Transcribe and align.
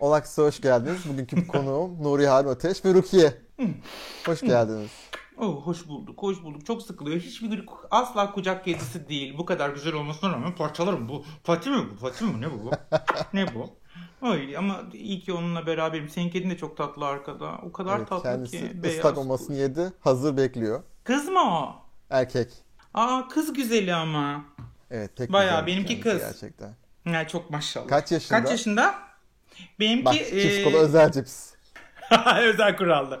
Olaks'a 0.00 0.42
hoş 0.42 0.60
geldiniz. 0.60 1.08
Bugünkü 1.08 1.46
konuğum 1.46 2.02
Nuri 2.02 2.26
Harun 2.26 2.48
Ateş 2.48 2.84
ve 2.84 2.94
Rukiye. 2.94 3.34
Hoş 4.26 4.40
geldiniz. 4.40 4.90
Oh, 5.38 5.66
hoş 5.66 5.88
bulduk, 5.88 6.22
hoş 6.22 6.42
bulduk. 6.42 6.66
Çok 6.66 6.82
sıkılıyor. 6.82 7.20
Hiçbir 7.20 7.66
asla 7.90 8.32
kucak 8.32 8.64
kedisi 8.64 9.08
değil. 9.08 9.38
Bu 9.38 9.44
kadar 9.44 9.70
güzel 9.70 9.94
olmasına 9.94 10.32
rağmen 10.32 10.54
parçalarım. 10.54 11.08
Bu 11.08 11.24
Fatih 11.42 11.70
mi 11.70 11.86
bu? 11.92 11.96
Fatih 11.96 12.26
mi? 12.26 12.40
Ne 12.40 12.50
bu? 12.50 12.70
ne 13.32 13.54
bu? 13.54 13.66
Öyle 14.32 14.58
ama 14.58 14.80
iyi 14.92 15.20
ki 15.20 15.32
onunla 15.32 15.66
beraberim. 15.66 16.08
Senin 16.08 16.30
kedin 16.30 16.50
de 16.50 16.56
çok 16.56 16.76
tatlı 16.76 17.06
arkada. 17.06 17.58
O 17.66 17.72
kadar 17.72 17.98
Evet, 17.98 18.08
tatlı 18.08 18.22
kendisi 18.22 18.58
ki. 18.58 18.82
Beyaz. 18.82 18.96
ıslak 18.98 19.18
olmasını 19.18 19.56
yedi. 19.56 19.92
Hazır 20.00 20.36
bekliyor. 20.36 20.82
Kız 21.04 21.28
mı 21.28 21.40
o? 21.40 21.74
Erkek. 22.10 22.48
Aa 22.94 23.28
kız 23.28 23.52
güzeli 23.52 23.94
ama. 23.94 24.44
Evet 24.92 25.10
pek 25.16 25.32
Bayağı, 25.32 25.66
benimki 25.66 26.00
kız. 26.00 26.18
Gerçekten. 26.18 26.74
Ya 27.06 27.28
çok 27.28 27.50
maşallah. 27.50 27.88
Kaç 27.88 28.12
yaşında? 28.12 28.40
Kaç 28.40 28.50
yaşında? 28.50 28.94
Benimki 29.80 30.04
Bak 30.04 30.14
e, 30.14 30.40
cips 30.40 30.64
kola 30.64 30.76
özel 30.76 31.12
cips. 31.12 31.50
özel 32.42 32.76
kurallı. 32.76 33.20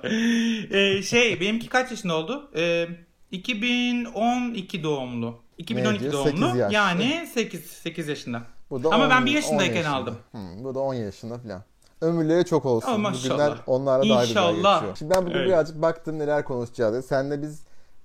E, 0.76 1.02
şey 1.02 1.40
benimki 1.40 1.68
kaç 1.68 1.90
yaşında 1.90 2.14
oldu? 2.16 2.50
E, 2.56 2.86
2012 3.30 4.82
doğumlu. 4.82 5.42
2012 5.58 6.00
diyor? 6.00 6.12
doğumlu. 6.12 6.28
Sekiz 6.46 6.56
yaş. 6.60 6.72
Yani 6.72 7.28
8 7.34 7.64
8 7.66 8.08
yaşında. 8.08 8.42
Bu 8.70 8.84
da 8.84 8.88
Ama 8.88 9.04
10 9.04 9.10
ben 9.10 9.26
bir 9.26 9.30
10 9.30 9.34
yaşındayken 9.34 9.74
yaşında. 9.76 9.94
aldım. 9.96 10.16
Hmm, 10.30 10.64
bu 10.64 10.74
da 10.74 10.78
10 10.80 10.94
yaşında 10.94 11.38
falan. 11.38 11.62
Ömürleri 12.00 12.44
çok 12.44 12.66
olsun. 12.66 12.88
Oh, 12.88 12.94
Bu 12.94 12.98
maşallah. 12.98 13.34
günler 13.46 13.58
onlarla 13.66 14.08
daha 14.08 14.20
güzel 14.24 14.30
İnşallah. 14.30 14.74
geçiyor. 14.80 14.96
Şimdi 14.96 15.14
ben 15.14 15.26
bugün 15.26 15.36
Evet. 15.38 15.48
birazcık 15.48 15.82
baktım 15.82 16.18
neler 16.18 16.44
konuşacağız. 16.44 17.06
Senle 17.06 17.42
biz 17.42 17.62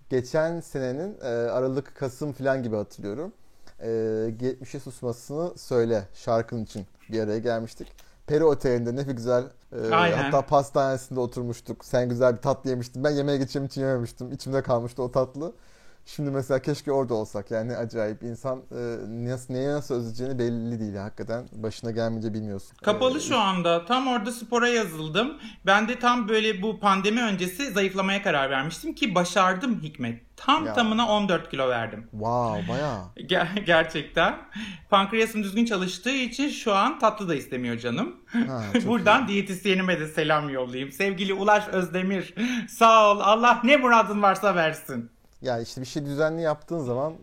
geçen 0.10 0.60
senenin 0.60 1.18
e, 1.22 1.28
Aralık, 1.28 1.96
Kasım 1.96 2.34
falan 2.34 2.64
gibi 2.64 2.76
hatırlıyorum. 2.76 3.34
E, 3.80 3.88
70'e 3.88 4.80
susmasını 4.80 5.58
söyle 5.58 6.04
şarkın 6.14 6.64
için 6.64 6.86
bir 7.12 7.20
araya 7.20 7.40
gelmiştik. 7.40 7.88
Peri 8.28 8.44
Oteli'nde 8.44 8.96
ne 8.96 9.04
güzel 9.04 9.44
e, 9.72 9.94
Aynen. 9.94 10.18
hatta 10.18 10.42
pastanesinde 10.46 11.20
oturmuştuk. 11.20 11.86
Sen 11.86 12.10
güzel 12.10 12.36
bir 12.38 12.42
tatlı 12.42 12.70
yemiştin. 12.70 13.04
Ben 13.04 13.10
yemeğe 13.10 13.38
geçeceğim 13.38 13.66
için 13.66 13.82
yememiştim. 13.82 14.32
İçimde 14.32 14.62
kalmıştı 14.62 15.04
o 15.04 15.12
tatlı. 15.12 15.54
Şimdi 16.08 16.32
mesela 16.32 16.62
keşke 16.62 16.92
orada 16.92 17.14
olsak. 17.14 17.52
Yani 17.52 17.76
acayip. 17.76 18.24
insan 18.24 18.60
e, 18.72 18.76
nasıl, 19.10 19.54
neye 19.54 19.70
nasıl 19.70 19.96
özleyeceğini 19.96 20.40
belli 20.40 20.80
değil 20.80 20.96
hakikaten. 20.96 21.48
Başına 21.52 21.92
gelmeyince 21.92 22.34
bilmiyorsun. 22.34 22.78
Kapalı 22.84 23.18
E, 23.18 23.22
şu 23.22 23.38
anda. 23.40 23.86
Tam 23.86 24.08
orada 24.08 24.32
spora 24.32 24.68
yazıldım. 24.68 25.38
Ben 25.66 25.88
de 25.88 26.00
tam 26.00 26.30
böyle 26.30 26.62
bu 26.62 26.80
pandemi 26.80 27.22
öncesi 27.24 27.72
zayıflamaya 27.72 28.24
karar 28.24 28.50
vermiştim 28.50 28.94
ki 28.96 29.16
başardım 29.16 29.82
Hikmet. 29.84 30.22
Tam 30.38 30.66
Ya. 30.66 30.74
tamına 30.74 31.08
14 31.08 31.50
kilo 31.52 31.70
verdim. 31.70 32.08
Wow 32.12 32.74
bayağı. 32.74 33.00
Ger- 33.18 33.60
gerçekten. 33.66 34.36
Pankreasım 34.90 35.44
düzgün 35.44 35.66
çalıştığı 35.66 36.16
için 36.16 36.50
şu 36.50 36.74
an 36.76 37.00
tatlı 37.00 37.30
da 37.30 37.36
istemiyor 37.36 37.78
canım. 37.78 38.16
Ha, 38.34 38.64
Buradan 38.88 39.28
diyetisyenime 39.28 40.00
de 40.00 40.08
selam 40.08 40.50
yollayayım. 40.50 40.92
Sevgili 40.92 41.34
Ulaş 41.34 41.68
Özdemir. 41.68 42.34
Sağ 42.70 43.12
ol. 43.12 43.20
Allah 43.20 43.62
ne 43.64 43.78
muradın 43.78 44.22
varsa 44.22 44.56
versin. 44.56 45.12
Ya 45.42 45.60
işte 45.60 45.82
bir 45.82 45.86
şey 45.86 46.06
düzenli 46.06 46.42
yaptığın 46.42 46.80
zaman 46.80 47.14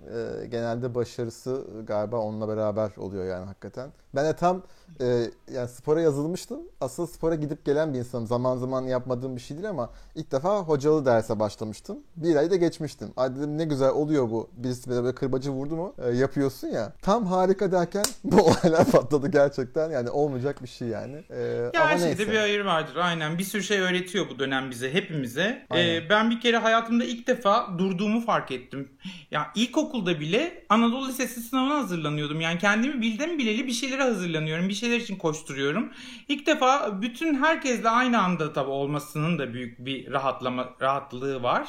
e, 0.43 0.47
genelde 0.47 0.95
başarısı 0.95 1.67
galiba 1.87 2.17
onunla 2.17 2.49
beraber 2.49 2.91
oluyor 2.97 3.25
yani 3.25 3.45
hakikaten. 3.47 3.93
Ben 4.15 4.25
de 4.27 4.37
tam 4.37 4.63
e, 5.01 5.31
yani 5.55 5.69
spora 5.69 6.01
yazılmıştım. 6.01 6.61
Asıl 6.81 7.07
spora 7.07 7.35
gidip 7.35 7.65
gelen 7.65 7.95
bir 7.95 7.99
insanım. 7.99 8.27
Zaman 8.27 8.57
zaman 8.57 8.83
yapmadığım 8.85 9.37
bir 9.37 9.41
şey 9.41 9.57
değil 9.57 9.71
ama 9.71 9.91
ilk 10.15 10.33
defa 10.33 10.59
hocalı 10.59 11.07
derse 11.07 11.39
başlamıştım. 11.39 11.99
Bir 12.17 12.37
ayda 12.37 12.57
geçmiştim. 12.57 13.09
Ay 13.17 13.37
dedim 13.37 13.59
ne 13.59 13.65
güzel 13.65 13.91
oluyor 13.91 14.31
bu. 14.31 14.51
Birisi 14.57 14.91
böyle, 14.91 15.15
kırbacı 15.15 15.51
vurdu 15.51 15.77
mu 15.77 15.95
e, 16.07 16.11
yapıyorsun 16.11 16.69
ya. 16.69 16.93
Tam 17.03 17.27
harika 17.27 17.73
derken 17.73 18.05
bu 18.25 18.37
olaylar 18.43 18.85
patladı 18.91 19.29
gerçekten. 19.29 19.91
Yani 19.91 20.11
olmayacak 20.11 20.63
bir 20.63 20.69
şey 20.69 20.89
yani. 20.89 21.25
E, 21.31 21.41
Ya 21.43 21.71
ama 21.81 21.91
her 21.91 21.99
şeyde 21.99 22.17
neyse. 22.17 22.33
bir 22.33 22.37
hayır 22.39 22.65
vardır 22.65 22.97
aynen. 22.97 23.39
Bir 23.39 23.45
sürü 23.45 23.63
şey 23.63 23.81
öğretiyor 23.81 24.29
bu 24.31 24.39
dönem 24.39 24.71
bize, 24.71 24.95
hepimize. 24.95 25.67
Aynen. 25.71 25.95
Ee, 25.95 26.11
ben 26.11 26.31
bir 26.31 26.41
kere 26.41 26.57
hayatımda 26.57 27.05
ilk 27.05 27.27
defa 27.27 27.79
durduğumu 27.79 28.21
fark 28.21 28.51
ettim. 28.51 28.89
Ya 29.31 29.47
ilkokulda 29.55 30.21
bile 30.21 30.65
Anadolu 30.69 31.09
Lisesi 31.09 31.41
sınavına 31.41 31.75
hazırlanıyordum. 31.79 32.41
Yani 32.41 32.59
kendimi 32.59 33.01
bildim 33.01 33.39
bileli 33.39 33.67
bir 33.67 33.73
şeylere 33.73 34.03
hazırlanıyorum. 34.03 34.69
Bir 34.69 34.74
şeyler 34.75 34.97
için 34.97 35.17
koşturuyorum. 35.17 35.93
İlk 36.29 36.47
defa 36.47 37.03
bütün 37.03 37.43
herkesle 37.43 37.89
aynı 37.89 38.23
anda 38.23 38.53
tabii 38.53 38.71
olmasının 38.71 39.39
da 39.39 39.55
büyük 39.55 39.79
bir 39.79 40.13
rahatlama 40.13 40.69
rahatlığı 40.81 41.43
var. 41.43 41.69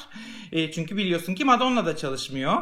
Ee, 0.52 0.72
çünkü 0.72 0.98
biliyorsun 0.98 1.36
ki 1.36 1.46
Madonna 1.46 1.86
da 1.86 1.96
çalışmıyor. 1.96 2.62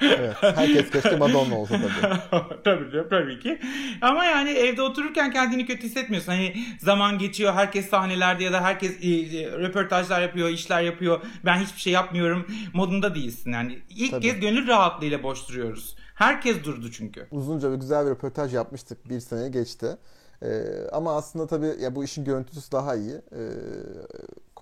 Evet, 0.00 0.36
herkes 0.40 0.90
keşke 0.90 1.16
Madonna 1.16 1.58
olsa 1.58 1.74
tabii. 1.74 2.18
tabii 2.64 2.90
tabii, 2.90 3.08
tabii 3.10 3.40
ki. 3.40 3.60
Ama 4.00 4.24
yani 4.24 4.50
evde 4.50 4.82
otururken 4.82 5.32
kendini 5.32 5.66
kötü 5.66 5.82
hissetmiyorsun. 5.82 6.32
Hani 6.32 6.56
zaman 6.78 7.18
geçiyor, 7.18 7.54
herkes 7.54 7.88
sahnelerde 7.88 8.44
ya 8.44 8.52
da 8.52 8.64
herkes 8.64 9.04
e, 9.04 9.08
e, 9.08 9.50
röportajlar 9.50 10.22
yapıyor, 10.22 10.48
işler 10.48 10.82
yapıyor. 10.82 11.20
Ben 11.44 11.56
hiçbir 11.56 11.80
şey 11.80 11.92
yapmıyorum 11.92 12.46
modunda 12.72 13.14
değilsin. 13.14 13.52
Yani 13.52 13.78
ilk 13.90 14.10
Tabii. 14.10 14.22
kez 14.22 14.40
gönül 14.40 14.68
rahatlığıyla 14.68 15.22
boş 15.22 15.48
duruyoruz. 15.48 15.96
Herkes 16.14 16.64
durdu 16.64 16.90
çünkü. 16.90 17.26
uzunca 17.30 17.70
ve 17.70 17.76
güzel 17.76 18.06
bir 18.06 18.10
röportaj 18.10 18.54
yapmıştık. 18.54 19.08
Bir 19.08 19.20
seneye 19.20 19.48
geçti. 19.48 19.96
Ee, 20.42 20.64
ama 20.92 21.16
aslında 21.16 21.46
tabii 21.46 21.74
ya 21.80 21.94
bu 21.94 22.04
işin 22.04 22.24
görüntüsü 22.24 22.72
daha 22.72 22.96
iyi. 22.96 23.14
Ee, 23.14 23.48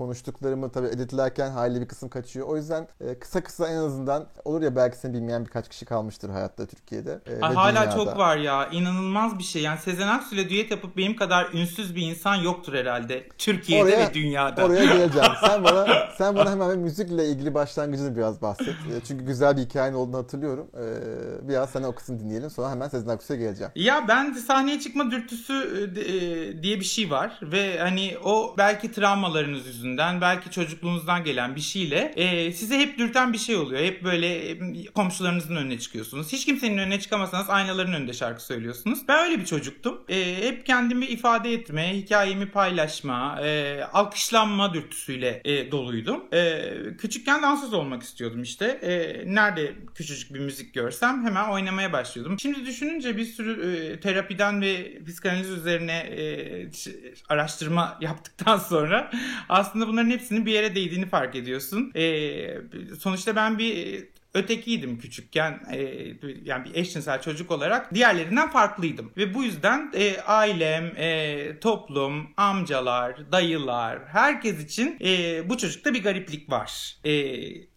konuştuklarımı 0.07 0.73
tabii 0.73 0.87
editlerken 0.87 1.51
hali 1.51 1.81
bir 1.81 1.89
kısım 1.89 2.09
kaçıyor. 2.09 2.47
O 2.49 2.57
yüzden 2.57 2.89
e, 3.01 3.19
kısa 3.19 3.43
kısa 3.43 3.69
en 3.69 3.77
azından 3.77 4.27
olur 4.45 4.63
ya 4.63 4.77
belki 4.77 4.97
seni 4.99 5.13
bilmeyen 5.15 5.45
birkaç 5.45 5.69
kişi 5.69 5.85
kalmıştır 5.85 6.31
hayatta 6.31 6.67
Türkiye'de. 6.67 7.21
e, 7.27 7.41
Ay, 7.41 7.55
hala 7.55 7.81
dünyada. 7.83 7.97
çok 7.97 8.19
var 8.19 8.37
ya. 8.37 8.69
inanılmaz 8.73 9.39
bir 9.39 9.45
şey. 9.45 9.63
Yani 9.63 9.79
Sezen 9.79 10.09
Aksu'yla 10.09 10.49
düet 10.49 10.71
yapıp 10.71 10.97
benim 10.97 11.17
kadar 11.17 11.53
ünsüz 11.53 11.97
bir 11.97 12.03
insan 12.03 12.35
yoktur 12.35 12.75
herhalde. 12.75 13.29
Türkiye'de 13.39 13.85
Oraya- 13.85 14.09
ve 14.11 14.15
dünyada. 14.15 14.65
Oraya 14.65 14.85
geleceğim. 14.95 15.29
Sen 15.47 15.65
bana 15.65 15.87
sen 16.19 16.37
bana 16.37 16.51
hemen 16.51 16.79
müzikle 16.79 17.29
ilgili 17.29 17.55
başlangıcını 17.55 18.17
biraz 18.17 18.43
bahset. 18.43 18.69
E, 18.69 19.01
Çünkü 19.09 19.25
güzel 19.25 19.57
bir 19.57 19.63
hikayen 19.63 19.93
olduğunu 19.93 20.17
hatırlıyorum. 20.19 20.67
Ee, 20.75 21.49
biraz 21.49 21.71
sana 21.71 21.89
o 21.89 21.95
kısmı 21.95 22.21
dinleyelim. 22.21 22.51
Sonra 22.51 22.71
hemen 22.71 22.89
Sezen 22.89 23.09
Aksu'ya 23.09 23.39
geleceğim. 23.41 23.73
Ya 23.75 24.05
ben 24.09 24.33
sahneye 24.33 24.81
çıkma 24.81 25.11
dürtüsü 25.11 25.53
e, 25.97 26.01
e, 26.01 26.63
diye 26.63 26.81
bir 26.81 26.85
şey 26.85 27.11
var 27.11 27.41
ve 27.43 27.79
hani 27.79 28.15
o 28.25 28.55
belki 28.59 28.93
travmalarınız 28.93 29.67
yüzünden 29.67 29.92
belki 29.99 30.51
çocukluğunuzdan 30.51 31.25
gelen 31.25 31.57
bir 31.57 31.61
şeyle 31.61 32.13
e, 32.17 32.53
size 32.53 32.79
hep 32.79 32.99
dürten 32.99 33.33
bir 33.33 33.39
şey 33.39 33.57
oluyor. 33.57 33.83
Hep 33.83 34.05
böyle 34.05 34.51
e, 34.51 34.85
komşularınızın 34.95 35.57
önüne 35.57 35.79
çıkıyorsunuz. 35.79 36.33
Hiç 36.33 36.47
kimsenin 36.47 36.79
önüne 36.79 37.01
çıkamasanız 37.01 37.51
aynaların 37.51 37.93
önünde 37.93 38.13
şarkı 38.13 38.45
söylüyorsunuz. 38.45 38.99
Ben 39.09 39.25
öyle 39.25 39.41
bir 39.41 39.47
çocuktum. 39.47 40.03
E, 40.09 40.47
hep 40.47 40.67
kendimi 40.67 41.07
ifade 41.07 41.53
etme, 41.53 41.97
hikayemi 41.97 42.51
paylaşma, 42.51 43.41
e, 43.43 43.83
alkışlanma 43.93 44.75
dürtüsüyle 44.75 45.41
e, 45.45 45.73
doluydum. 45.73 46.25
E, 46.33 46.73
küçükken 46.99 47.43
dansöz 47.43 47.75
olmak 47.75 48.03
istiyordum 48.03 48.43
işte. 48.43 48.67
E, 48.67 49.23
nerede 49.35 49.75
küçücük 49.95 50.35
bir 50.35 50.41
müzik 50.41 50.75
görsem 50.75 51.25
hemen 51.25 51.49
oynamaya 51.49 51.93
başlıyordum. 51.93 52.41
Şimdi 52.41 52.67
düşününce 52.67 53.17
bir 53.17 53.25
sürü 53.25 53.73
e, 53.73 54.01
terapiden 54.01 54.61
ve 54.61 55.05
psikanaliz 55.05 55.51
üzerine 55.51 55.99
e, 55.99 56.23
araştırma 57.29 57.99
yaptıktan 58.01 58.59
sonra 58.59 59.11
aslında 59.49 59.72
bunların 59.75 60.11
hepsinin 60.11 60.47
bir 60.47 60.53
yere 60.53 60.75
değdiğini 60.75 61.07
fark 61.07 61.35
ediyorsun. 61.35 61.93
E, 61.95 62.95
sonuçta 62.99 63.37
ben 63.37 63.59
bir 63.59 64.05
ötekiydim 64.35 64.99
küçükken. 64.99 65.61
E, 65.73 65.79
yani 66.45 66.65
bir 66.65 66.75
eşcinsel 66.75 67.23
çocuk 67.23 67.51
olarak 67.51 67.95
diğerlerinden 67.95 68.51
farklıydım. 68.51 69.13
Ve 69.17 69.35
bu 69.35 69.45
yüzden 69.45 69.93
e, 69.95 70.21
ailem, 70.21 70.93
e, 70.97 71.59
toplum, 71.61 72.29
amcalar, 72.37 73.33
dayılar 73.33 73.99
herkes 74.09 74.65
için 74.65 74.99
e, 75.05 75.43
bu 75.49 75.59
çocukta 75.59 75.95
bir 75.95 76.03
gariplik 76.03 76.51
var 76.51 76.97
e, 77.05 77.13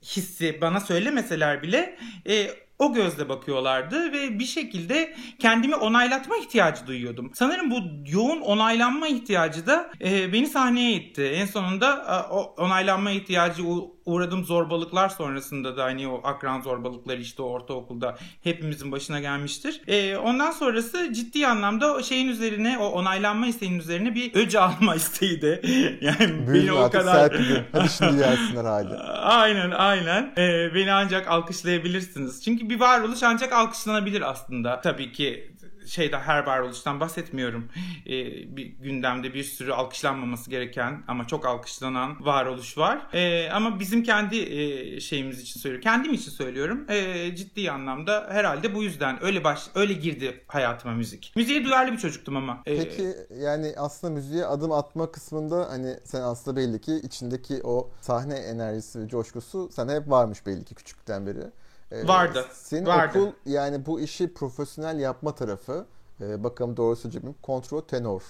hissi. 0.04 0.62
Bana 0.62 0.80
söylemeseler 0.80 1.64
bile 1.64 1.98
e, 2.30 2.50
o 2.80 2.94
gözle 2.94 3.30
bakıyorlardı 3.30 4.12
ve 4.12 4.40
bir 4.40 4.46
şekilde 4.46 5.16
kendimi 5.40 5.76
onaylatma 5.76 6.38
ihtiyacı 6.38 6.88
duyuyordum. 6.88 7.32
Sanırım 7.34 7.72
bu 7.72 7.78
yoğun 8.12 8.42
onaylanma 8.42 9.08
ihtiyacı 9.08 9.68
da 9.68 9.92
e, 10.02 10.34
beni 10.34 10.48
sahneye 10.48 10.94
itti. 10.94 11.24
En 11.24 11.46
sonunda 11.46 12.06
e, 12.10 12.16
onaylanma 12.62 13.12
ihtiyacı 13.12 13.64
uğradığım 14.06 14.46
zorbalıklar 14.46 15.10
sonrasında 15.10 15.78
da 15.78 15.84
hani 15.84 16.08
o 16.08 16.22
akran 16.24 16.62
zorbalıkları 16.62 17.22
işte 17.22 17.42
ortaokulda 17.42 18.18
hepimizin 18.44 18.92
başına 18.92 19.20
gelmiştir. 19.20 19.82
E, 19.88 20.18
ondan 20.18 20.52
sonrası 20.52 21.14
ciddi 21.14 21.48
anlamda 21.48 21.94
o 21.94 22.04
şeyin 22.04 22.28
üzerine 22.28 22.78
o 22.78 22.86
onaylanma 22.86 23.48
isteğinin 23.48 23.80
üzerine 23.80 24.16
bir 24.16 24.36
öc 24.36 24.60
alma 24.60 24.96
isteği 25.06 25.42
de 25.42 25.62
yani 26.02 26.20
beni 26.20 26.48
Büyüdün 26.48 26.74
o 26.74 26.90
kadar. 26.90 27.34
Hadi 27.72 27.90
şimdi 27.90 28.18
gelsinler 28.18 28.66
hali. 28.66 28.94
Aynen 29.24 29.72
aynen. 29.72 30.34
Ee, 30.38 30.76
beni 30.76 30.92
ancak 30.92 31.28
alkışlayabilirsiniz. 31.28 32.44
Çünkü 32.44 32.70
bir 32.70 32.80
varoluş 32.80 33.24
ancak 33.24 33.54
alkışlanabilir 33.54 34.30
aslında. 34.30 34.82
Tabii 34.82 35.12
ki 35.12 35.55
şeyde 35.86 36.20
her 36.20 36.44
varoluştan 36.46 37.00
bahsetmiyorum. 37.00 37.70
Ee, 38.06 38.56
bir 38.58 38.66
gündemde 38.66 39.34
bir 39.34 39.44
sürü 39.44 39.72
alkışlanmaması 39.72 40.50
gereken 40.50 41.04
ama 41.08 41.28
çok 41.28 41.46
alkışlanan 41.46 42.26
varoluş 42.26 42.78
var. 42.78 43.08
Ee, 43.14 43.50
ama 43.50 43.80
bizim 43.80 44.04
kendi 44.04 44.38
e, 44.38 45.00
şeyimiz 45.00 45.42
için 45.42 45.60
söylüyorum. 45.60 45.84
Kendim 45.84 46.14
için 46.14 46.32
söylüyorum. 46.32 46.86
E, 46.90 47.36
ciddi 47.36 47.72
anlamda 47.72 48.28
herhalde 48.30 48.76
bu 48.76 48.84
yüzden 48.84 49.24
öyle 49.24 49.44
baş 49.44 49.68
öyle 49.76 49.94
girdi 49.94 50.44
hayatıma 50.48 50.94
müzik. 50.94 51.34
Müziğe 51.36 51.64
duyarlı 51.66 51.92
bir 51.92 51.98
çocuktum 51.98 52.38
ama. 52.38 52.62
E, 52.66 52.78
Peki 52.78 53.08
yani 53.42 53.74
aslında 53.78 54.14
müziğe 54.14 54.46
adım 54.46 54.72
atma 54.72 55.12
kısmında 55.12 55.68
hani 55.70 55.96
sen 56.04 56.22
aslında 56.22 56.58
belli 56.58 56.82
ki 56.82 56.96
içindeki 57.04 57.62
o 57.64 57.90
sahne 58.02 58.36
enerjisi 58.36 59.00
ve 59.00 59.08
coşkusu 59.08 59.70
sana 59.72 59.94
hep 59.94 60.10
varmış 60.10 60.46
belli 60.46 60.66
ki 60.66 60.76
küçükten 60.76 61.28
beri. 61.28 61.44
Ee, 61.92 62.08
vardı. 62.08 62.46
Senin 62.54 62.86
vardı. 62.86 63.20
okul 63.20 63.32
yani 63.46 63.86
bu 63.86 64.00
işi 64.00 64.34
profesyonel 64.34 65.00
yapma 65.00 65.36
tarafı 65.36 65.86
e, 66.22 66.44
bakalım 66.44 66.78
doğru 66.78 66.96
söyleyeceğim 66.96 67.36
kontrol 67.42 67.82
tenor. 67.82 68.22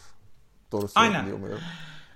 Doğru 0.72 0.88
söylüyor 0.88 1.38
muyum? 1.38 1.60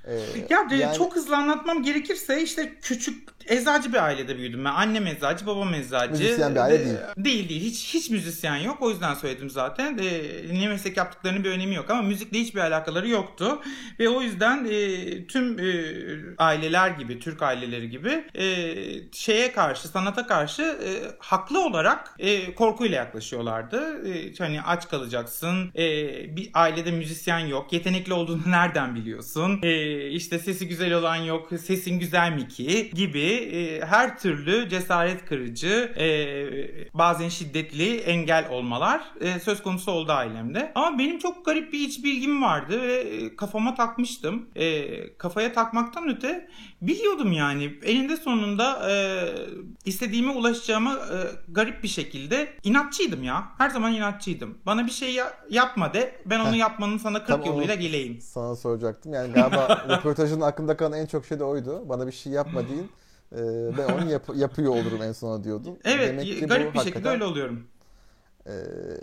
Ee, 0.05 0.13
ya 0.49 0.67
yani... 0.71 0.97
çok 0.97 1.15
hızlı 1.15 1.37
anlatmam 1.37 1.83
gerekirse 1.83 2.43
işte 2.43 2.73
küçük 2.81 3.29
eczacı 3.49 3.93
bir 3.93 4.03
ailede 4.03 4.37
büyüdüm 4.37 4.65
ben. 4.65 4.69
Annem 4.69 5.07
eczacı, 5.07 5.45
babam 5.45 5.73
eczacı. 5.73 6.11
Müzisyen 6.11 6.55
bir 6.55 6.59
aile 6.59 6.85
değil. 6.85 6.97
Değil 7.17 7.49
değil. 7.49 7.61
Hiç 7.61 7.93
hiç 7.93 8.09
müzisyen 8.09 8.55
yok. 8.55 8.77
O 8.81 8.89
yüzden 8.89 9.13
söyledim 9.13 9.49
zaten. 9.49 9.97
E, 9.97 10.59
ne 10.59 10.67
meslek 10.67 10.97
yaptıklarının 10.97 11.43
bir 11.43 11.49
önemi 11.49 11.75
yok 11.75 11.89
ama 11.89 12.01
müzikle 12.01 12.39
hiçbir 12.39 12.59
alakaları 12.59 13.09
yoktu. 13.09 13.61
Ve 13.99 14.09
o 14.09 14.21
yüzden 14.21 14.67
e, 14.69 15.27
tüm 15.27 15.59
e, 15.59 15.71
aileler 16.37 16.89
gibi, 16.89 17.19
Türk 17.19 17.41
aileleri 17.41 17.89
gibi 17.89 18.23
e, 18.35 18.75
şeye 19.11 19.51
karşı, 19.51 19.87
sanata 19.87 20.27
karşı 20.27 20.61
e, 20.61 20.89
haklı 21.19 21.65
olarak 21.65 22.15
e, 22.19 22.55
korkuyla 22.55 22.97
yaklaşıyorlardı. 22.97 24.07
E, 24.13 24.35
hani 24.37 24.61
aç 24.61 24.89
kalacaksın. 24.89 25.71
E, 25.75 25.85
bir 26.35 26.49
ailede 26.53 26.91
müzisyen 26.91 27.39
yok. 27.39 27.73
Yetenekli 27.73 28.13
olduğunu 28.13 28.41
nereden 28.51 28.95
biliyorsun? 28.95 29.59
E, 29.63 29.88
işte 30.09 30.39
sesi 30.39 30.67
güzel 30.67 30.93
olan 30.93 31.15
yok. 31.15 31.49
Sesin 31.59 31.99
güzel 31.99 32.31
mi 32.33 32.47
ki? 32.47 32.91
Gibi 32.93 33.25
e, 33.29 33.85
her 33.85 34.19
türlü 34.19 34.69
cesaret 34.69 35.25
kırıcı, 35.25 35.93
e, 35.99 36.07
bazen 36.93 37.29
şiddetli 37.29 37.97
engel 37.97 38.49
olmalar 38.49 39.01
e, 39.21 39.39
söz 39.39 39.63
konusu 39.63 39.91
oldu 39.91 40.11
ailemde. 40.11 40.71
Ama 40.75 40.99
benim 40.99 41.19
çok 41.19 41.45
garip 41.45 41.73
bir 41.73 41.79
iç 41.79 42.03
bilgim 42.03 42.41
vardı 42.43 42.81
ve 42.81 43.05
kafama 43.35 43.75
takmıştım. 43.75 44.49
Kafaya 45.17 45.53
takmaktan 45.53 46.09
öte 46.09 46.47
biliyordum 46.81 47.31
yani 47.31 47.79
eninde 47.83 48.17
sonunda 48.17 48.91
e, 48.91 48.95
istediğime 49.85 50.31
ulaşacağımı 50.31 50.93
e, 50.93 51.17
garip 51.51 51.83
bir 51.83 51.87
şekilde 51.87 52.53
inatçıydım 52.63 53.23
ya. 53.23 53.47
Her 53.57 53.69
zaman 53.69 53.93
inatçıydım. 53.93 54.57
Bana 54.65 54.85
bir 54.85 54.91
şey 54.91 55.13
ya- 55.13 55.33
yapma 55.49 55.93
de 55.93 56.21
ben 56.25 56.39
onu 56.39 56.55
yapmanın 56.55 56.97
sana 56.97 57.23
40 57.23 57.45
yoluyla 57.45 57.75
geleyim. 57.75 58.21
Sana 58.21 58.55
soracaktım. 58.55 59.13
Yani 59.13 59.33
galiba 59.33 59.85
röportajın 59.89 60.41
aklımda 60.41 60.77
kalan 60.77 60.93
en 60.99 61.05
çok 61.05 61.25
şey 61.25 61.39
de 61.39 61.43
oydu. 61.43 61.89
Bana 61.89 62.07
bir 62.07 62.11
şey 62.11 62.33
yapma 62.33 62.61
deyin. 62.69 62.91
Ee, 63.35 63.37
ben 63.77 63.93
onu 63.93 64.11
yap- 64.11 64.35
yapıyor 64.35 64.71
olurum 64.71 65.01
en 65.01 65.11
sona 65.11 65.43
diyordum. 65.43 65.77
Evet 65.85 66.09
Demek 66.09 66.25
ki 66.25 66.45
garip 66.45 66.67
bu, 66.67 66.73
bir 66.73 66.77
hakikaten... 66.77 66.83
şekilde 66.83 67.09
öyle 67.09 67.23
oluyorum. 67.23 67.67
Ee, 68.47 68.51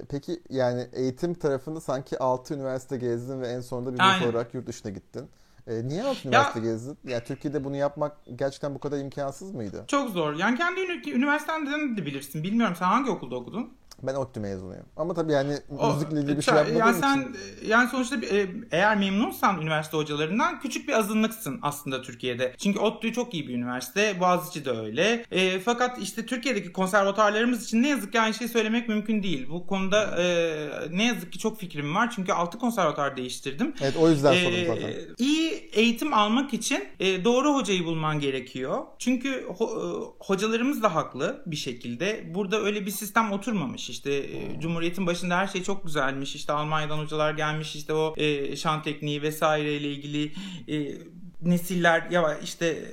peki 0.08 0.40
yani 0.50 0.86
eğitim 0.92 1.34
tarafında 1.34 1.80
sanki 1.80 2.18
6 2.18 2.54
üniversite 2.54 2.96
gezdin 2.96 3.40
ve 3.40 3.48
en 3.48 3.60
sonunda 3.60 3.94
bir 3.94 3.98
Aynen. 4.00 4.24
olarak 4.28 4.54
yurt 4.54 4.66
dışına 4.66 4.92
gittin. 4.92 5.28
E, 5.66 5.88
niye 5.88 6.04
alt 6.04 6.24
üniversite 6.26 6.58
ya, 6.58 6.64
gezdin? 6.64 6.98
Yani 7.04 7.24
Türkiye'de 7.24 7.64
bunu 7.64 7.76
yapmak 7.76 8.16
gerçekten 8.36 8.74
bu 8.74 8.78
kadar 8.78 8.98
imkansız 8.98 9.54
mıydı? 9.54 9.84
Çok 9.88 10.10
zor. 10.10 10.34
Yani 10.34 10.58
kendi 10.58 10.80
üniversiteden 11.10 11.96
de 11.96 12.06
bilirsin. 12.06 12.42
Bilmiyorum 12.42 12.76
sen 12.78 12.86
hangi 12.86 13.10
okulda 13.10 13.36
okudun? 13.36 13.72
Ben 14.02 14.14
ODTÜ 14.14 14.40
mezunuyum. 14.40 14.86
Ama 14.96 15.14
tabii 15.14 15.32
yani 15.32 15.54
o, 15.78 15.92
müzikle 15.92 16.20
ilgili 16.20 16.36
bir 16.36 16.42
şey 16.42 16.54
yapmadığım 16.54 16.78
yani 16.78 16.96
sen, 17.00 17.20
için. 17.20 17.36
Yani 17.68 17.88
sonuçta 17.88 18.16
e, 18.16 18.46
eğer 18.70 18.96
memnunsan 18.96 19.60
üniversite 19.62 19.96
hocalarından 19.96 20.60
küçük 20.60 20.88
bir 20.88 20.92
azınlıksın 20.92 21.58
aslında 21.62 22.02
Türkiye'de. 22.02 22.54
Çünkü 22.58 22.78
ODTÜ 22.78 23.12
çok 23.12 23.34
iyi 23.34 23.48
bir 23.48 23.54
üniversite. 23.54 24.20
Boğaziçi 24.20 24.64
de 24.64 24.70
öyle. 24.70 25.24
E, 25.30 25.60
fakat 25.60 25.98
işte 25.98 26.26
Türkiye'deki 26.26 26.72
konservatuarlarımız 26.72 27.64
için 27.64 27.82
ne 27.82 27.88
yazık 27.88 28.12
ki 28.12 28.20
aynı 28.20 28.34
şeyi 28.34 28.48
söylemek 28.48 28.88
mümkün 28.88 29.22
değil. 29.22 29.48
Bu 29.50 29.66
konuda 29.66 30.22
e, 30.22 30.56
ne 30.90 31.04
yazık 31.04 31.32
ki 31.32 31.38
çok 31.38 31.60
fikrim 31.60 31.94
var. 31.94 32.12
Çünkü 32.16 32.32
6 32.32 32.58
konservatuar 32.58 33.16
değiştirdim. 33.16 33.74
Evet 33.80 33.96
o 34.00 34.10
yüzden 34.10 34.32
e, 34.32 34.42
sordum 34.42 34.66
zaten. 34.66 34.94
İyi 35.18 35.70
eğitim 35.72 36.14
almak 36.14 36.54
için 36.54 36.84
e, 37.00 37.24
doğru 37.24 37.54
hocayı 37.54 37.84
bulman 37.84 38.20
gerekiyor. 38.20 38.84
Çünkü 38.98 39.46
ho, 39.56 39.64
e, 39.64 40.24
hocalarımız 40.24 40.82
da 40.82 40.94
haklı 40.94 41.42
bir 41.46 41.56
şekilde. 41.56 42.34
Burada 42.34 42.60
öyle 42.60 42.86
bir 42.86 42.90
sistem 42.90 43.32
oturmamış 43.32 43.85
işte 43.90 44.14
e, 44.14 44.60
Cumhuriyet'in 44.60 45.06
başında 45.06 45.38
her 45.38 45.46
şey 45.46 45.62
çok 45.62 45.84
güzelmiş. 45.84 46.34
İşte 46.34 46.52
Almanya'dan 46.52 46.98
hocalar 46.98 47.34
gelmiş. 47.34 47.76
işte 47.76 47.92
o 47.92 48.14
e, 48.16 48.56
şan 48.56 48.82
tekniği 48.82 49.22
vesaire 49.22 49.76
ile 49.76 49.88
ilgili 49.92 50.32
e, 50.68 50.98
nesiller 51.42 52.10
ya 52.10 52.38
işte 52.38 52.84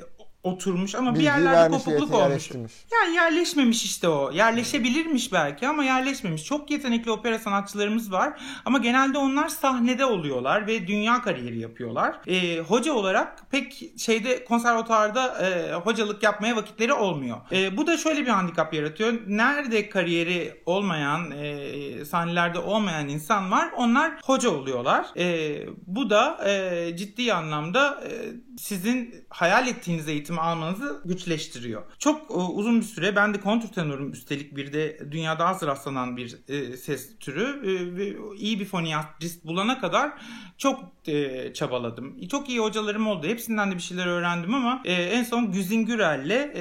oturmuş 0.43 0.95
ama 0.95 1.15
bir 1.15 1.19
yerlerde 1.19 1.77
kopukluk 1.77 2.13
olmuş. 2.13 2.51
Yani 2.93 3.15
yerleşmemiş 3.15 3.85
işte 3.85 4.07
o. 4.09 4.31
Yerleşebilirmiş 4.31 5.33
belki 5.33 5.67
ama 5.67 5.83
yerleşmemiş. 5.83 6.43
Çok 6.43 6.71
yetenekli 6.71 7.11
opera 7.11 7.39
sanatçılarımız 7.39 8.11
var 8.11 8.41
ama 8.65 8.77
genelde 8.77 9.17
onlar 9.17 9.47
sahnede 9.49 10.05
oluyorlar 10.05 10.67
ve 10.67 10.87
dünya 10.87 11.21
kariyeri 11.21 11.59
yapıyorlar. 11.59 12.15
E, 12.27 12.59
hoca 12.59 12.93
olarak 12.93 13.51
pek 13.51 13.91
şeyde 13.97 14.45
konservatuarda 14.45 15.45
e, 15.45 15.73
hocalık 15.73 16.23
yapmaya 16.23 16.55
vakitleri 16.55 16.93
olmuyor. 16.93 17.37
E, 17.51 17.77
bu 17.77 17.87
da 17.87 17.97
şöyle 17.97 18.21
bir 18.21 18.27
handikap 18.27 18.73
yaratıyor. 18.73 19.13
Nerede 19.27 19.89
kariyeri 19.89 20.61
olmayan, 20.65 21.31
e, 21.31 22.05
sahnelerde 22.05 22.59
olmayan 22.59 23.07
insan 23.07 23.51
var. 23.51 23.71
Onlar 23.77 24.11
hoca 24.23 24.49
oluyorlar. 24.49 25.05
E, 25.17 25.57
bu 25.87 26.09
da 26.09 26.49
e, 26.49 26.97
ciddi 26.97 27.33
anlamda 27.33 28.03
e, 28.07 28.11
sizin 28.57 29.25
hayal 29.29 29.67
ettiğiniz 29.67 30.09
eğitimi 30.33 30.39
almanızı 30.39 31.01
güçleştiriyor. 31.05 31.83
Çok 31.99 32.31
e, 32.31 32.33
uzun 32.33 32.79
bir 32.79 32.85
süre 32.85 33.15
ben 33.15 33.33
de 33.33 33.39
kontrtenorum 33.39 34.11
üstelik 34.11 34.55
bir 34.55 34.73
de 34.73 34.99
dünyada 35.11 35.47
az 35.47 35.61
rastlanan 35.61 36.17
bir 36.17 36.37
e, 36.47 36.77
ses 36.77 37.19
türü 37.19 37.45
e, 37.65 38.35
iyi 38.37 38.59
bir 38.59 38.65
foniatrist 38.65 39.45
bulana 39.45 39.79
kadar 39.79 40.11
çok 40.57 40.79
e, 41.07 41.53
çabaladım. 41.53 42.27
Çok 42.27 42.49
iyi 42.49 42.59
hocalarım 42.59 43.07
oldu. 43.07 43.27
Hepsinden 43.27 43.71
de 43.71 43.75
bir 43.75 43.81
şeyler 43.81 44.07
öğrendim 44.07 44.53
ama 44.53 44.81
en 44.85 45.23
son 45.23 45.51
Güzin 45.51 45.85
Gürel'le 45.85 46.53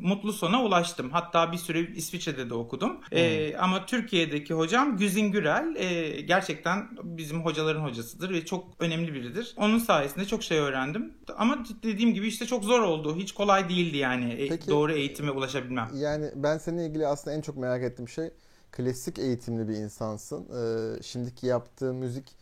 mutlu 0.00 0.32
sona 0.32 0.62
ulaştım. 0.64 1.10
Hatta 1.10 1.52
bir 1.52 1.56
süre 1.56 1.80
İsviçre'de 1.80 2.50
de 2.50 2.54
okudum. 2.54 2.90
Hmm. 2.90 3.18
E, 3.18 3.56
ama 3.56 3.86
Türkiye'deki 3.86 4.54
hocam 4.54 4.96
Güzin 4.96 5.32
Gürel 5.32 5.76
e, 5.76 6.20
gerçekten 6.20 6.88
bizim 7.02 7.44
hocaların 7.44 7.84
hocasıdır 7.84 8.30
ve 8.30 8.44
çok 8.44 8.64
önemli 8.78 9.14
biridir. 9.14 9.54
Onun 9.56 9.78
sayesinde 9.78 10.24
çok 10.24 10.42
şey 10.42 10.58
öğrendim. 10.58 11.14
Ama 11.36 11.64
dediğim 11.82 12.14
gibi 12.14 12.26
işte 12.26 12.46
çok 12.46 12.64
zor 12.64 12.80
oldu. 12.80 13.16
Hiç 13.16 13.32
kolay 13.32 13.68
değildi 13.68 13.96
yani 13.96 14.32
e, 14.32 14.48
Peki, 14.48 14.68
doğru 14.68 14.92
eğitime 14.92 15.30
ulaşabilmem. 15.30 15.90
Yani 15.94 16.30
ben 16.34 16.58
seninle 16.58 16.86
ilgili 16.86 17.06
aslında 17.06 17.36
en 17.36 17.40
çok 17.40 17.56
merak 17.56 17.82
ettiğim 17.82 18.08
şey 18.08 18.30
klasik 18.72 19.18
eğitimli 19.18 19.68
bir 19.68 19.74
insansın. 19.74 20.46
Ee, 20.48 21.02
şimdiki 21.02 21.46
yaptığı 21.46 21.94
müzik 21.94 22.36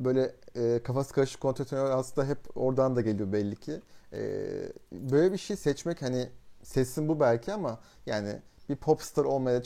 böyle 0.00 0.34
e, 0.54 0.82
kafası 0.82 1.14
karışık 1.14 1.40
kontratör 1.40 1.90
aslında 1.90 2.28
hep 2.28 2.38
oradan 2.54 2.96
da 2.96 3.00
geliyor 3.00 3.32
belli 3.32 3.56
ki. 3.56 3.80
E, 4.12 4.20
böyle 4.92 5.32
bir 5.32 5.38
şey 5.38 5.56
seçmek 5.56 6.02
hani 6.02 6.28
sesin 6.66 7.08
bu 7.08 7.20
belki 7.20 7.52
ama 7.52 7.80
yani 8.06 8.42
bir 8.68 8.76
popstar 8.76 9.24
olmaya 9.24 9.62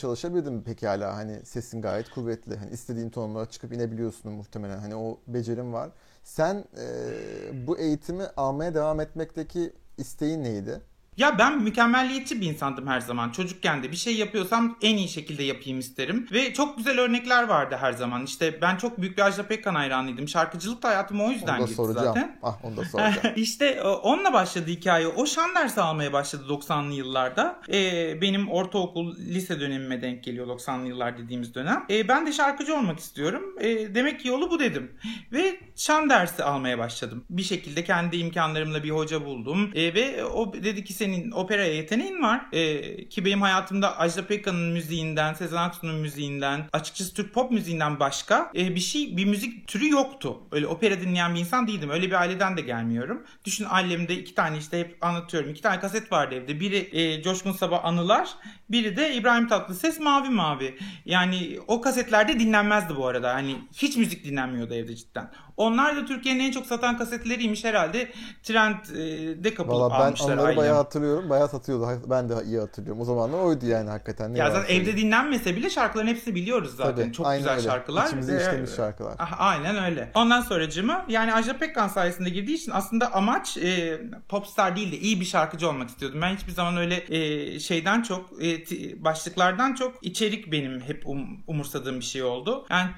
peki 0.62 0.87
hala 0.87 1.16
hani 1.16 1.47
sesin 1.47 1.83
gayet 1.83 2.11
kuvvetli. 2.11 2.57
Hani 2.57 2.71
istediğin 2.71 3.11
tonlara 3.11 3.47
çıkıp 3.47 3.73
inebiliyorsun 3.73 4.33
muhtemelen. 4.33 4.78
Hani 4.78 4.97
o 4.97 5.21
becerim 5.26 5.73
var. 5.73 5.90
Sen 6.25 6.64
e, 6.78 7.66
bu 7.66 7.78
eğitimi 7.78 8.25
almaya 8.37 8.75
devam 8.75 9.00
etmekteki 9.00 9.73
isteğin 9.99 10.45
neydi? 10.45 10.80
Ya 11.17 11.38
ben 11.38 11.62
mükemmelliyetçi 11.62 12.40
bir 12.40 12.47
insandım 12.47 12.87
her 12.87 13.00
zaman. 13.00 13.31
Çocukken 13.31 13.83
de 13.83 13.93
bir 13.93 13.97
şey 13.97 14.17
yapıyorsam 14.17 14.76
en 14.83 14.97
iyi 14.97 15.09
şekilde 15.09 15.43
yapayım 15.43 15.79
isterim. 15.79 16.29
Ve 16.33 16.52
çok 16.52 16.76
güzel 16.76 17.00
örnekler 17.00 17.49
vardı 17.49 17.76
her 17.81 17.93
zaman. 17.93 18.25
İşte 18.25 18.59
ben 18.62 18.76
çok 18.76 19.00
büyük 19.00 19.19
bir 19.19 19.23
Ajda 19.23 19.43
Pekkan 19.43 19.75
hayranıydım. 19.75 20.29
Şarkıcılık 20.29 20.83
da 20.83 20.88
hayatıma 20.88 21.25
o 21.25 21.31
yüzden 21.31 21.61
girdi 21.61 21.75
soracağım. 21.75 22.07
zaten. 22.07 22.38
Ah 22.43 22.64
onu 22.64 22.76
da 22.76 22.85
soracağım. 22.93 23.35
İşte 23.37 23.67
e, 23.67 23.83
onunla 23.83 24.33
başladı 24.33 24.67
hikaye. 24.71 25.07
O 25.07 25.26
şan 25.26 25.55
dersi 25.55 25.81
almaya 25.81 26.12
başladı 26.12 26.43
90'lı 26.49 26.93
yıllarda. 26.95 27.61
Ee, 27.73 28.21
benim 28.21 28.49
ortaokul, 28.50 29.17
lise 29.17 29.61
dönemime 29.61 30.02
denk 30.02 30.25
geliyor 30.25 30.47
90'lı 30.47 30.88
yıllar 30.88 31.19
dediğimiz 31.19 31.55
dönem. 31.55 31.85
Ee, 31.90 32.09
ben 32.09 32.26
de 32.26 32.33
şarkıcı 32.33 32.75
olmak 32.75 32.99
istiyorum. 32.99 33.43
Ee, 33.61 33.95
demek 33.95 34.21
ki 34.21 34.29
yolu 34.29 34.50
bu 34.50 34.61
dedim. 34.61 34.93
Ve 35.33 35.61
şan 35.76 36.11
dersi 36.11 36.45
almaya 36.45 36.79
başladım. 36.79 37.25
Bir 37.31 37.43
şekilde 37.43 37.85
kendi 37.85 38.17
imkanlarımla 38.17 38.83
bir 38.85 38.90
hoca 38.90 39.25
buldum. 39.25 39.71
Ee, 39.75 39.95
ve 39.95 40.25
o 40.25 40.52
dedi 40.52 40.85
ki 40.85 40.93
senin 41.11 41.31
operaya 41.31 41.75
yeteneğin 41.75 42.23
var. 42.23 42.47
E, 42.52 43.09
ki 43.09 43.25
benim 43.25 43.43
hayatımda 43.43 43.99
Ajda 43.99 44.26
Pekkan'ın 44.26 44.73
müziğinden, 44.73 45.35
Sezen 45.35 45.57
Aksu'nun 45.57 45.95
müziğinden, 45.95 46.67
açıkçası 46.73 47.14
Türk 47.14 47.35
pop 47.35 47.50
müziğinden 47.50 48.00
başka 48.00 48.52
e, 48.57 48.75
bir 48.75 48.81
şey, 48.81 49.17
bir 49.17 49.25
müzik 49.25 49.69
türü 49.69 49.88
yoktu. 49.88 50.43
Öyle 50.52 50.67
opera 50.67 51.00
dinleyen 51.00 51.35
bir 51.35 51.40
insan 51.40 51.67
değildim. 51.67 51.90
Öyle 51.90 52.07
bir 52.07 52.21
aileden 52.21 52.57
de 52.57 52.61
gelmiyorum. 52.61 53.23
Düşün 53.45 53.67
ailemde 53.69 54.14
iki 54.14 54.35
tane 54.35 54.59
işte 54.59 54.79
hep 54.79 54.99
anlatıyorum. 55.00 55.50
iki 55.50 55.62
tane 55.62 55.81
kaset 55.81 56.12
vardı 56.12 56.35
evde. 56.35 56.61
Biri 56.61 56.88
e, 56.93 57.23
Coşkun 57.23 57.52
Sabah 57.52 57.85
Anılar, 57.85 58.29
biri 58.71 58.97
de 58.97 59.14
İbrahim 59.14 59.49
Tatlıses 59.49 60.00
Mavi 60.00 60.29
Mavi. 60.29 60.79
Yani 61.05 61.59
o 61.67 61.81
kasetlerde 61.81 62.38
dinlenmezdi 62.40 62.97
bu 62.97 63.07
arada. 63.07 63.35
Hani 63.35 63.57
hiç 63.73 63.97
müzik 63.97 64.25
dinlenmiyordu 64.25 64.75
evde 64.75 64.97
cidden. 64.97 65.31
onlar 65.57 65.97
da 65.97 66.05
Türkiye'nin 66.07 66.40
en 66.40 66.50
çok 66.50 66.67
satan 66.67 66.99
kasetleriymiş 66.99 67.64
herhalde. 67.64 68.11
Trend'de 68.43 69.55
kapılıp 69.55 69.81
Valla 69.81 70.00
ben 70.00 70.07
almışlar 70.07 70.26
onları 70.26 70.47
ailem. 70.47 70.57
bayağı 70.57 70.89
hatırlıyorum. 70.90 71.30
Bayağı 71.30 71.49
satıyordu. 71.49 71.88
Ben 72.11 72.28
de 72.28 72.35
iyi 72.47 72.59
hatırlıyorum. 72.59 73.02
O 73.02 73.04
zamanlar 73.04 73.38
oydu 73.38 73.66
yani 73.66 73.90
hakikaten. 73.90 74.35
Ne 74.35 74.38
Ya 74.38 74.50
zaten 74.50 74.75
evde 74.75 74.97
dinlenmese 74.97 75.56
bile 75.56 75.70
şarkıların 75.70 76.06
hepsini 76.06 76.35
biliyoruz 76.35 76.75
zaten. 76.76 77.02
Tabii, 77.02 77.12
Çok 77.12 77.32
güzel 77.37 77.52
öyle. 77.52 77.62
şarkılar. 77.62 78.06
İçimize 78.06 78.32
Ee, 78.37 78.40
işlemiş 78.40 78.70
şarkılar. 78.70 79.14
Ah, 79.18 79.35
Aynen 79.40 79.85
öyle. 79.85 80.11
Ondan 80.14 80.40
sonracığıma 80.40 81.04
yani 81.09 81.35
Ajda 81.35 81.59
Pekkan 81.59 81.88
sayesinde 81.88 82.30
girdiği 82.30 82.54
için 82.54 82.73
aslında 82.75 83.14
amaç 83.14 83.56
e, 83.56 84.00
popstar 84.28 84.76
değil 84.76 84.92
de 84.92 84.99
iyi 84.99 85.20
bir 85.20 85.25
şarkıcı 85.25 85.68
olmak 85.68 85.88
istiyordum. 85.88 86.23
Ben 86.23 86.37
hiçbir 86.37 86.52
zaman 86.52 86.76
öyle 86.76 87.04
e, 87.09 87.61
şeyden 87.61 88.02
çok 88.02 88.44
e, 88.44 88.64
başlıklardan 89.04 89.75
çok 89.75 89.94
içerik 90.02 90.52
benim 90.52 90.80
hep 90.80 91.04
um- 91.06 91.37
umursadığım 91.47 91.97
bir 92.00 92.04
şey 92.04 92.23
oldu. 92.23 92.66
Yani 92.70 92.90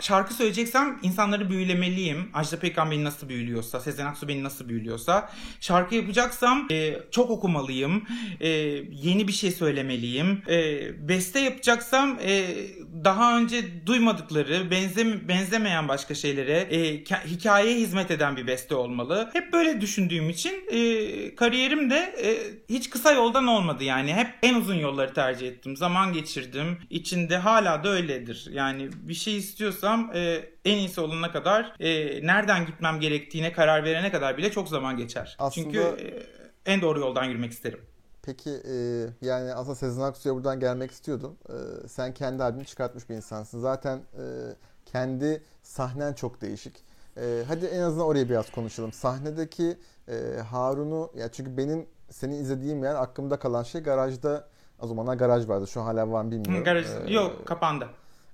şarkı 0.00 0.34
söyleyeceksem 0.34 0.98
insanları 1.02 1.50
büyülemeliyim. 1.50 2.30
Ajda 2.34 2.58
Pekkan 2.58 2.90
beni 2.90 3.04
nasıl 3.04 3.28
büyülüyorsa, 3.28 3.80
Sezen 3.80 4.06
Aksu 4.06 4.28
beni 4.28 4.44
nasıl 4.44 4.68
büyülüyorsa. 4.68 5.30
Şarkı 5.60 5.94
yapacaksam 5.94 6.66
e, 6.70 6.94
çok 7.10 7.30
okumalıyım. 7.30 8.04
E, 8.40 8.48
yeni 8.90 9.28
bir 9.28 9.32
şey 9.32 9.50
söylemeliyim. 9.50 10.42
E, 10.48 11.08
beste 11.08 11.40
yapacaksam 11.40 12.18
e, 12.24 12.46
daha 13.04 13.38
önce 13.38 13.86
duymadıkları, 13.86 14.70
benzem 14.70 15.28
benzemeyen 15.28 15.88
başka 15.88 16.14
şeylere, 16.14 16.58
e, 16.58 17.02
ka- 17.02 17.26
hikayeye 17.26 17.78
hizmet 17.80 18.10
eden 18.10 18.36
bir 18.36 18.46
beste 18.46 18.74
olmalı. 18.74 19.30
Hep 19.32 19.52
böyle 19.52 19.80
düşündüğüm 19.80 20.30
için 20.30 20.52
e, 20.70 21.34
kariyerim 21.34 21.90
de 21.90 21.96
e, 21.96 22.36
hiç 22.74 22.90
kısa 22.90 23.12
yoldan 23.12 23.46
olmadı 23.46 23.84
yani. 23.84 24.14
Hep 24.14 24.28
en 24.42 24.54
uzun 24.54 24.74
yolları 24.74 25.14
tercih 25.14 25.48
ettim. 25.48 25.76
Zaman 25.76 26.12
geçirdim. 26.12 26.78
İçinde 26.90 27.36
hala 27.36 27.84
da 27.84 27.88
öyledir. 27.88 28.48
Yani 28.52 28.88
bir 28.94 29.14
şey 29.14 29.36
istiyorsam 29.82 30.10
e, 30.14 30.44
en 30.64 30.76
iyisi 30.78 31.00
olana 31.00 31.32
kadar 31.32 31.74
e, 31.80 31.90
nereden 32.26 32.66
gitmem 32.66 33.00
gerektiğine 33.00 33.52
karar 33.52 33.84
verene 33.84 34.12
kadar 34.12 34.36
bile 34.36 34.50
çok 34.50 34.68
zaman 34.68 34.96
geçer. 34.96 35.36
Aslında- 35.38 35.64
Çünkü 35.64 35.78
e, 36.66 36.72
en 36.72 36.80
doğru 36.82 37.00
yoldan 37.00 37.24
yürümek 37.24 37.52
isterim. 37.52 37.80
Peki 38.22 38.50
e, 38.50 38.74
yani 39.26 39.54
aslında 39.54 39.74
Sezen 39.74 40.02
Aksu'ya 40.02 40.34
buradan 40.34 40.60
gelmek 40.60 40.90
istiyordum. 40.90 41.36
E, 41.48 41.88
sen 41.88 42.14
kendi 42.14 42.42
albümünü 42.42 42.66
çıkartmış 42.66 43.08
bir 43.10 43.14
insansın. 43.14 43.60
Zaten 43.60 43.96
e, 43.98 44.22
kendi 44.86 45.42
sahnen 45.62 46.12
çok 46.12 46.40
değişik. 46.40 46.76
E, 47.16 47.42
hadi 47.48 47.66
en 47.66 47.80
azından 47.80 48.06
oraya 48.06 48.28
biraz 48.28 48.50
konuşalım. 48.50 48.92
Sahnedeki 48.92 49.76
e, 50.08 50.14
Harun'u 50.50 51.10
ya 51.16 51.28
çünkü 51.32 51.56
benim 51.56 51.86
seni 52.10 52.36
izlediğim 52.36 52.84
yer 52.84 52.94
aklımda 52.94 53.38
kalan 53.38 53.62
şey 53.62 53.80
garajda 53.80 54.48
o 54.80 54.86
zamanlar 54.86 55.14
garaj 55.14 55.48
vardı. 55.48 55.66
Şu 55.66 55.80
an 55.80 55.84
hala 55.84 56.10
var 56.12 56.22
mı 56.24 56.30
bilmiyorum. 56.30 56.60
Hı, 56.60 56.64
Garaj, 56.64 56.86
E, 57.06 57.12
yok 57.12 57.46
kapandı. 57.46 57.88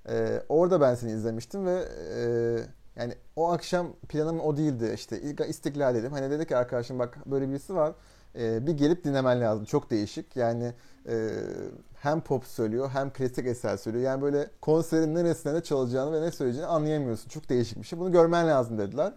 Ee, 0.09 0.43
orada 0.49 0.81
ben 0.81 0.95
seni 0.95 1.11
izlemiştim 1.11 1.65
ve 1.65 1.85
e, 2.15 2.21
yani 3.01 3.13
o 3.35 3.51
akşam 3.51 3.93
planım 4.09 4.39
o 4.39 4.57
değildi 4.57 4.91
işte 4.95 5.21
İstiklal 5.47 5.95
dedim. 5.95 6.11
Hani 6.11 6.31
dedi 6.31 6.47
ki 6.47 6.57
arkadaşım 6.57 6.99
bak 6.99 7.17
böyle 7.25 7.49
birisi 7.49 7.75
var 7.75 7.93
Ee, 8.35 8.67
bir 8.67 8.71
gelip 8.73 9.03
dinlemen 9.03 9.41
lazım. 9.41 9.65
Çok 9.65 9.91
değişik 9.91 10.35
yani 10.35 10.73
e, 11.09 11.29
hem 11.95 12.21
pop 12.21 12.45
söylüyor 12.45 12.89
hem 12.93 13.13
klasik 13.13 13.45
eser 13.47 13.77
söylüyor. 13.77 14.03
Yani 14.03 14.21
böyle 14.21 14.47
konserin 14.61 15.15
neresine 15.15 15.53
ne 15.53 15.61
çalacağını 15.63 16.13
ve 16.13 16.21
ne 16.21 16.31
söyleyeceğini 16.31 16.67
anlayamıyorsun. 16.67 17.29
Çok 17.29 17.49
değişik 17.49 17.77
bir 17.79 17.83
şey. 17.83 17.99
Bunu 17.99 18.11
görmen 18.11 18.47
lazım 18.47 18.77
dediler. 18.77 19.13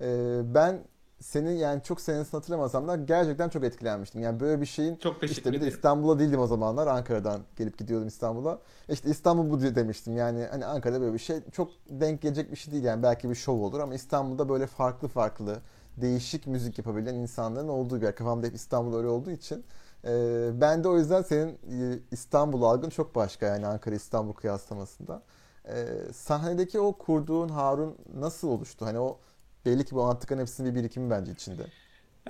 Ee, 0.00 0.40
ben 0.54 0.78
seni 1.20 1.58
yani 1.58 1.82
çok 1.82 2.00
senesini 2.00 2.32
hatırlamasam 2.38 2.88
da 2.88 2.96
gerçekten 2.96 3.48
çok 3.48 3.64
etkilenmiştim. 3.64 4.22
Yani 4.22 4.40
böyle 4.40 4.60
bir 4.60 4.66
şeyin 4.66 4.96
Çok 4.96 5.22
işte 5.30 5.52
bir 5.52 5.60
de. 5.60 5.68
İstanbul'a 5.68 6.18
değildim 6.18 6.40
o 6.40 6.46
zamanlar. 6.46 6.86
Ankara'dan 6.86 7.40
gelip 7.56 7.78
gidiyordum 7.78 8.08
İstanbul'a. 8.08 8.58
İşte 8.88 9.10
İstanbul 9.10 9.50
bu 9.50 9.60
diye 9.60 9.74
demiştim. 9.74 10.16
Yani 10.16 10.46
hani 10.50 10.66
Ankara'da 10.66 11.00
böyle 11.00 11.14
bir 11.14 11.18
şey 11.18 11.36
çok 11.52 11.70
denk 11.90 12.22
gelecek 12.22 12.50
bir 12.50 12.56
şey 12.56 12.72
değil. 12.72 12.84
Yani 12.84 13.02
belki 13.02 13.30
bir 13.30 13.34
şov 13.34 13.58
olur 13.60 13.80
ama 13.80 13.94
İstanbul'da 13.94 14.48
böyle 14.48 14.66
farklı 14.66 15.08
farklı 15.08 15.62
değişik 15.96 16.46
müzik 16.46 16.78
yapabilen 16.78 17.14
insanların 17.14 17.68
olduğu 17.68 17.96
bir 17.96 18.02
yer. 18.06 18.14
Kafamda 18.16 18.46
hep 18.46 18.54
İstanbul 18.54 18.96
öyle 18.96 19.08
olduğu 19.08 19.30
için. 19.30 19.64
e, 20.04 20.50
ben 20.60 20.84
de 20.84 20.88
o 20.88 20.96
yüzden 20.98 21.22
senin 21.22 21.48
e, 21.48 21.98
İstanbul 22.10 22.62
algın 22.62 22.90
çok 22.90 23.14
başka 23.14 23.46
yani 23.46 23.66
Ankara 23.66 23.94
İstanbul 23.94 24.32
kıyaslamasında. 24.32 25.22
E, 25.68 25.86
sahnedeki 26.14 26.80
o 26.80 26.92
kurduğun 26.98 27.48
Harun 27.48 27.96
nasıl 28.14 28.48
oluştu? 28.48 28.86
Hani 28.86 28.98
o 29.00 29.18
belli 29.66 29.84
ki 29.84 29.94
bu 29.94 30.02
anlattıkların 30.02 30.40
hepsinin 30.40 30.74
bir 30.74 30.80
birikimi 30.80 31.10
bence 31.10 31.32
içinde. 31.32 31.62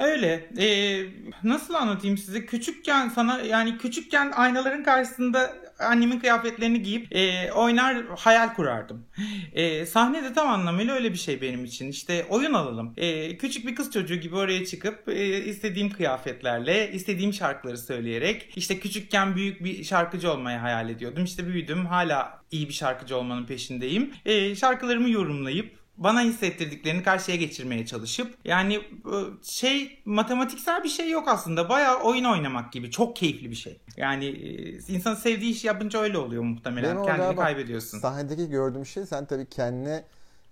Öyle. 0.00 0.50
Ee, 0.58 1.04
nasıl 1.44 1.74
anlatayım 1.74 2.18
size? 2.18 2.46
Küçükken 2.46 3.08
sana 3.08 3.40
yani 3.40 3.78
küçükken 3.78 4.30
aynaların 4.30 4.84
karşısında 4.84 5.52
annemin 5.78 6.20
kıyafetlerini 6.20 6.82
giyip 6.82 7.16
e, 7.16 7.52
oynar 7.52 8.06
hayal 8.18 8.54
kurardım. 8.54 9.06
E, 9.52 9.86
sahne 9.86 10.24
de 10.24 10.32
tam 10.32 10.48
anlamıyla 10.48 10.94
öyle 10.94 11.12
bir 11.12 11.18
şey 11.18 11.40
benim 11.40 11.64
için. 11.64 11.88
İşte 11.88 12.26
oyun 12.28 12.52
alalım. 12.52 12.94
E, 12.96 13.38
küçük 13.38 13.66
bir 13.66 13.74
kız 13.74 13.90
çocuğu 13.90 14.14
gibi 14.14 14.36
oraya 14.36 14.64
çıkıp 14.64 15.08
e, 15.08 15.44
istediğim 15.44 15.90
kıyafetlerle, 15.90 16.92
istediğim 16.92 17.32
şarkıları 17.32 17.78
söyleyerek 17.78 18.52
işte 18.56 18.78
küçükken 18.78 19.36
büyük 19.36 19.64
bir 19.64 19.84
şarkıcı 19.84 20.32
olmayı 20.32 20.58
hayal 20.58 20.90
ediyordum. 20.90 21.24
İşte 21.24 21.46
büyüdüm. 21.46 21.86
Hala 21.86 22.40
iyi 22.50 22.68
bir 22.68 22.74
şarkıcı 22.74 23.16
olmanın 23.16 23.46
peşindeyim. 23.46 24.12
E, 24.24 24.54
şarkılarımı 24.54 25.10
yorumlayıp 25.10 25.85
bana 25.98 26.20
hissettirdiklerini 26.22 27.02
karşıya 27.02 27.36
geçirmeye 27.36 27.86
çalışıp 27.86 28.34
yani 28.44 28.74
e, 28.74 29.16
şey 29.42 30.02
matematiksel 30.04 30.84
bir 30.84 30.88
şey 30.88 31.10
yok 31.10 31.28
aslında. 31.28 31.68
Bayağı 31.68 32.02
oyun 32.02 32.24
oynamak 32.24 32.72
gibi. 32.72 32.90
Çok 32.90 33.16
keyifli 33.16 33.50
bir 33.50 33.56
şey. 33.56 33.80
Yani 33.96 34.26
e, 34.26 34.72
insan 34.92 35.14
sevdiği 35.14 35.52
işi 35.52 35.66
yapınca 35.66 36.00
öyle 36.00 36.18
oluyor 36.18 36.42
muhtemelen. 36.42 36.90
Benim 36.90 37.02
o 37.02 37.06
Kendini 37.06 37.36
kaybediyorsun. 37.36 37.98
Sahnedeki 37.98 38.48
gördüğüm 38.48 38.86
şey 38.86 39.06
sen 39.06 39.26
tabii 39.26 39.46
kendine 39.46 40.04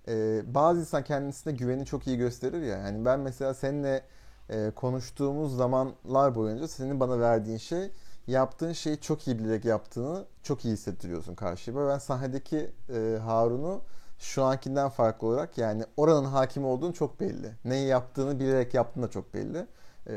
e, 0.08 0.42
bazı 0.54 0.80
insan 0.80 1.04
kendisine 1.04 1.52
güveni 1.52 1.86
çok 1.86 2.06
iyi 2.06 2.16
gösterir 2.16 2.62
ya. 2.62 2.78
Yani 2.78 3.04
ben 3.04 3.20
mesela 3.20 3.54
seninle 3.54 4.04
e, 4.50 4.70
konuştuğumuz 4.76 5.56
zamanlar 5.56 6.34
boyunca 6.34 6.68
senin 6.68 7.00
bana 7.00 7.20
verdiğin 7.20 7.58
şey 7.58 7.90
yaptığın 8.26 8.72
şeyi 8.72 9.00
çok 9.00 9.26
iyi 9.28 9.38
bilerek 9.38 9.64
yaptığını 9.64 10.24
çok 10.42 10.64
iyi 10.64 10.72
hissettiriyorsun 10.72 11.34
karşıya. 11.34 11.88
Ben 11.88 11.98
sahnedeki 11.98 12.70
e, 12.94 13.18
Harun'u 13.24 13.80
şu 14.24 14.44
ankinden 14.44 14.88
farklı 14.88 15.26
olarak 15.28 15.58
yani 15.58 15.84
oranın 15.96 16.24
hakimi 16.24 16.66
olduğunu 16.66 16.94
çok 16.94 17.20
belli. 17.20 17.52
Neyi 17.64 17.86
yaptığını 17.86 18.40
bilerek 18.40 18.74
yaptığın 18.74 19.02
da 19.02 19.10
çok 19.10 19.34
belli. 19.34 19.66
E, 20.08 20.14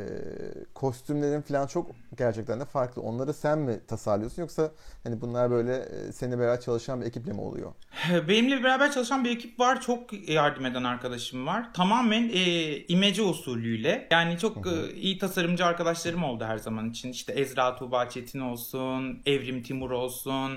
kostümlerin 0.73 1.41
falan 1.41 1.67
çok 1.67 1.91
gerçekten 2.17 2.59
de 2.59 2.65
farklı. 2.65 3.01
Onları 3.01 3.33
sen 3.33 3.59
mi 3.59 3.79
tasarlıyorsun 3.87 4.41
yoksa 4.41 4.71
hani 5.03 5.21
bunlar 5.21 5.51
böyle 5.51 5.75
e, 5.75 6.11
seninle 6.11 6.39
beraber 6.39 6.61
çalışan 6.61 7.01
bir 7.01 7.05
ekiple 7.05 7.33
mi 7.33 7.41
oluyor? 7.41 7.73
Benimle 8.27 8.63
beraber 8.63 8.91
çalışan 8.91 9.25
bir 9.25 9.31
ekip 9.31 9.59
var. 9.59 9.81
Çok 9.81 10.29
yardım 10.29 10.65
eden 10.65 10.83
arkadaşım 10.83 11.47
var. 11.47 11.73
Tamamen 11.73 12.29
e, 12.33 12.75
imece 12.77 13.21
usulüyle. 13.21 14.07
Yani 14.11 14.37
çok 14.37 14.67
e, 14.67 14.93
iyi 14.95 15.17
tasarımcı 15.17 15.65
arkadaşlarım 15.65 16.23
oldu 16.23 16.45
her 16.45 16.57
zaman 16.57 16.89
için. 16.89 17.11
İşte 17.11 17.33
Ezra 17.33 17.75
Tuğba 17.75 18.09
Çetin 18.09 18.39
olsun, 18.39 19.21
Evrim 19.25 19.63
Timur 19.63 19.91
olsun, 19.91 20.51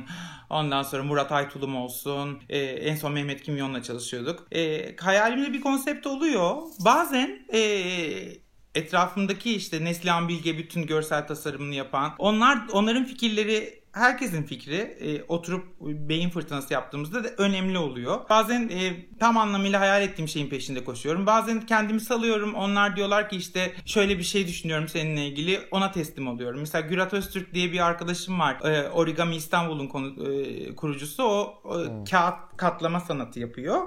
ondan 0.51 0.83
sonra 0.83 1.03
Murat 1.03 1.33
Aytulum 1.33 1.77
olsun. 1.77 2.39
E, 2.49 2.59
en 2.59 2.97
son 2.97 3.13
Mehmet 3.13 3.43
Kimyon'la 3.43 3.83
çalışıyorduk. 3.83 4.47
E, 4.53 4.97
hayalimde 4.97 5.53
bir 5.53 5.61
konsept 5.61 6.07
oluyor. 6.07 6.57
Bazen 6.85 7.47
e, 7.53 7.61
etrafımdaki 8.75 9.57
işte 9.57 9.85
Neslihan 9.85 10.29
Bilge 10.29 10.59
bütün 10.59 10.87
görsel 10.87 11.27
tasarımını 11.27 11.75
yapan 11.75 12.15
onlar 12.19 12.59
onların 12.73 13.05
fikirleri 13.05 13.80
herkesin 13.93 14.43
fikri 14.43 14.77
e, 14.77 15.23
oturup 15.23 15.67
beyin 15.81 16.31
fırtınası 16.31 16.73
yaptığımızda 16.73 17.25
da 17.25 17.29
önemli 17.39 17.79
oluyor. 17.79 18.21
Bazen 18.31 18.69
e, 18.69 19.07
tam 19.19 19.37
anlamıyla 19.37 19.81
hayal 19.81 20.03
ettiğim 20.03 20.29
şeyin 20.29 20.49
peşinde 20.51 20.85
koşuyorum. 20.85 21.27
Bazen 21.27 21.61
kendimi 21.67 22.01
salıyorum. 22.01 22.55
Onlar 22.55 22.97
diyorlar 22.97 23.29
ki 23.29 23.37
işte 23.37 23.73
şöyle 23.87 24.19
bir 24.19 24.23
şey 24.23 24.47
düşünüyorum 24.49 24.89
seninle 24.89 25.27
ilgili. 25.27 25.61
Ona 25.71 25.93
teslim 25.93 26.29
oluyorum. 26.29 26.61
Mesela 26.61 26.87
Gürat 26.89 27.15
Öztürk 27.15 27.55
diye 27.55 27.73
bir 27.73 27.87
arkadaşım 27.87 28.41
var. 28.41 28.61
E, 28.65 28.91
Origami 28.91 29.37
İstanbul'un 29.37 29.87
konu, 29.89 30.33
e, 30.33 30.75
kurucusu. 30.75 31.23
O 31.25 31.61
e, 31.81 32.05
kağıt 32.11 32.35
katlama 32.57 33.01
sanatı 33.01 33.41
yapıyor. 33.41 33.81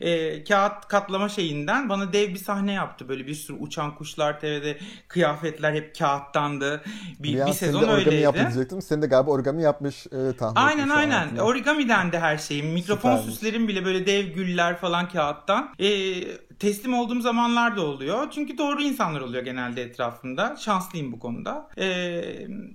E, 0.00 0.44
kağıt 0.44 0.88
katlama 0.88 1.28
şeyinden 1.28 1.88
bana 1.88 2.12
dev 2.12 2.28
bir 2.28 2.36
sahne 2.38 2.72
yaptı. 2.72 3.08
Böyle 3.08 3.26
bir 3.26 3.34
sürü 3.34 3.56
uçan 3.56 3.94
kuşlar 3.94 4.40
TV'de 4.40 4.78
kıyafetler 5.08 5.72
hep 5.74 5.98
kağıttandı. 5.98 6.82
Bir, 7.18 7.34
Bir 7.40 7.46
bir 7.46 7.52
sezon 7.52 7.78
origami 7.78 7.94
öyleydi. 7.98 8.22
yaptı 8.22 8.40
diyecektim. 8.40 8.82
Senin 8.82 9.02
de 9.02 9.06
galiba 9.06 9.30
origami 9.30 9.43
yapmış 9.52 10.06
e, 10.06 10.36
tahmin 10.36 10.56
Aynen 10.60 10.88
aynen. 10.88 11.22
aklımda. 11.22 11.44
Origami'den 11.44 12.12
de 12.12 12.20
her 12.20 12.38
şeyim. 12.38 12.66
Mikrofon 12.72 13.16
Süpermiş. 13.16 13.34
süslerim 13.34 13.68
bile 13.68 13.84
böyle 13.84 14.06
dev 14.06 14.26
güller 14.26 14.76
falan 14.76 15.08
kağıttan. 15.08 15.74
Ee, 15.78 16.14
teslim 16.58 16.94
olduğum 16.94 17.20
zamanlar 17.20 17.76
da 17.76 17.80
oluyor. 17.80 18.30
Çünkü 18.30 18.58
doğru 18.58 18.82
insanlar 18.82 19.20
oluyor 19.20 19.44
genelde 19.44 19.82
etrafımda. 19.82 20.56
Şanslıyım 20.56 21.12
bu 21.12 21.18
konuda. 21.18 21.68
Ee, 21.78 21.86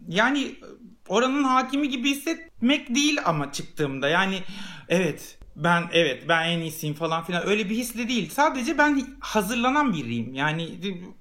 yani 0.07 0.55
oranın 1.07 1.43
hakimi 1.43 1.89
gibi 1.89 2.09
hissetmek 2.09 2.95
değil 2.95 3.17
ama 3.25 3.51
çıktığımda. 3.51 4.09
Yani 4.09 4.39
evet 4.89 5.35
ben 5.55 5.83
evet 5.91 6.23
ben 6.29 6.49
en 6.49 6.59
iyisiyim 6.59 6.95
falan 6.95 7.23
filan 7.23 7.47
öyle 7.47 7.69
bir 7.69 7.75
hisle 7.75 8.07
değil. 8.07 8.29
Sadece 8.29 8.77
ben 8.77 9.03
hazırlanan 9.19 9.93
biriyim. 9.93 10.33
Yani 10.33 10.69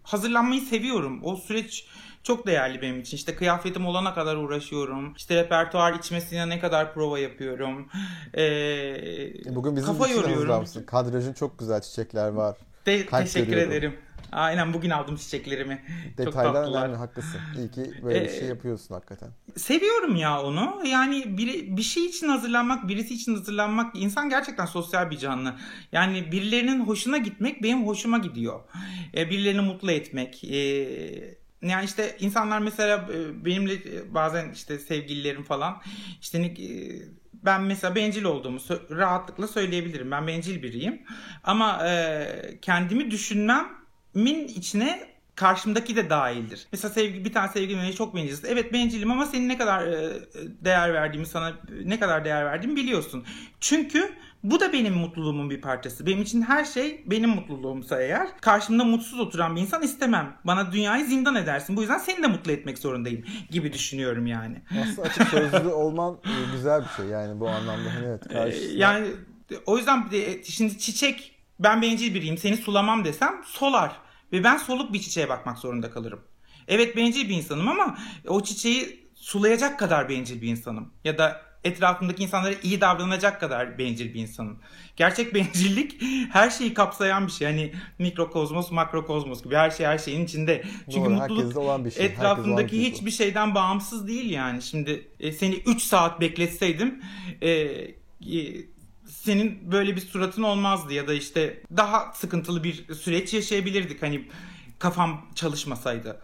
hazırlanmayı 0.03 0.61
seviyorum. 0.61 1.21
O 1.23 1.37
süreç 1.37 1.87
çok 2.29 2.47
değerli 2.47 2.83
benim 2.83 3.01
için. 3.01 3.17
İşte 3.17 3.35
kıyafetim 3.37 3.87
olana 3.87 4.15
kadar 4.15 4.37
uğraşıyorum. 4.37 5.15
İşte 5.17 5.37
repertuar 5.37 5.93
içmesine 5.95 6.49
ne 6.49 6.59
kadar 6.61 6.95
prova 6.95 7.19
yapıyorum. 7.19 7.89
Ee, 8.35 9.55
Bugün 9.55 9.77
bizim 9.77 9.87
kafa 9.87 10.09
yoruyorum. 10.09 10.65
Kadrajın 10.87 11.33
çok 11.33 11.59
güzel 11.59 11.81
çiçekler 11.81 12.29
var. 12.29 12.57
De- 12.87 13.07
Kalp 13.07 13.25
teşekkür 13.25 13.47
görüyorum. 13.47 13.73
ederim. 13.73 13.95
Aynen 14.33 14.75
bugün 14.75 14.91
aldım 14.91 15.17
çiçeklerimi. 15.17 15.85
Çok 16.17 16.27
Detaylar 16.27 16.53
tatlılar. 16.55 16.83
önemli 16.83 16.97
haklısın. 16.97 17.41
İyi 17.59 17.71
ki 17.71 17.93
böyle 18.05 18.21
bir 18.25 18.29
Ee, 18.29 18.39
şey 18.39 18.49
yapıyorsun 18.49 18.95
hakikaten. 18.95 19.29
Seviyorum 19.57 20.17
ya 20.17 20.43
onu. 20.43 20.83
Yani 20.87 21.39
biri, 21.39 21.77
bir 21.77 21.83
şey 21.83 22.07
için 22.07 22.29
hazırlanmak, 22.29 22.89
birisi 22.89 23.15
için 23.15 23.35
hazırlanmak 23.37 23.97
insan 23.97 24.29
gerçekten 24.29 24.67
sosyal 24.67 25.11
bir 25.11 25.19
canlı. 25.19 25.55
Yani 25.93 26.33
birilerinin 26.33 26.81
hoşuna 26.81 27.19
gitmek 27.19 27.63
benim 27.63 27.87
hoşuma 27.87 28.19
gidiyor. 28.19 28.61
E, 29.17 29.31
birilerini 29.31 29.61
mutlu 29.61 29.91
etmek. 29.91 30.45
E, 30.45 31.38
yani 31.63 31.85
işte 31.85 32.17
insanlar 32.21 32.59
mesela 32.59 33.09
e, 33.13 33.45
benimle 33.45 33.75
e, 33.75 34.15
bazen 34.15 34.53
işte 34.53 34.79
sevgililerim 34.79 35.43
falan 35.43 35.83
işte 36.21 36.39
e, 36.39 36.59
ben 37.33 37.63
mesela 37.63 37.95
bencil 37.95 38.25
olduğumu 38.25 38.59
rahatlıkla 38.91 39.49
söyleyebilirim. 39.49 40.11
Ben 40.11 40.27
bencil 40.27 40.63
biriyim. 40.63 41.03
Ama 41.45 41.87
kendimi 42.63 43.11
düşünmemin 43.11 44.49
içine 44.49 45.18
karşımdaki 45.39 45.97
de 45.97 46.11
dahildir. 46.11 46.67
Mesela 46.73 46.95
sevgi 46.95 47.25
bir 47.25 47.33
tane 47.33 47.49
sevgilimle 47.49 47.93
çok 47.93 48.15
bencilsin. 48.17 48.49
Evet 48.51 48.73
bencilim 48.73 49.11
ama 49.11 49.27
senin 49.27 49.49
ne 49.49 49.59
kadar 49.59 49.87
e, 49.87 50.11
değer 50.65 50.95
verdiğimi 50.95 51.27
sana 51.27 51.53
ne 51.85 52.01
kadar 52.01 52.25
değer 52.25 52.45
verdiğimi 52.45 52.77
biliyorsun. 52.77 53.25
Çünkü 53.61 54.13
bu 54.45 54.61
da 54.61 54.73
benim 54.73 54.95
mutluluğumun 54.95 55.51
bir 55.51 55.61
parçası. 55.61 56.07
Benim 56.07 56.23
için 56.23 56.43
her 56.43 56.65
şey 56.65 57.03
benim 57.07 57.31
mutluluğumsa 57.31 58.03
eğer 58.03 58.29
karşımda 58.41 58.85
mutsuz 58.85 59.21
oturan 59.21 59.57
bir 59.57 59.61
insan 59.61 59.83
istemem. 59.83 60.37
Bana 60.45 60.73
dünyayı 60.73 61.05
zindan 61.05 61.35
edersin. 61.35 61.77
Bu 61.77 61.81
yüzden 61.81 61.99
seni 61.99 62.23
de 62.23 62.27
mutlu 62.27 62.53
etmek 62.53 62.79
zorundayım 62.79 63.25
gibi 63.51 63.73
düşünüyorum 63.73 64.27
yani. 64.27 64.63
Aslında 64.83 65.03
açık 65.09 65.29
sözlü 65.29 65.69
olman 65.69 66.15
e, 66.25 66.53
güzel 66.53 66.83
bir 66.83 66.89
şey 66.97 67.07
yani 67.07 67.41
bu 67.41 67.49
anlamda. 67.49 67.95
Hani 67.95 68.07
evet 68.07 68.23
Ee, 68.31 68.33
karşısına. 68.33 68.79
Yani 68.79 69.07
o 69.67 69.77
yüzden 69.79 70.11
de- 70.11 70.45
şimdi 70.45 70.79
çiçek 70.79 71.35
ben 71.61 71.83
bencil 71.83 72.15
biriyim 72.15 72.39
seni 72.39 72.57
sulamam 72.57 73.05
desem 73.05 73.35
solar. 73.45 73.93
Ve 74.33 74.45
ben 74.45 74.57
soluk 74.57 74.93
bir 74.93 75.01
çiçeğe 75.01 75.29
bakmak 75.29 75.59
zorunda 75.59 75.91
kalırım. 75.91 76.21
Evet 76.69 76.97
bencil 76.97 77.29
bir 77.29 77.35
insanım 77.35 77.69
ama 77.69 77.99
o 78.27 78.43
çiçeği 78.43 79.09
sulayacak 79.15 79.79
kadar 79.79 80.09
bencil 80.09 80.43
bir 80.43 80.49
insanım. 80.49 80.93
Ya 81.05 81.19
da 81.19 81.49
etrafımdaki 81.65 82.23
insanlara 82.23 82.55
iyi 82.63 82.81
davranacak 82.81 83.41
kadar 83.41 83.79
bencil 83.79 84.15
bir 84.15 84.21
insanım. 84.21 84.59
Gerçek 84.97 85.35
bencillik 85.35 86.03
her 86.33 86.51
şeyi 86.51 86.75
kapsayan 86.75 87.27
bir 87.27 87.33
şey. 87.33 87.47
Hani 87.47 87.73
mikrokozmos, 87.99 88.71
makrokozmos 88.71 89.43
gibi 89.43 89.57
her 89.57 89.71
şey 89.71 89.87
her 89.87 89.99
şeyin 89.99 90.25
içinde. 90.25 90.65
Çünkü 90.85 91.11
Doğru, 91.11 91.15
mutluluk 91.15 91.57
olan 91.57 91.85
bir 91.85 91.91
şey. 91.91 92.07
Olan 92.07 92.15
etrafındaki 92.15 92.77
bir 92.77 92.83
şey 92.83 92.93
hiçbir 92.93 93.11
şeyden 93.11 93.55
bağımsız 93.55 94.09
değil 94.09 94.31
yani. 94.31 94.63
Şimdi 94.63 95.09
e, 95.21 95.33
seni 95.33 95.55
3 95.55 95.83
saat 95.83 96.21
bekletseydim 96.21 97.03
e, 97.41 97.51
e, 97.51 97.89
senin 99.23 99.73
böyle 99.73 99.97
bir 99.97 100.01
suratın 100.01 100.43
olmazdı 100.43 100.93
ya 100.93 101.09
da 101.09 101.15
işte 101.15 101.63
daha 101.77 102.13
sıkıntılı 102.15 102.65
bir 102.65 102.95
süreç 102.95 103.35
yaşayabilirdik 103.35 104.03
hani 104.03 104.29
kafam 104.79 105.27
çalışmasaydı. 105.35 106.21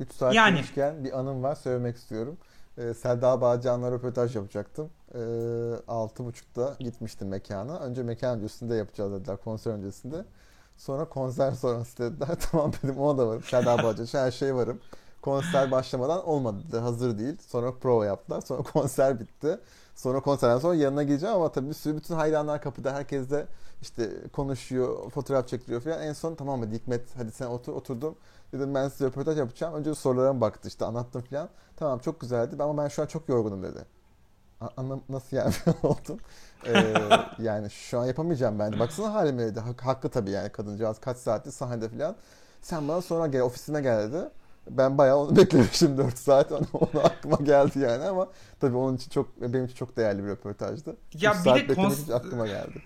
3 0.00 0.12
saat 0.12 0.34
Yani. 0.34 0.56
demişken 0.56 1.04
bir 1.04 1.18
anım 1.18 1.42
var 1.42 1.54
söylemek 1.54 1.96
istiyorum. 1.96 2.38
Ee, 2.78 2.94
Selda 2.94 3.40
Bağcan'la 3.40 3.90
röportaj 3.92 4.36
yapacaktım. 4.36 4.90
Ee, 5.14 5.18
6.30'da 5.18 6.76
gitmiştim 6.80 7.28
mekana. 7.28 7.78
Önce 7.78 8.02
mekan 8.02 8.38
öncesinde 8.38 8.74
yapacağız 8.74 9.12
dediler 9.12 9.36
konser 9.36 9.70
öncesinde. 9.70 10.24
Sonra 10.76 11.04
konser 11.04 11.52
sonrası 11.52 11.98
dediler. 11.98 12.36
tamam 12.50 12.72
dedim 12.82 12.98
ona 12.98 13.18
da 13.18 13.28
varım. 13.28 13.42
Selda 13.42 13.82
Bağcan 13.82 14.06
her 14.12 14.30
şey 14.30 14.54
varım. 14.54 14.80
Konser 15.26 15.70
başlamadan 15.70 16.28
olmadı. 16.28 16.78
Hazır 16.78 17.18
değil. 17.18 17.36
Sonra 17.48 17.72
prova 17.72 18.06
yaptılar. 18.06 18.40
Sonra 18.40 18.62
konser 18.72 19.20
bitti. 19.20 19.58
Sonra 19.96 20.20
konserden 20.20 20.58
sonra 20.58 20.74
yanına 20.74 21.02
gideceğim 21.02 21.36
ama 21.36 21.52
tabii 21.52 21.68
bir 21.68 21.74
sürü 21.74 21.96
bütün 21.96 22.14
hayranlar 22.14 22.62
kapıda. 22.62 22.94
Herkes 22.94 23.30
de 23.30 23.46
işte 23.82 24.10
konuşuyor, 24.32 25.10
fotoğraf 25.10 25.48
çekiliyor 25.48 25.80
falan. 25.80 26.02
En 26.02 26.12
son 26.12 26.34
tamam 26.34 26.60
mı 26.60 26.66
Hikmet 26.72 27.02
hadi 27.16 27.32
sen 27.32 27.46
otur 27.46 27.72
oturdum. 27.72 28.14
Dedim 28.52 28.74
ben 28.74 28.88
size 28.88 29.06
röportaj 29.06 29.38
yapacağım. 29.38 29.74
Önce 29.74 29.94
sorularıma 29.94 30.40
baktı 30.40 30.68
işte 30.68 30.84
anlattım 30.84 31.22
falan. 31.30 31.48
Tamam 31.76 31.98
çok 31.98 32.20
güzeldi 32.20 32.62
ama 32.62 32.82
ben 32.84 32.88
şu 32.88 33.02
an 33.02 33.06
çok 33.06 33.28
yorgunum 33.28 33.62
dedi. 33.62 33.78
Anlam 34.76 35.00
nasıl 35.08 35.36
yani 35.36 35.54
oldum. 35.82 36.18
Ee, 36.66 36.94
yani 37.42 37.70
şu 37.70 37.98
an 38.00 38.06
yapamayacağım 38.06 38.58
ben. 38.58 38.78
Baksana 38.78 39.14
halime 39.14 39.42
dedi. 39.46 39.60
Hak- 39.60 39.80
haklı 39.80 40.08
tabii 40.08 40.30
yani 40.30 40.48
kadıncağız 40.52 40.98
kaç 41.00 41.16
saattir 41.16 41.50
sahnede 41.50 41.88
falan. 41.88 42.16
Sen 42.62 42.88
bana 42.88 43.02
sonra 43.02 43.26
gel 43.26 43.40
ofisime 43.42 43.80
gel 43.80 44.12
dedi. 44.12 44.28
Ben 44.70 44.98
bayağı 44.98 45.16
onu 45.16 45.36
beklemişim 45.36 45.98
4 45.98 46.18
saat. 46.18 46.52
Onu, 46.52 46.66
onu 46.72 47.04
aklıma 47.04 47.36
geldi 47.36 47.78
yani 47.78 48.04
ama 48.04 48.28
tabii 48.60 48.76
onun 48.76 48.96
için 48.96 49.10
çok 49.10 49.40
benim 49.40 49.64
için 49.64 49.74
çok 49.74 49.96
değerli 49.96 50.24
bir 50.24 50.28
röportajdı. 50.28 50.96
Ya 51.14 51.32
bir 51.32 51.36
saat 51.38 51.56
de 51.56 51.72
kons- 51.72 52.14
aklıma 52.14 52.46
geldi. 52.46 52.82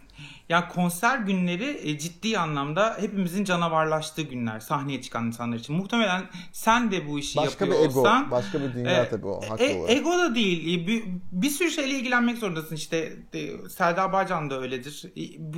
Ya 0.48 0.68
konser 0.68 1.18
günleri 1.18 1.80
e, 1.90 1.98
ciddi 1.98 2.38
anlamda 2.38 2.96
hepimizin 3.00 3.44
canavarlaştığı 3.44 4.22
günler 4.22 4.60
sahneye 4.60 5.02
çıkan 5.02 5.26
insanlar 5.26 5.56
için. 5.56 5.76
Muhtemelen 5.76 6.22
sen 6.52 6.90
de 6.92 7.08
bu 7.08 7.18
işi 7.18 7.36
Başka 7.36 7.66
bir 7.66 7.70
yapıyor 7.70 7.90
ego, 7.90 8.00
olsan 8.00 8.30
başka 8.30 8.60
bir 8.60 8.72
dünya 8.74 8.90
e, 9.04 9.08
tabii 9.08 9.26
o 9.26 9.40
haklı 9.50 9.64
E, 9.64 9.74
olarak. 9.76 9.96
ego 9.96 10.18
da 10.18 10.34
değil. 10.34 10.82
E, 10.82 10.86
Bir, 10.86 11.02
bir 11.32 11.50
sürü 11.50 11.70
şeyle 11.70 11.98
ilgilenmek 11.98 12.38
zorundasın. 12.38 12.74
İşte 12.76 13.12
e, 13.34 13.68
Selda 13.68 14.12
Bağcan 14.12 14.50
da 14.50 14.60
öyledir. 14.60 15.04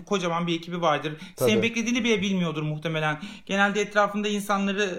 Kocaman 0.07 0.46
bir 0.46 0.57
ekibi 0.57 0.81
vardır. 0.81 1.16
Tabii. 1.37 1.51
Senin 1.51 1.62
beklediğini 1.62 2.05
bile 2.05 2.22
bilmiyordur 2.22 2.62
muhtemelen. 2.62 3.18
Genelde 3.46 3.81
etrafında 3.81 4.29
insanları 4.29 4.90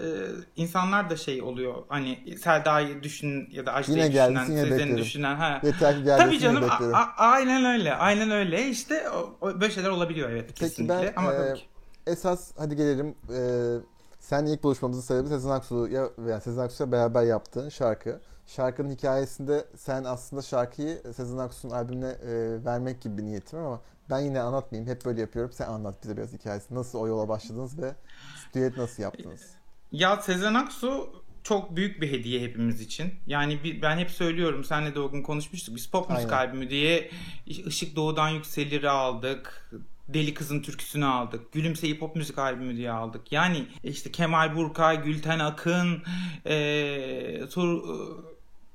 insanlar 0.56 1.10
da 1.10 1.18
şey 1.18 1.42
oluyor. 1.42 1.74
Hani 1.90 2.38
Selda'yı 2.44 3.04
düşün 3.04 3.50
ya 3.52 3.66
da 3.66 3.74
Ajda'yı 3.74 4.12
düşünen, 4.12 4.46
Sezen'i 4.46 4.98
düşünen. 4.98 5.36
Ha. 5.36 5.60
Yeter 5.64 5.96
ki 5.98 6.06
Tabii 6.06 6.40
canım 6.40 6.64
a- 6.70 6.98
a- 6.98 7.14
aynen 7.18 7.66
öyle. 7.66 7.96
Aynen 7.96 8.32
öyle. 8.32 8.70
İşte 8.70 9.10
o, 9.10 9.36
o- 9.42 9.53
böyle 9.62 9.74
şeyler 9.74 9.90
olabiliyor 9.90 10.30
evet 10.30 10.46
Peki 10.48 10.60
kesinlikle. 10.60 10.96
ben 10.96 11.14
Ama 11.16 11.34
e, 11.34 11.38
tabii 11.38 11.60
ki. 11.60 11.66
esas 12.08 12.52
hadi 12.58 12.76
gelelim. 12.76 13.16
E, 13.36 13.40
seninle 14.20 14.54
ilk 14.54 14.64
buluşmamızın 14.64 15.02
sebebi 15.02 15.28
Sezen 15.28 15.50
Aksu'ya 15.50 16.10
veya 16.18 16.42
Sezen 16.42 16.62
Aksu'ya 16.64 16.92
beraber 16.92 17.24
yaptığın 17.24 17.70
şarkı. 17.70 18.20
Şarkının 18.48 18.90
hikayesinde 18.90 19.66
sen 19.78 20.04
aslında 20.04 20.42
şarkıyı 20.42 21.02
Sezen 21.16 21.38
Aksu'nun 21.38 21.74
albümüne 21.74 22.10
e, 22.10 22.66
vermek 22.66 23.02
gibi 23.02 23.18
bir 23.18 23.24
niyetim 23.24 23.60
ama 23.60 23.82
ben 24.10 24.20
yine 24.20 24.42
anlatmayayım. 24.42 24.92
Hep 24.92 25.06
böyle 25.06 25.22
yapıyorum. 25.22 25.52
Sen 25.52 25.68
anlat 25.68 25.96
bize 26.04 26.18
biraz 26.18 26.34
hikayesini. 26.34 26.78
Nasıl 26.78 27.00
o 27.00 27.08
yola 27.08 27.28
başladınız 27.30 27.82
ve 27.82 27.96
düet 28.56 28.78
nasıl 28.78 29.04
yaptınız? 29.04 29.42
Ya 29.92 30.22
Sezen 30.22 30.54
Aksu 30.54 31.23
çok 31.44 31.76
büyük 31.76 32.02
bir 32.02 32.12
hediye 32.12 32.42
hepimiz 32.42 32.82
için. 32.82 33.14
Yani 33.28 33.64
bir, 33.64 33.82
ben 33.82 33.98
hep 33.98 34.12
söylüyorum 34.12 34.64
senle 34.64 34.96
de 34.96 35.00
o 35.00 35.12
gün 35.12 35.24
konuşmuştuk. 35.24 35.76
Biz 35.76 35.88
pop 35.88 36.10
müzik 36.10 36.34
albümü 36.34 36.70
diye 36.70 37.10
Işık 37.46 37.96
Doğu'dan 37.96 38.30
Yükselir'i 38.30 38.90
aldık. 38.90 39.70
Deli 40.08 40.34
Kızın 40.34 40.62
Türküsünü 40.62 41.06
aldık. 41.06 41.52
Gülümseyi 41.52 42.00
Pop 42.00 42.16
Müzik 42.16 42.38
Albümü 42.38 42.78
diye 42.78 42.92
aldık. 42.92 43.32
Yani 43.32 43.66
işte 43.84 44.12
Kemal 44.12 44.56
Burkay, 44.56 45.04
Gülten 45.04 45.40
Akın, 45.40 46.04
eee, 46.46 47.50
Tur, 47.50 47.84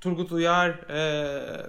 Turgut 0.01 0.33
Uyar, 0.33 0.81
eee, 0.91 1.67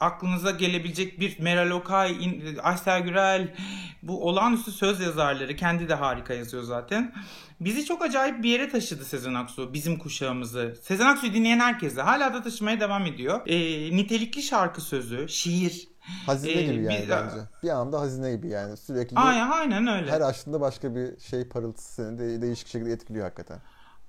aklınıza 0.00 0.50
gelebilecek 0.50 1.20
bir 1.20 1.38
Meral 1.40 1.70
Okay, 1.70 2.16
Aysel 2.62 3.02
Gürel 3.02 3.54
bu 4.02 4.24
olağanüstü 4.28 4.70
söz 4.72 5.00
yazarları 5.00 5.56
kendi 5.56 5.88
de 5.88 5.94
harika 5.94 6.34
yazıyor 6.34 6.62
zaten. 6.62 7.14
Bizi 7.60 7.84
çok 7.84 8.02
acayip 8.02 8.42
bir 8.42 8.48
yere 8.50 8.68
taşıdı 8.68 9.04
Sezen 9.04 9.34
Aksu 9.34 9.72
bizim 9.74 9.98
kuşağımızı. 9.98 10.76
Sezen 10.82 11.06
Aksu'yu 11.06 11.34
dinleyen 11.34 11.60
herkese 11.60 12.02
hala 12.02 12.34
da 12.34 12.42
taşımaya 12.42 12.80
devam 12.80 13.06
ediyor. 13.06 13.40
Ee, 13.46 13.96
nitelikli 13.96 14.42
şarkı 14.42 14.80
sözü, 14.80 15.28
şiir. 15.28 15.88
Hazine 16.26 16.52
Ee, 16.52 16.62
gibi 16.62 16.84
yani 16.84 17.02
bir- 17.04 17.10
bence. 17.10 17.36
Bir 17.62 17.68
anda 17.68 18.00
hazine 18.00 18.32
gibi 18.36 18.48
yani. 18.48 18.76
Sürekli 18.76 19.16
Aynen, 19.16 19.50
aynen 19.50 19.86
öyle. 19.86 20.10
her 20.10 20.20
açtığında 20.20 20.60
başka 20.60 20.94
bir 20.94 21.20
şey 21.20 21.48
parıltısı 21.48 21.92
seni 21.94 22.18
de 22.18 22.42
değişik 22.42 22.68
şekilde 22.68 22.92
etkiliyor 22.92 23.24
hakikaten. 23.24 23.58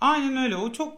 Aynen 0.01 0.37
öyle. 0.43 0.55
O 0.55 0.71
çok 0.71 0.93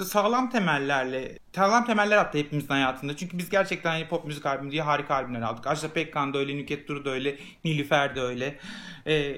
e, 0.00 0.04
sağlam 0.04 0.50
temellerle, 0.50 1.38
sağlam 1.54 1.86
temeller 1.86 2.16
attı 2.16 2.38
hepimizin 2.38 2.68
hayatında. 2.68 3.16
Çünkü 3.16 3.38
biz 3.38 3.50
gerçekten 3.50 4.08
pop 4.08 4.24
müzik 4.24 4.46
albümü 4.46 4.70
diye 4.70 4.82
harika 4.82 5.14
albümler 5.14 5.42
aldık. 5.42 5.66
Ajda 5.66 5.88
Pekkan 5.88 6.34
da 6.34 6.38
öyle, 6.38 6.56
Nükhet 6.56 6.88
Duru 6.88 7.04
da 7.04 7.10
öyle, 7.10 7.38
Nilüfer 7.64 8.16
de 8.16 8.20
öyle. 8.20 8.58
E, 9.06 9.34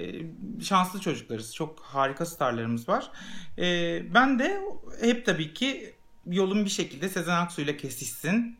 şanslı 0.61 1.01
çocuklarız. 1.01 1.55
Çok 1.55 1.79
harika 1.79 2.25
starlarımız 2.25 2.89
var. 2.89 3.11
E, 3.57 3.65
ben 4.13 4.39
de 4.39 4.61
hep 5.01 5.25
tabii 5.25 5.53
ki 5.53 5.93
yolum 6.27 6.65
bir 6.65 6.69
şekilde 6.69 7.09
Sezen 7.09 7.35
Aksu 7.35 7.61
ile 7.61 7.77
kesişsin. 7.77 8.57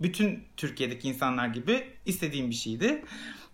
Bütün 0.00 0.44
Türkiye'deki 0.56 1.08
insanlar 1.08 1.48
gibi 1.48 1.86
istediğim 2.06 2.50
bir 2.50 2.54
şeydi. 2.54 3.04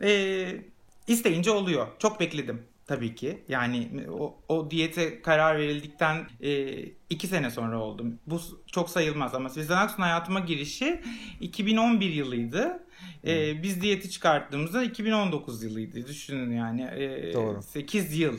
E, 0.03 0.62
isteyince 1.07 1.51
oluyor. 1.51 1.87
Çok 1.98 2.20
bekledim 2.20 2.71
tabii 2.92 3.14
ki. 3.14 3.44
Yani 3.48 3.88
o, 4.11 4.37
o 4.48 4.70
diyete 4.70 5.22
karar 5.22 5.59
verildikten 5.59 6.26
e, 6.40 6.74
iki 7.11 7.26
sene 7.26 7.50
sonra 7.50 7.78
oldum. 7.78 8.18
Bu 8.26 8.40
çok 8.66 8.90
sayılmaz 8.90 9.35
ama 9.35 9.48
Sezen 9.48 9.76
Aksu'nun 9.76 10.07
hayatıma 10.07 10.40
girişi 10.40 11.00
2011 11.40 12.11
yılıydı. 12.11 12.87
E, 13.26 13.62
biz 13.62 13.83
diyeti 13.83 14.11
çıkarttığımızda 14.11 14.85
2019 14.85 15.62
yılıydı. 15.62 16.07
Düşünün 16.07 16.57
yani. 16.57 16.83
E, 16.83 17.33
Doğru. 17.35 17.62
8 17.62 18.18
yıl. 18.18 18.38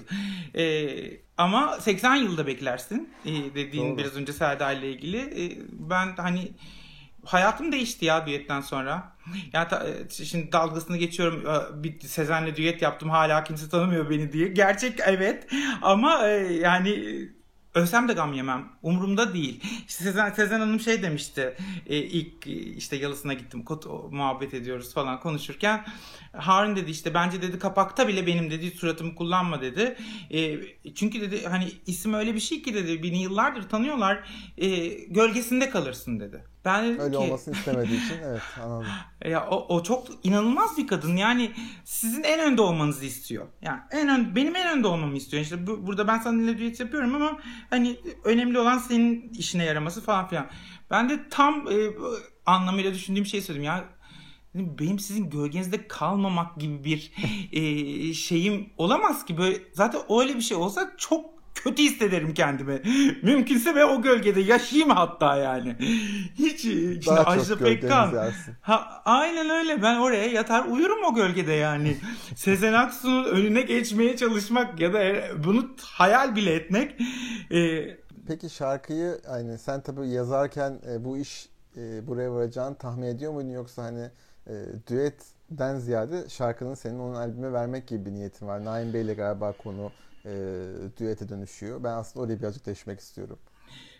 E, 0.55 0.87
ama 1.37 1.77
80 1.79 2.15
yılda 2.15 2.47
beklersin 2.47 3.09
e, 3.25 3.31
dediğin 3.55 3.89
Doğru. 3.89 3.97
biraz 3.97 4.15
önce 4.15 4.33
Selda 4.33 4.71
ile 4.71 4.91
ilgili. 4.91 5.17
E, 5.17 5.57
ben 5.71 6.15
hani 6.17 6.51
hayatım 7.25 7.71
değişti 7.71 8.05
ya 8.05 8.27
düetten 8.27 8.61
sonra. 8.61 9.15
Yani 9.53 9.67
e, 9.71 10.25
şimdi 10.25 10.51
dalgasını 10.51 10.97
geçiyorum. 10.97 11.43
E, 11.47 11.83
Bir 11.83 11.99
Sezen'le 11.99 12.55
düet 12.55 12.81
yaptım. 12.81 13.09
Hala 13.09 13.43
kimse 13.43 13.69
tanımıyor 13.69 14.09
beni 14.09 14.33
diye. 14.33 14.47
Gerçek 14.47 14.99
evet. 15.05 15.47
Ama 15.81 16.27
e, 16.27 16.53
yani 16.53 17.03
Ölsem 17.75 18.07
de 18.07 18.13
gam 18.13 18.33
yemem. 18.33 18.69
Umurumda 18.81 19.33
değil. 19.33 19.61
İşte 19.87 20.03
Sezen, 20.03 20.31
Sezen 20.31 20.59
Hanım 20.59 20.79
şey 20.79 21.03
demişti. 21.03 21.57
E, 21.87 21.97
ilk 21.97 22.47
işte 22.77 22.95
yalısına 22.95 23.33
gittim. 23.33 23.63
Kot, 23.63 23.87
o, 23.87 24.09
muhabbet 24.11 24.53
ediyoruz 24.53 24.93
falan 24.93 25.19
konuşurken. 25.19 25.85
Harun 26.33 26.75
dedi 26.75 26.91
işte 26.91 27.13
bence 27.13 27.41
dedi 27.41 27.59
kapakta 27.59 28.07
bile 28.07 28.27
benim 28.27 28.51
dedi 28.51 28.71
suratımı 28.71 29.15
kullanma 29.15 29.61
dedi. 29.61 29.97
E, 30.31 30.59
çünkü 30.95 31.21
dedi 31.21 31.47
hani 31.47 31.71
isim 31.85 32.13
öyle 32.13 32.35
bir 32.35 32.39
şey 32.39 32.61
ki 32.61 32.73
dedi 32.73 33.03
beni 33.03 33.21
yıllardır 33.21 33.69
tanıyorlar. 33.69 34.29
E, 34.57 34.87
gölgesinde 35.07 35.69
kalırsın 35.69 36.19
dedi. 36.19 36.52
Ben 36.65 36.85
dedim 36.85 36.99
Öyle 36.99 37.11
ki 37.11 37.17
olmasını 37.17 37.55
istemediği 37.55 38.05
için 38.05 38.17
evet 38.23 38.41
anladım. 38.63 38.87
ya 39.25 39.47
o, 39.49 39.75
o 39.75 39.83
çok 39.83 40.07
inanılmaz 40.23 40.77
bir 40.77 40.87
kadın. 40.87 41.15
Yani 41.15 41.51
sizin 41.85 42.23
en 42.23 42.39
önde 42.39 42.61
olmanızı 42.61 43.05
istiyor. 43.05 43.47
Yani 43.61 43.79
en 43.91 44.09
ön, 44.09 44.35
benim 44.35 44.55
en 44.55 44.77
önde 44.77 44.87
olmamı 44.87 45.17
istiyor. 45.17 45.43
İşte 45.43 45.67
bu, 45.67 45.87
burada 45.87 46.07
ben 46.07 46.19
seninle 46.19 46.57
düet 46.57 46.79
yapıyorum 46.79 47.15
ama 47.15 47.39
hani 47.69 47.97
önemli 48.23 48.59
olan 48.59 48.77
senin 48.77 49.29
işine 49.29 49.65
yaraması 49.65 50.01
falan 50.01 50.27
filan. 50.27 50.47
Ben 50.91 51.09
de 51.09 51.29
tam 51.29 51.67
e, 51.67 51.75
anlamıyla 52.45 52.93
düşündüğüm 52.93 53.25
şeyi 53.25 53.43
söyledim 53.43 53.65
ya. 53.65 53.85
Benim 54.55 54.99
sizin 54.99 55.29
gölgenizde 55.29 55.87
kalmamak 55.87 56.59
gibi 56.59 56.83
bir 56.83 57.11
e, 57.51 58.13
şeyim 58.13 58.69
olamaz 58.77 59.25
ki. 59.25 59.37
Böyle 59.37 59.57
zaten 59.73 60.01
öyle 60.09 60.35
bir 60.35 60.41
şey 60.41 60.57
olsa 60.57 60.93
çok 60.97 61.32
kötü 61.55 61.83
hissederim 61.83 62.33
kendimi. 62.33 62.81
Mümkünse 63.23 63.75
ve 63.75 63.85
o 63.85 64.01
gölgede 64.01 64.41
yaşayayım 64.41 64.89
hatta 64.89 65.35
yani. 65.37 65.75
Hiç 66.35 66.65
e, 66.65 66.91
işte 66.99 67.11
Daha 67.11 67.23
Ajda 67.23 67.57
Pekkan. 67.57 68.31
Ha, 68.61 69.01
aynen 69.05 69.49
öyle. 69.49 69.81
Ben 69.81 69.95
oraya 69.95 70.25
yatar 70.25 70.65
uyurum 70.65 71.03
o 71.03 71.15
gölgede 71.15 71.53
yani. 71.53 71.97
Sezen 72.35 72.73
Aksu'nun 72.73 73.23
önüne 73.25 73.61
geçmeye 73.61 74.17
çalışmak 74.17 74.79
ya 74.79 74.93
da 74.93 75.03
bunu 75.43 75.69
hayal 75.81 76.35
bile 76.35 76.53
etmek. 76.53 77.01
e, 77.51 77.83
Peki 78.27 78.49
şarkıyı 78.49 79.19
hani 79.27 79.57
sen 79.57 79.81
tabii 79.81 80.09
yazarken 80.09 80.79
e, 80.91 81.05
bu 81.05 81.17
iş 81.17 81.49
e, 81.77 82.07
buraya 82.07 82.31
varacağını 82.33 82.75
tahmin 82.75 83.07
ediyor 83.07 83.33
muydun 83.33 83.49
yoksa 83.49 83.83
hani 83.83 84.09
e, 84.47 84.53
düetten 84.87 85.79
ziyade 85.79 86.29
şarkının 86.29 86.73
senin 86.73 86.99
onun 86.99 87.15
albüme 87.15 87.53
vermek 87.53 87.87
gibi 87.87 88.05
bir 88.05 88.11
niyetin 88.11 88.47
var. 88.47 88.65
Naim 88.65 88.93
Bey'le 88.93 89.15
galiba 89.15 89.51
konu 89.63 89.91
e, 90.25 90.31
düete 90.97 91.29
dönüşüyor. 91.29 91.83
Ben 91.83 91.93
aslında 91.93 92.25
oraya 92.25 92.39
birazcık 92.39 92.65
değişmek 92.65 92.99
istiyorum. 92.99 93.39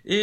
E, 0.10 0.16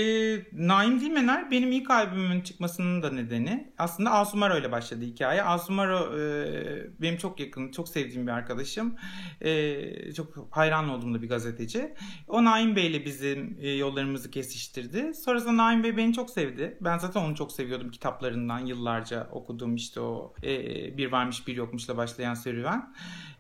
Naim 0.52 1.00
Dilmener 1.00 1.50
benim 1.50 1.72
ilk 1.72 1.90
albümümün 1.90 2.40
çıkmasının 2.40 3.02
da 3.02 3.10
nedeni. 3.10 3.72
Aslında 3.78 4.10
Asumaro 4.10 4.58
ile 4.58 4.72
başladı 4.72 5.04
hikaye. 5.04 5.42
Asumaro 5.42 6.18
e, 6.18 7.02
benim 7.02 7.16
çok 7.16 7.40
yakın, 7.40 7.70
çok 7.70 7.88
sevdiğim 7.88 8.26
bir 8.26 8.32
arkadaşım. 8.32 8.96
E, 9.40 10.12
çok 10.12 10.48
hayran 10.50 10.88
olduğum 10.88 11.14
da 11.14 11.22
bir 11.22 11.28
gazeteci. 11.28 11.94
O 12.28 12.44
Naim 12.44 12.76
Bey 12.76 12.86
ile 12.86 13.04
bizim 13.04 13.58
e, 13.60 13.70
yollarımızı 13.70 14.30
kesiştirdi. 14.30 15.14
Sonrasında 15.14 15.56
Naim 15.56 15.84
Bey 15.84 15.96
beni 15.96 16.12
çok 16.12 16.30
sevdi. 16.30 16.78
Ben 16.80 16.98
zaten 16.98 17.20
onu 17.20 17.34
çok 17.34 17.52
seviyordum 17.52 17.90
kitaplarından 17.90 18.58
yıllarca 18.66 19.28
okuduğum 19.32 19.74
işte 19.74 20.00
o 20.00 20.34
e, 20.42 20.56
bir 20.96 21.12
varmış 21.12 21.46
bir 21.46 21.56
yokmuşla 21.56 21.96
başlayan 21.96 22.34
serüven. 22.34 22.94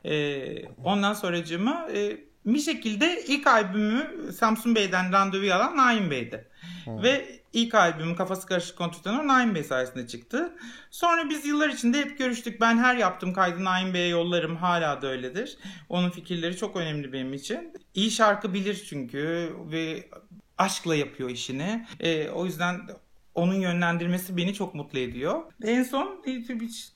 E, 0.04 0.66
ondan 0.84 1.12
sonracığıma 1.12 1.88
e, 1.94 2.29
bir 2.46 2.58
şekilde 2.58 3.24
ilk 3.26 3.46
albümü 3.46 4.32
Samsun 4.38 4.74
Bey'den 4.74 5.12
randevu 5.12 5.52
alan 5.52 5.76
Naim 5.76 6.10
Bey'di. 6.10 6.48
Ve 6.86 7.40
ilk 7.52 7.74
albümüm 7.74 8.16
Kafası 8.16 8.46
Karışık 8.46 8.78
Kontütenör 8.78 9.26
Naim 9.26 9.54
Bey 9.54 9.64
sayesinde 9.64 10.06
çıktı. 10.06 10.52
Sonra 10.90 11.30
biz 11.30 11.46
yıllar 11.46 11.68
içinde 11.68 11.98
hep 11.98 12.18
görüştük. 12.18 12.60
Ben 12.60 12.78
her 12.78 12.96
yaptığım 12.96 13.32
kaydı 13.32 13.64
Naim 13.64 13.94
Bey'e 13.94 14.08
yollarım. 14.08 14.56
Hala 14.56 15.02
da 15.02 15.06
öyledir. 15.06 15.58
Onun 15.88 16.10
fikirleri 16.10 16.56
çok 16.56 16.76
önemli 16.76 17.12
benim 17.12 17.34
için. 17.34 17.72
İyi 17.94 18.10
şarkı 18.10 18.54
bilir 18.54 18.84
çünkü 18.88 19.52
ve 19.70 20.08
aşkla 20.58 20.96
yapıyor 20.96 21.30
işini. 21.30 21.86
Ee, 22.00 22.28
o 22.28 22.46
yüzden 22.46 22.80
onun 23.34 23.54
yönlendirmesi 23.54 24.36
beni 24.36 24.54
çok 24.54 24.74
mutlu 24.74 24.98
ediyor. 24.98 25.42
En 25.62 25.82
son 25.82 26.22
e, 26.26 26.44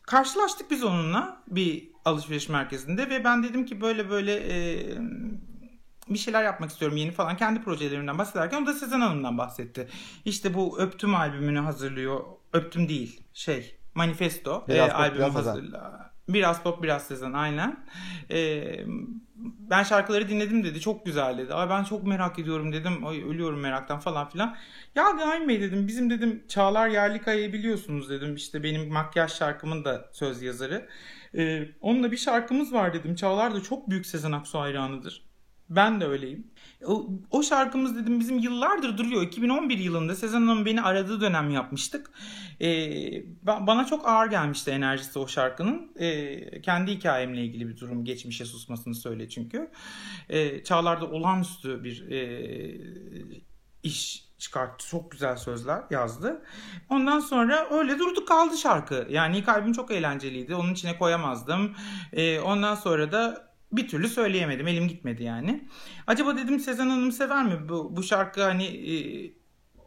karşılaştık 0.02 0.70
biz 0.70 0.84
onunla 0.84 1.42
bir 1.48 1.93
alışveriş 2.04 2.48
merkezinde 2.48 3.10
ve 3.10 3.24
ben 3.24 3.42
dedim 3.42 3.66
ki 3.66 3.80
böyle 3.80 4.10
böyle 4.10 4.34
e, 4.34 4.86
bir 6.08 6.18
şeyler 6.18 6.44
yapmak 6.44 6.70
istiyorum 6.70 6.96
yeni 6.96 7.10
falan 7.10 7.36
kendi 7.36 7.62
projelerimden 7.62 8.18
bahsederken 8.18 8.62
o 8.62 8.66
da 8.66 8.72
Sezen 8.72 9.00
Hanım'dan 9.00 9.38
bahsetti. 9.38 9.88
İşte 10.24 10.54
bu 10.54 10.78
Öptüm 10.78 11.14
albümünü 11.14 11.58
hazırlıyor. 11.58 12.20
Öptüm 12.52 12.88
değil 12.88 13.20
şey 13.34 13.78
Manifesto 13.94 14.64
Biraz 14.68 14.88
e, 14.88 14.92
pop, 14.92 15.00
albümü 15.00 15.18
biraz 15.18 15.34
hazırla. 15.34 16.10
Biraz 16.28 16.62
pop 16.62 16.82
biraz 16.82 17.06
Sezen 17.06 17.32
aynen. 17.32 17.86
E, 18.30 18.64
ben 19.70 19.82
şarkıları 19.82 20.28
dinledim 20.28 20.64
dedi. 20.64 20.80
Çok 20.80 21.06
güzel 21.06 21.38
dedi. 21.38 21.54
Ay 21.54 21.70
ben 21.70 21.84
çok 21.84 22.06
merak 22.06 22.38
ediyorum 22.38 22.72
dedim. 22.72 23.06
Ay 23.06 23.22
ölüyorum 23.22 23.60
meraktan 23.60 24.00
falan 24.00 24.28
filan. 24.28 24.56
Ya 24.94 25.16
Naim 25.16 25.48
Bey 25.48 25.60
dedim 25.60 25.86
bizim 25.88 26.10
dedim 26.10 26.44
Çağlar 26.48 26.88
Yerlikaya'yı 26.88 27.52
biliyorsunuz 27.52 28.10
dedim. 28.10 28.34
İşte 28.34 28.62
benim 28.62 28.92
makyaj 28.92 29.32
şarkımın 29.32 29.84
da 29.84 30.10
söz 30.12 30.42
yazarı. 30.42 30.88
Ee, 31.36 31.68
onunla 31.80 32.12
bir 32.12 32.16
şarkımız 32.16 32.72
var 32.72 32.94
dedim. 32.94 33.14
Çağlar 33.14 33.54
da 33.54 33.62
çok 33.62 33.90
büyük 33.90 34.06
Sezen 34.06 34.32
Aksu 34.32 34.58
hayranıdır. 34.60 35.24
Ben 35.70 36.00
de 36.00 36.06
öyleyim. 36.06 36.46
O, 36.86 37.10
o 37.30 37.42
şarkımız 37.42 37.96
dedim 37.96 38.20
bizim 38.20 38.38
yıllardır 38.38 38.98
duruyor. 38.98 39.22
2011 39.22 39.78
yılında 39.78 40.14
Sezen 40.14 40.40
Hanım 40.40 40.66
beni 40.66 40.82
aradığı 40.82 41.20
dönem 41.20 41.50
yapmıştık. 41.50 42.10
Ee, 42.60 42.66
ba- 43.46 43.66
bana 43.66 43.86
çok 43.86 44.08
ağır 44.08 44.30
gelmişti 44.30 44.70
enerjisi 44.70 45.18
o 45.18 45.28
şarkının. 45.28 45.92
Ee, 45.98 46.62
kendi 46.62 46.92
hikayemle 46.92 47.44
ilgili 47.44 47.68
bir 47.68 47.76
durum. 47.76 48.04
Geçmişe 48.04 48.44
susmasını 48.44 48.94
söyle 48.94 49.28
çünkü. 49.28 49.70
Ee, 50.28 50.64
Çağlar 50.64 51.00
da 51.00 51.10
olağanüstü 51.10 51.84
bir 51.84 52.10
e, 52.10 52.80
iş 53.82 54.23
çıkarttı. 54.38 54.88
Çok 54.88 55.10
güzel 55.10 55.36
sözler 55.36 55.82
yazdı. 55.90 56.42
Ondan 56.88 57.20
sonra 57.20 57.68
öyle 57.70 57.98
durdu 57.98 58.24
kaldı 58.24 58.56
şarkı. 58.56 59.06
Yani 59.10 59.38
ilk 59.38 59.48
albüm 59.48 59.72
çok 59.72 59.90
eğlenceliydi. 59.90 60.54
Onun 60.54 60.72
içine 60.72 60.98
koyamazdım. 60.98 61.76
Ee, 62.12 62.40
ondan 62.40 62.74
sonra 62.74 63.12
da 63.12 63.54
bir 63.72 63.88
türlü 63.88 64.08
söyleyemedim. 64.08 64.68
Elim 64.68 64.88
gitmedi 64.88 65.22
yani. 65.22 65.68
Acaba 66.06 66.36
dedim 66.36 66.60
Sezen 66.60 66.88
Hanım 66.88 67.12
sever 67.12 67.44
mi? 67.44 67.68
Bu, 67.68 67.96
bu 67.96 68.02
şarkı 68.02 68.42
hani 68.42 68.64
e, 68.64 68.94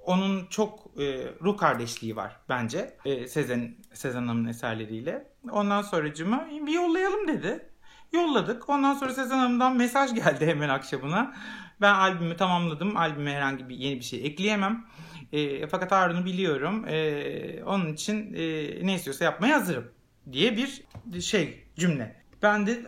onun 0.05 0.45
çok 0.45 0.79
e, 0.99 1.33
ruh 1.41 1.57
kardeşliği 1.57 2.15
var 2.15 2.39
bence. 2.49 2.97
E, 3.05 3.27
Sezen 3.27 3.75
Sezen 3.93 4.27
Hanım'ın 4.27 4.47
eserleriyle. 4.47 5.31
Ondan 5.51 5.81
sonracıma 5.81 6.47
bir 6.67 6.73
yollayalım 6.73 7.27
dedi. 7.27 7.69
Yolladık. 8.11 8.69
Ondan 8.69 8.93
sonra 8.93 9.13
Sezen 9.13 9.37
Hanım'dan 9.37 9.75
mesaj 9.77 10.15
geldi 10.15 10.45
hemen 10.45 10.69
akşamına. 10.69 11.35
Ben 11.81 11.93
albümü 11.93 12.37
tamamladım. 12.37 12.97
Albüme 12.97 13.33
herhangi 13.33 13.69
bir 13.69 13.75
yeni 13.75 13.95
bir 13.99 14.05
şey 14.05 14.25
ekleyemem. 14.25 14.85
E, 15.31 15.67
fakat 15.67 15.91
Harun'u 15.91 16.25
biliyorum. 16.25 16.85
E, 16.87 17.63
onun 17.63 17.93
için 17.93 18.33
e, 18.33 18.85
ne 18.87 18.95
istiyorsa 18.95 19.25
yapmaya 19.25 19.55
hazırım 19.55 19.91
diye 20.31 20.57
bir 20.57 20.83
şey 21.21 21.63
cümle. 21.75 22.15
Ben 22.41 22.67
de 22.67 22.79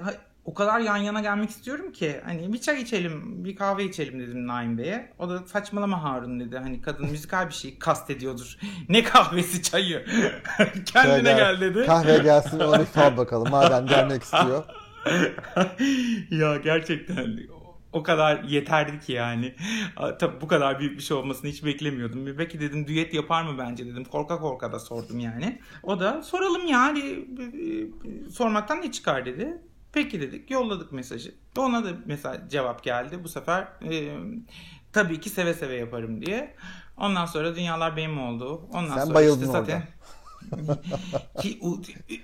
o 0.45 0.54
kadar 0.54 0.80
yan 0.80 0.97
yana 0.97 1.21
gelmek 1.21 1.49
istiyorum 1.49 1.91
ki 1.91 2.21
hani 2.25 2.54
bir 2.54 2.62
çay 2.62 2.82
içelim, 2.82 3.45
bir 3.45 3.56
kahve 3.56 3.84
içelim 3.84 4.19
dedim 4.19 4.47
Naim 4.47 4.78
Bey'e. 4.78 5.13
O 5.19 5.30
da 5.30 5.39
saçmalama 5.39 6.04
Harun 6.04 6.39
dedi. 6.39 6.58
Hani 6.58 6.82
kadın 6.82 7.12
müzikal 7.12 7.47
bir 7.47 7.54
şey 7.54 7.80
kastediyordur. 7.80 8.58
Ne 8.89 9.04
kahvesi 9.04 9.63
çayı. 9.63 10.06
Kendine 10.86 11.15
Şöyle 11.15 11.34
gel 11.34 11.62
dedi. 11.62 11.86
Kahve 11.86 12.17
gelsin 12.23 12.60
bir 12.60 12.86
fal 12.86 13.17
bakalım. 13.17 13.52
Madem 13.52 13.88
gelmek 13.88 14.23
istiyor. 14.23 14.63
ya 16.32 16.58
gerçekten 16.58 17.38
o 17.93 18.04
kadar 18.04 18.43
yeterdi 18.43 18.99
ki 19.06 19.12
yani. 19.13 19.56
A, 19.97 20.17
Tabii 20.17 20.41
bu 20.41 20.47
kadar 20.47 20.80
büyük 20.80 20.97
bir 20.97 21.04
şey 21.04 21.17
olmasını 21.17 21.49
hiç 21.49 21.65
beklemiyordum. 21.65 22.38
Belki 22.38 22.60
dedim 22.60 22.88
düet 22.88 23.13
yapar 23.13 23.43
mı 23.43 23.58
bence 23.58 23.86
dedim. 23.86 24.04
Korka 24.06 24.39
korka 24.39 24.71
da 24.71 24.80
sordum 24.80 25.19
yani. 25.19 25.60
O 25.84 25.99
da 25.99 26.23
soralım 26.23 26.67
yani 26.67 26.99
e, 27.39 28.32
sormaktan 28.32 28.82
ne 28.82 28.91
çıkar 28.91 29.25
dedi. 29.25 29.58
Peki 29.93 30.21
dedik 30.21 30.52
yolladık 30.52 30.91
mesajı. 30.91 31.36
Ona 31.58 31.86
da 31.86 31.89
mesela 32.06 32.49
cevap 32.49 32.84
geldi. 32.84 33.23
Bu 33.23 33.30
sefer 33.30 33.67
e, 33.91 34.17
tabii 34.93 35.19
ki 35.19 35.30
seve 35.30 35.54
seve 35.54 35.75
yaparım 35.75 36.25
diye. 36.25 36.56
Ondan 36.97 37.25
sonra 37.25 37.56
dünyalar 37.56 37.97
benim 37.97 38.19
oldu. 38.19 38.62
Ondan 38.73 38.95
Sen 38.95 39.04
sonra 39.04 39.15
bayıldın 39.15 39.39
işte 39.39 39.52
zaten 39.52 39.84
ki, 41.41 41.59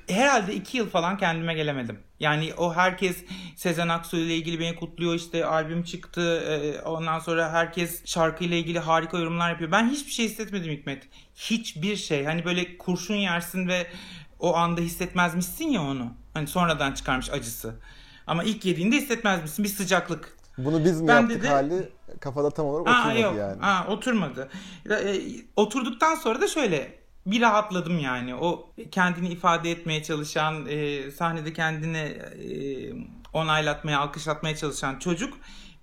herhalde 0.10 0.54
iki 0.56 0.78
yıl 0.78 0.90
falan 0.90 1.18
kendime 1.18 1.54
gelemedim. 1.54 2.00
Yani 2.20 2.54
o 2.58 2.74
herkes 2.74 3.18
Sezen 3.56 3.88
Aksu 3.90 4.18
ile 4.18 4.36
ilgili 4.36 4.60
beni 4.60 4.76
kutluyor 4.76 5.14
işte 5.16 5.46
albüm 5.46 5.84
çıktı 5.84 6.22
e, 6.40 6.82
ondan 6.82 7.20
sonra 7.20 7.52
herkes 7.52 8.06
şarkıyla 8.06 8.58
ilgili 8.58 8.80
harika 8.80 9.18
yorumlar 9.18 9.50
yapıyor. 9.50 9.72
Ben 9.72 9.90
hiçbir 9.90 10.12
şey 10.12 10.26
hissetmedim 10.30 10.72
Hikmet. 10.72 11.04
Hiçbir 11.36 11.96
şey 11.96 12.26
hani 12.26 12.46
böyle 12.46 12.78
kurşun 12.78 13.16
yersin 13.16 13.68
ve 13.68 13.88
o 14.40 14.56
anda 14.56 14.82
hissetmezmişsin 14.82 15.66
ya 15.68 15.82
onu. 15.82 16.14
Hani 16.34 16.48
sonradan 16.48 16.92
çıkarmış 16.92 17.30
acısı. 17.30 17.76
Ama 18.28 18.44
ilk 18.44 18.66
yediğinde 18.66 18.96
hissetmezmişsin 18.96 19.64
bir 19.66 19.70
sıcaklık. 19.70 20.36
Bunu 20.58 20.86
biz 20.86 21.02
mi 21.02 21.08
Ben 21.08 21.16
yaptık 21.22 21.40
dedi- 21.40 21.48
hali 21.48 21.90
kafada 22.20 22.50
tam 22.50 22.66
olarak 22.66 22.88
Aa, 22.88 23.00
oturmadı 23.00 23.20
yok. 23.20 23.36
yani. 23.38 23.62
Aa, 23.66 23.88
oturmadı. 23.88 24.50
E, 24.90 25.16
oturduktan 25.56 26.16
sonra 26.16 26.42
da 26.42 26.48
şöyle 26.48 27.05
bir 27.26 27.42
rahatladım 27.42 28.00
yani. 28.00 28.36
O 28.36 28.70
kendini 28.92 29.30
ifade 29.30 29.72
etmeye 29.72 30.04
çalışan, 30.04 30.66
e, 30.70 31.12
sahnede 31.12 31.54
kendini 31.54 31.98
e, 31.98 32.50
onaylatmaya, 33.34 34.00
alkışlatmaya 34.00 34.56
çalışan 34.56 35.00
çocuk 35.00 35.34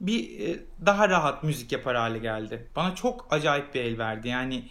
bir 0.01 0.49
e, 0.49 0.61
daha 0.87 1.09
rahat 1.09 1.43
müzik 1.43 1.73
yapar 1.73 1.97
hale 1.97 2.19
geldi. 2.19 2.69
Bana 2.77 2.95
çok 2.95 3.27
acayip 3.31 3.75
bir 3.75 3.81
el 3.81 3.99
verdi. 3.99 4.29
Yani 4.29 4.69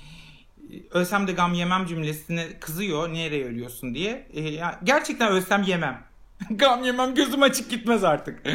e, 0.72 0.74
ölsem 0.92 1.28
de 1.28 1.32
gam 1.32 1.54
yemem 1.54 1.86
cümlesine 1.86 2.60
kızıyor. 2.60 3.14
Nereye 3.14 3.46
ölüyorsun 3.46 3.96
diye. 3.96 4.28
E, 4.34 4.42
ya, 4.42 4.80
gerçekten 4.84 5.32
ölsem 5.32 5.64
yemem. 5.64 6.04
gam 6.52 6.84
yemem 6.84 7.16
gözüm 7.16 7.44
açık 7.44 7.70
gitmez 7.70 8.04
artık. 8.04 8.48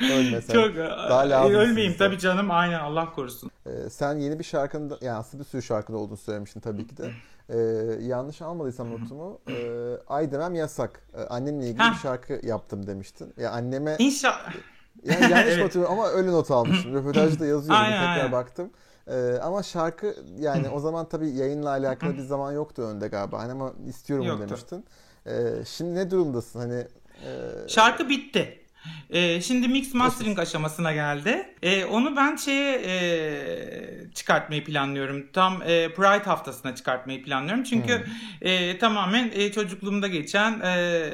Ölmesen. 0.00 0.54
Çok 0.54 0.76
Daha 0.76 1.26
e, 1.26 1.28
lazımsın 1.28 1.58
ölmeyeyim 1.58 1.92
bize. 1.94 1.98
tabii 2.04 2.18
canım. 2.18 2.50
Aynen 2.50 2.80
Allah 2.80 3.10
korusun. 3.12 3.50
Ee, 3.66 3.90
sen 3.90 4.16
yeni 4.16 4.38
bir 4.38 4.44
şarkının 4.44 4.90
da, 4.90 4.98
yani 5.02 5.16
aslında 5.18 5.44
bir 5.44 5.48
sürü 5.48 5.62
şarkıda 5.62 5.96
olduğunu 5.96 6.16
söylemiştin 6.16 6.60
tabii 6.60 6.86
ki 6.86 6.96
de. 6.96 7.10
Ee, 7.50 7.56
yanlış 8.00 8.42
almadıysam 8.42 8.90
notumu 8.90 9.38
e, 9.48 9.54
Ay 10.06 10.32
demem 10.32 10.54
yasak. 10.54 11.02
Ee, 11.14 11.20
annemle 11.22 11.66
ilgili 11.66 11.82
Heh. 11.82 11.90
bir 11.92 11.96
şarkı 11.98 12.40
yaptım 12.46 12.86
demiştin. 12.86 13.34
Ya 13.36 13.50
anneme 13.50 13.96
İnşallah. 13.98 14.54
yani 15.04 15.20
yanlış 15.32 15.52
Evet. 15.54 15.64
hatırlıyorum 15.64 15.98
ama 15.98 16.08
öyle 16.08 16.32
not 16.32 16.50
almışım. 16.50 16.94
Röportajda 16.94 17.46
yazıyor. 17.46 17.78
Aynen, 17.78 17.98
tekrar 18.00 18.16
aynen. 18.18 18.32
baktım. 18.32 18.70
Ee, 19.08 19.38
ama 19.42 19.62
şarkı 19.62 20.16
yani 20.38 20.68
o 20.68 20.80
zaman 20.80 21.08
tabii 21.08 21.30
yayınla 21.30 21.68
alakalı 21.70 22.16
bir 22.16 22.22
zaman 22.22 22.52
yoktu 22.52 22.82
önde 22.82 23.08
galiba. 23.08 23.38
Hani 23.38 23.52
ama 23.52 23.72
istiyorum 23.88 24.26
Yoktu. 24.26 24.48
demiştin. 24.48 24.84
Ee, 25.26 25.64
şimdi 25.66 25.94
ne 25.94 26.10
durumdasın? 26.10 26.58
Hani 26.60 26.86
e, 27.26 27.68
Şarkı 27.68 28.08
bitti. 28.08 28.60
Ee, 29.10 29.40
şimdi 29.40 29.68
mix 29.68 29.94
mastering 29.94 30.38
aşamasına 30.38 30.92
geldi. 30.92 31.54
Ee, 31.62 31.84
onu 31.84 32.16
ben 32.16 32.36
şeye 32.36 32.80
e, 32.84 34.12
çıkartmayı 34.14 34.64
planlıyorum. 34.64 35.26
Tam 35.32 35.62
e, 35.62 35.88
Pride 35.94 36.24
haftasına 36.24 36.74
çıkartmayı 36.74 37.22
planlıyorum. 37.22 37.64
Çünkü 37.64 38.06
e, 38.42 38.78
tamamen 38.78 39.30
e, 39.34 39.52
çocukluğumda 39.52 40.08
geçen 40.08 40.60
e, 40.60 41.10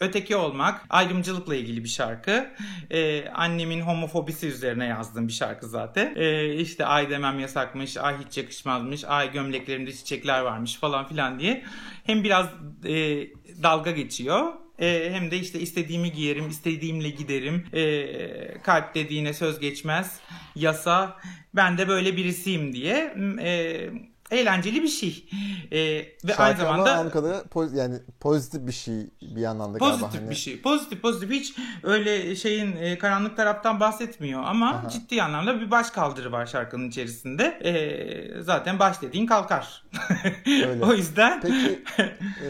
öteki 0.00 0.36
olmak, 0.36 0.86
ayrımcılıkla 0.90 1.54
ilgili 1.54 1.84
bir 1.84 1.88
şarkı. 1.88 2.46
E, 2.90 3.28
annemin 3.28 3.80
homofobisi 3.80 4.46
üzerine 4.46 4.86
yazdığım 4.86 5.28
bir 5.28 5.32
şarkı 5.32 5.68
zaten. 5.68 6.12
E, 6.16 6.54
işte 6.54 6.86
ay 6.86 7.10
demem 7.10 7.38
yasakmış, 7.38 7.96
ay 7.96 8.14
hiç 8.26 8.38
yakışmazmış, 8.38 9.04
ay 9.04 9.32
gömleklerimde 9.32 9.92
çiçekler 9.92 10.40
varmış 10.40 10.76
falan 10.76 11.08
filan 11.08 11.38
diye. 11.38 11.64
Hem 12.04 12.24
biraz 12.24 12.46
e, 12.84 13.26
dalga 13.62 13.90
geçiyor. 13.90 14.52
E, 14.78 15.10
hem 15.12 15.30
de 15.30 15.38
işte 15.38 15.60
istediğimi 15.60 16.12
giyerim, 16.12 16.48
istediğimle 16.48 17.10
giderim. 17.10 17.66
E, 17.72 18.62
kalp 18.62 18.94
dediğine 18.94 19.34
söz 19.34 19.60
geçmez. 19.60 20.20
Yasa. 20.54 21.16
Ben 21.54 21.78
de 21.78 21.88
böyle 21.88 22.16
birisiyim 22.16 22.72
diye. 22.72 23.14
E, 23.40 23.90
eğlenceli 24.30 24.82
bir 24.82 24.88
şey. 24.88 25.28
E, 25.72 25.78
ve 25.78 26.06
şarkı 26.28 26.42
aynı 26.42 26.56
zamanda 26.58 26.94
ama 26.98 27.10
kadarıyla 27.10 27.42
poz- 27.42 27.76
yani 27.76 27.98
pozitif 28.20 28.66
bir 28.66 28.72
şey 28.72 29.10
bir 29.22 29.40
yandan 29.40 29.74
da 29.74 29.78
galiba. 29.78 29.96
pozitif 29.98 30.20
Hani- 30.20 30.30
bir 30.30 30.34
şey. 30.34 30.62
Pozitif 30.62 31.02
pozitif 31.02 31.30
hiç 31.30 31.54
öyle 31.82 32.36
şeyin 32.36 32.76
e, 32.76 32.98
karanlık 32.98 33.36
taraftan 33.36 33.80
bahsetmiyor 33.80 34.42
ama 34.44 34.70
Aha. 34.70 34.88
ciddi 34.88 35.22
anlamda 35.22 35.60
bir 35.60 35.70
baş 35.70 35.90
kaldırı 35.90 36.32
var 36.32 36.46
şarkının 36.46 36.88
içerisinde. 36.88 37.44
E, 37.44 38.42
zaten 38.42 38.78
baş 38.78 39.02
dediğin 39.02 39.26
kalkar. 39.26 39.84
Öyle. 40.46 40.84
o 40.84 40.92
yüzden 40.92 41.40
Peki 41.40 41.82
e, 42.46 42.48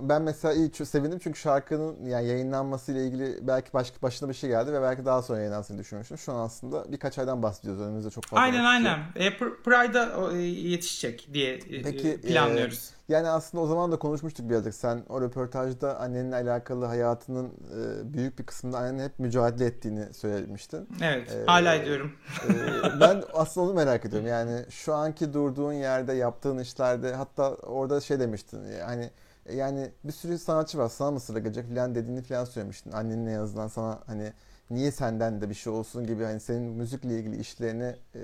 ben 0.00 0.22
mesela 0.22 0.54
iyi 0.54 0.70
sevindim 0.86 1.18
çünkü 1.22 1.38
şarkının 1.40 2.06
yani 2.06 2.28
yayınlanması 2.28 2.92
ile 2.92 3.06
ilgili 3.06 3.38
belki 3.42 3.72
başka 3.72 4.02
başına 4.02 4.28
bir 4.28 4.34
şey 4.34 4.50
geldi 4.50 4.72
ve 4.72 4.82
belki 4.82 5.04
daha 5.04 5.22
sonra 5.22 5.38
yayınlansın 5.38 5.78
düşünmüştüm. 5.78 6.18
Şu 6.18 6.32
an 6.32 6.36
aslında 6.44 6.92
birkaç 6.92 7.18
aydan 7.18 7.42
bahsediyoruz. 7.42 7.82
Önümüzde 7.82 8.10
çok 8.10 8.24
fazla 8.24 8.42
aynen 8.42 8.64
aynen. 8.64 8.98
E, 9.16 9.28
Pr- 9.28 9.62
Pride'a 9.62 10.32
e, 10.32 10.36
yetişecek 10.42 11.05
diye 11.32 11.54
e, 11.54 11.82
Peki, 11.82 12.20
planlıyoruz. 12.20 12.90
Yani 13.08 13.28
aslında 13.28 13.64
o 13.64 13.66
zaman 13.66 13.92
da 13.92 13.98
konuşmuştuk 13.98 14.50
birazcık. 14.50 14.74
Sen 14.74 15.02
o 15.08 15.20
röportajda 15.20 16.00
annenle 16.00 16.36
alakalı 16.36 16.84
hayatının 16.84 17.46
e, 17.46 18.14
büyük 18.14 18.38
bir 18.38 18.46
kısmında 18.46 18.78
annenin 18.78 19.04
hep 19.04 19.18
mücadele 19.18 19.64
ettiğini 19.64 20.14
söylemiştin. 20.14 20.88
evet. 21.02 21.32
e, 21.32 21.44
hala 21.46 21.74
ediyorum. 21.74 22.12
E, 22.48 23.00
ben 23.00 23.22
aslında 23.32 23.66
onu 23.66 23.74
merak 23.74 24.04
ediyorum. 24.04 24.28
Yani 24.28 24.64
şu 24.70 24.94
anki 24.94 25.32
durduğun 25.32 25.72
yerde, 25.72 26.12
yaptığın 26.12 26.58
işlerde 26.58 27.14
hatta 27.14 27.54
orada 27.54 28.00
şey 28.00 28.20
demiştin. 28.20 28.64
Yani 28.80 29.10
yani 29.52 29.90
bir 30.04 30.12
sürü 30.12 30.38
sanatçı 30.38 30.78
var 30.78 30.88
sana 30.88 31.10
mı 31.10 31.20
sıra 31.20 31.38
gelecek 31.38 31.68
falan 31.68 31.94
dediğini 31.94 32.22
falan 32.22 32.44
söylemiştin. 32.44 32.92
Annenle 32.92 33.30
yazılan 33.30 33.68
sana 33.68 34.00
hani 34.06 34.32
niye 34.70 34.90
senden 34.90 35.40
de 35.40 35.48
bir 35.48 35.54
şey 35.54 35.72
olsun 35.72 36.06
gibi 36.06 36.24
hani 36.24 36.40
senin 36.40 36.62
müzikle 36.62 37.18
ilgili 37.18 37.40
işlerine 37.40 37.96
e, 38.14 38.20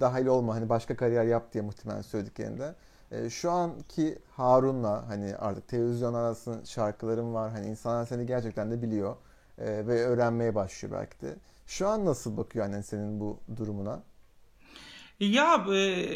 dahil 0.00 0.26
olma 0.26 0.54
hani 0.54 0.68
başka 0.68 0.96
kariyer 0.96 1.24
yap 1.24 1.52
diye 1.52 1.64
muhtemelen 1.64 2.02
söylediklerinde. 2.02 2.74
E, 3.10 3.30
şu 3.30 3.50
anki 3.50 4.18
Harun'la 4.36 5.08
hani 5.08 5.36
artık 5.36 5.68
televizyon 5.68 6.14
arasında 6.14 6.64
şarkıların 6.64 7.34
var. 7.34 7.50
Hani 7.50 7.66
insanlar 7.66 8.06
seni 8.06 8.26
gerçekten 8.26 8.70
de 8.70 8.82
biliyor 8.82 9.16
e, 9.58 9.66
ve 9.66 10.06
öğrenmeye 10.06 10.54
başlıyor 10.54 10.94
belki 10.94 11.20
de. 11.20 11.36
Şu 11.66 11.88
an 11.88 12.04
nasıl 12.04 12.36
bakıyor 12.36 12.66
annen 12.66 12.80
senin 12.80 13.20
bu 13.20 13.40
durumuna? 13.56 14.02
Ya 15.20 15.66
e, 15.74 16.06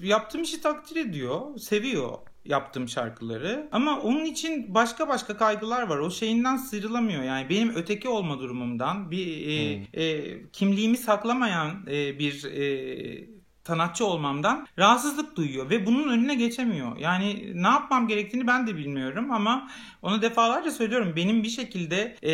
yaptığım 0.00 0.42
işi 0.42 0.60
takdir 0.60 0.96
ediyor, 0.96 1.58
seviyor 1.58 2.18
yaptığım 2.48 2.88
şarkıları. 2.88 3.68
Ama 3.72 4.00
onun 4.00 4.24
için 4.24 4.74
başka 4.74 5.08
başka 5.08 5.36
kaygılar 5.36 5.82
var. 5.82 5.98
O 5.98 6.10
şeyinden 6.10 6.56
sıyrılamıyor. 6.56 7.22
Yani 7.22 7.50
benim 7.50 7.74
öteki 7.74 8.08
olma 8.08 8.38
durumumdan 8.38 9.10
bir 9.10 9.46
e, 9.46 10.02
e, 10.02 10.36
kimliğimi 10.52 10.96
saklamayan 10.96 11.86
e, 11.90 12.18
bir 12.18 12.44
e, 12.44 13.36
sanatçı 13.66 14.06
olmamdan 14.06 14.66
rahatsızlık 14.78 15.36
duyuyor 15.36 15.70
ve 15.70 15.86
bunun 15.86 16.08
önüne 16.08 16.34
geçemiyor. 16.34 16.96
Yani 16.96 17.52
ne 17.54 17.68
yapmam 17.68 18.08
gerektiğini 18.08 18.46
ben 18.46 18.66
de 18.66 18.76
bilmiyorum 18.76 19.32
ama 19.32 19.70
onu 20.02 20.22
defalarca 20.22 20.70
söylüyorum. 20.70 21.12
Benim 21.16 21.42
bir 21.42 21.48
şekilde 21.48 22.16
e, 22.22 22.32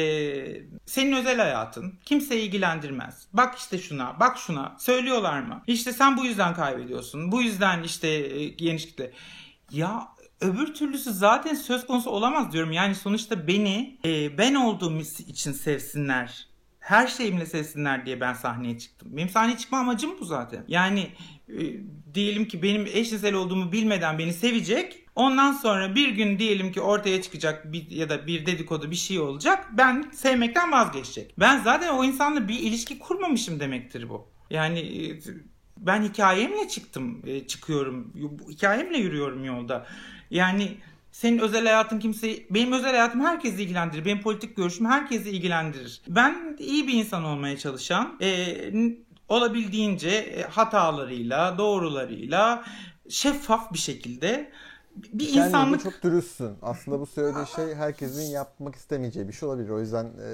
senin 0.87 1.13
özel 1.13 1.39
hayatın 1.39 1.99
kimseyi 2.05 2.49
ilgilendirmez. 2.49 3.27
Bak 3.33 3.59
işte 3.59 3.79
şuna, 3.79 4.21
bak 4.21 4.39
şuna. 4.39 4.77
Söylüyorlar 4.79 5.41
mı? 5.41 5.63
İşte 5.67 5.93
sen 5.93 6.17
bu 6.17 6.25
yüzden 6.25 6.55
kaybediyorsun. 6.55 7.33
Bu 7.33 7.43
yüzden 7.43 7.83
işte 7.83 8.09
e, 8.09 8.49
geniş 8.49 8.87
kitle. 8.87 9.13
Ya 9.73 10.09
öbür 10.41 10.75
türlüsü 10.75 11.13
zaten 11.13 11.55
söz 11.55 11.87
konusu 11.87 12.11
olamaz 12.11 12.53
diyorum. 12.53 12.73
Yani 12.73 12.95
sonuçta 12.95 13.47
beni 13.47 13.99
e, 14.05 14.39
ben 14.39 14.55
olduğum 14.55 15.01
için 15.29 15.53
sevsinler 15.53 16.53
her 16.83 17.07
şeyimle 17.07 17.47
sevsinler 17.47 18.07
diye 18.07 18.21
ben 18.21 18.33
sahneye 18.35 18.79
çıktım. 18.79 19.09
Benim 19.17 19.29
sahneye 19.29 19.59
çıkma 19.59 19.79
amacım 19.79 20.11
bu 20.21 20.25
zaten. 20.25 20.65
Yani 20.69 21.11
e, 21.49 21.61
diyelim 22.15 22.49
ki 22.49 22.63
benim 22.63 22.87
eşcinsel 22.87 23.35
olduğumu 23.35 23.73
bilmeden 23.73 24.19
beni 24.19 24.33
sevecek. 24.33 24.99
Ondan 25.15 25.53
sonra 25.53 25.95
bir 25.95 26.09
gün 26.09 26.39
diyelim 26.39 26.73
ki 26.73 26.81
ortaya 26.81 27.23
çıkacak 27.23 27.73
bir, 27.73 27.91
ya 27.91 28.09
da 28.09 28.27
bir 28.27 28.47
dedikodu 28.47 28.91
bir 28.91 28.97
şey 28.97 29.21
olacak. 29.21 29.69
Ben 29.73 30.11
sevmekten 30.13 30.73
vazgeçecek. 30.73 31.35
Ben 31.39 31.63
zaten 31.63 31.95
o 31.95 32.05
insanla 32.05 32.49
bir 32.49 32.59
ilişki 32.59 32.99
kurmamışım 32.99 33.61
demektir 33.61 34.09
bu. 34.09 34.29
Yani 34.51 34.79
e, 34.79 35.21
ben 35.87 36.03
hikayemle 36.03 36.69
çıktım, 36.69 37.23
e, 37.27 37.47
çıkıyorum. 37.47 38.13
Hikayemle 38.49 38.99
yürüyorum 38.99 39.45
yolda. 39.45 39.87
Yani 40.31 40.77
senin 41.13 41.39
özel 41.39 41.65
hayatın 41.65 41.99
kimseyi, 41.99 42.47
benim 42.51 42.73
özel 42.73 42.91
hayatım 42.91 43.21
herkesi 43.21 43.63
ilgilendirir. 43.63 44.05
Benim 44.05 44.23
politik 44.23 44.57
görüşüm 44.57 44.87
herkesi 44.87 45.31
ilgilendirir. 45.31 46.03
Ben 46.09 46.57
iyi 46.59 46.87
bir 46.87 46.93
insan 46.93 47.25
olmaya 47.25 47.59
çalışan, 47.59 48.19
e, 48.21 48.57
olabildiğince 49.29 50.09
e, 50.09 50.43
hatalarıyla, 50.43 51.59
doğrularıyla, 51.59 52.65
şeffaf 53.09 53.73
bir 53.73 53.79
şekilde 53.79 54.51
bir 54.97 55.25
Sen 55.25 55.43
de 55.43 55.47
insanlık 55.47 55.83
çok 55.83 56.03
dürüstsün. 56.03 56.57
Aslında 56.63 57.01
bu 57.01 57.07
söylediğin 57.07 57.45
şey 57.45 57.75
herkesin 57.75 58.33
yapmak 58.33 58.75
istemeyeceği 58.75 59.29
bir 59.29 59.33
şey 59.33 59.49
olabilir. 59.49 59.69
O 59.69 59.81
yüzden 59.81 60.05
e, 60.05 60.29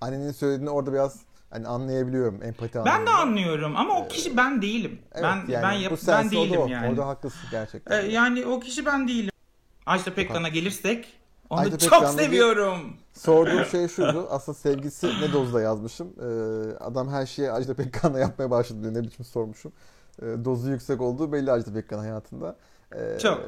annenin 0.00 0.32
söylediğini 0.32 0.70
orada 0.70 0.92
biraz 0.92 1.20
hani 1.52 1.66
anlayabiliyorum 1.66 2.42
empati 2.42 2.78
ben 2.84 3.06
de 3.06 3.10
anlıyorum 3.10 3.76
ama 3.76 3.98
o 3.98 4.08
kişi 4.08 4.36
ben 4.36 4.62
değilim. 4.62 4.98
Evet, 5.12 5.24
ben 5.24 5.52
yani 5.52 5.62
ben 5.62 5.78
bu 5.78 5.82
yap, 5.82 5.92
ben 6.06 6.26
o 6.26 6.26
da 6.26 6.30
değilim 6.30 6.60
o. 6.60 6.66
yani. 6.66 6.90
Orada 6.90 7.06
haklısın 7.06 7.48
gerçekten. 7.50 8.04
E, 8.04 8.06
yani 8.06 8.46
o 8.46 8.60
kişi 8.60 8.86
ben 8.86 9.08
değilim. 9.08 9.30
Ajda 9.86 10.14
Pekkan'a 10.14 10.48
gelirsek 10.48 11.22
onu 11.50 11.60
Ajda 11.60 11.78
çok 11.78 11.90
Pekkan'da 11.90 12.22
seviyorum. 12.22 12.96
Sorduğum 13.12 13.64
şey 13.64 13.88
şuydu. 13.96 14.26
Aslında 14.30 14.58
sevgisi 14.58 15.06
ne 15.06 15.32
dozda 15.32 15.60
yazmışım. 15.60 16.12
Ee, 16.18 16.76
adam 16.80 17.08
her 17.08 17.26
şeyi 17.26 17.52
Ajda 17.52 17.74
Pekkan'la 17.74 18.18
yapmaya 18.18 18.50
başladı 18.50 18.82
diyor. 18.82 18.94
Ne 18.94 19.02
biçim 19.02 19.24
sormuşum. 19.24 19.72
Ee, 20.22 20.24
dozu 20.44 20.70
yüksek 20.70 21.00
olduğu 21.00 21.32
belli 21.32 21.52
Ajda 21.52 21.72
Pekkan 21.72 21.98
hayatında. 21.98 22.56
Ee, 22.94 23.18
Çok. 23.18 23.40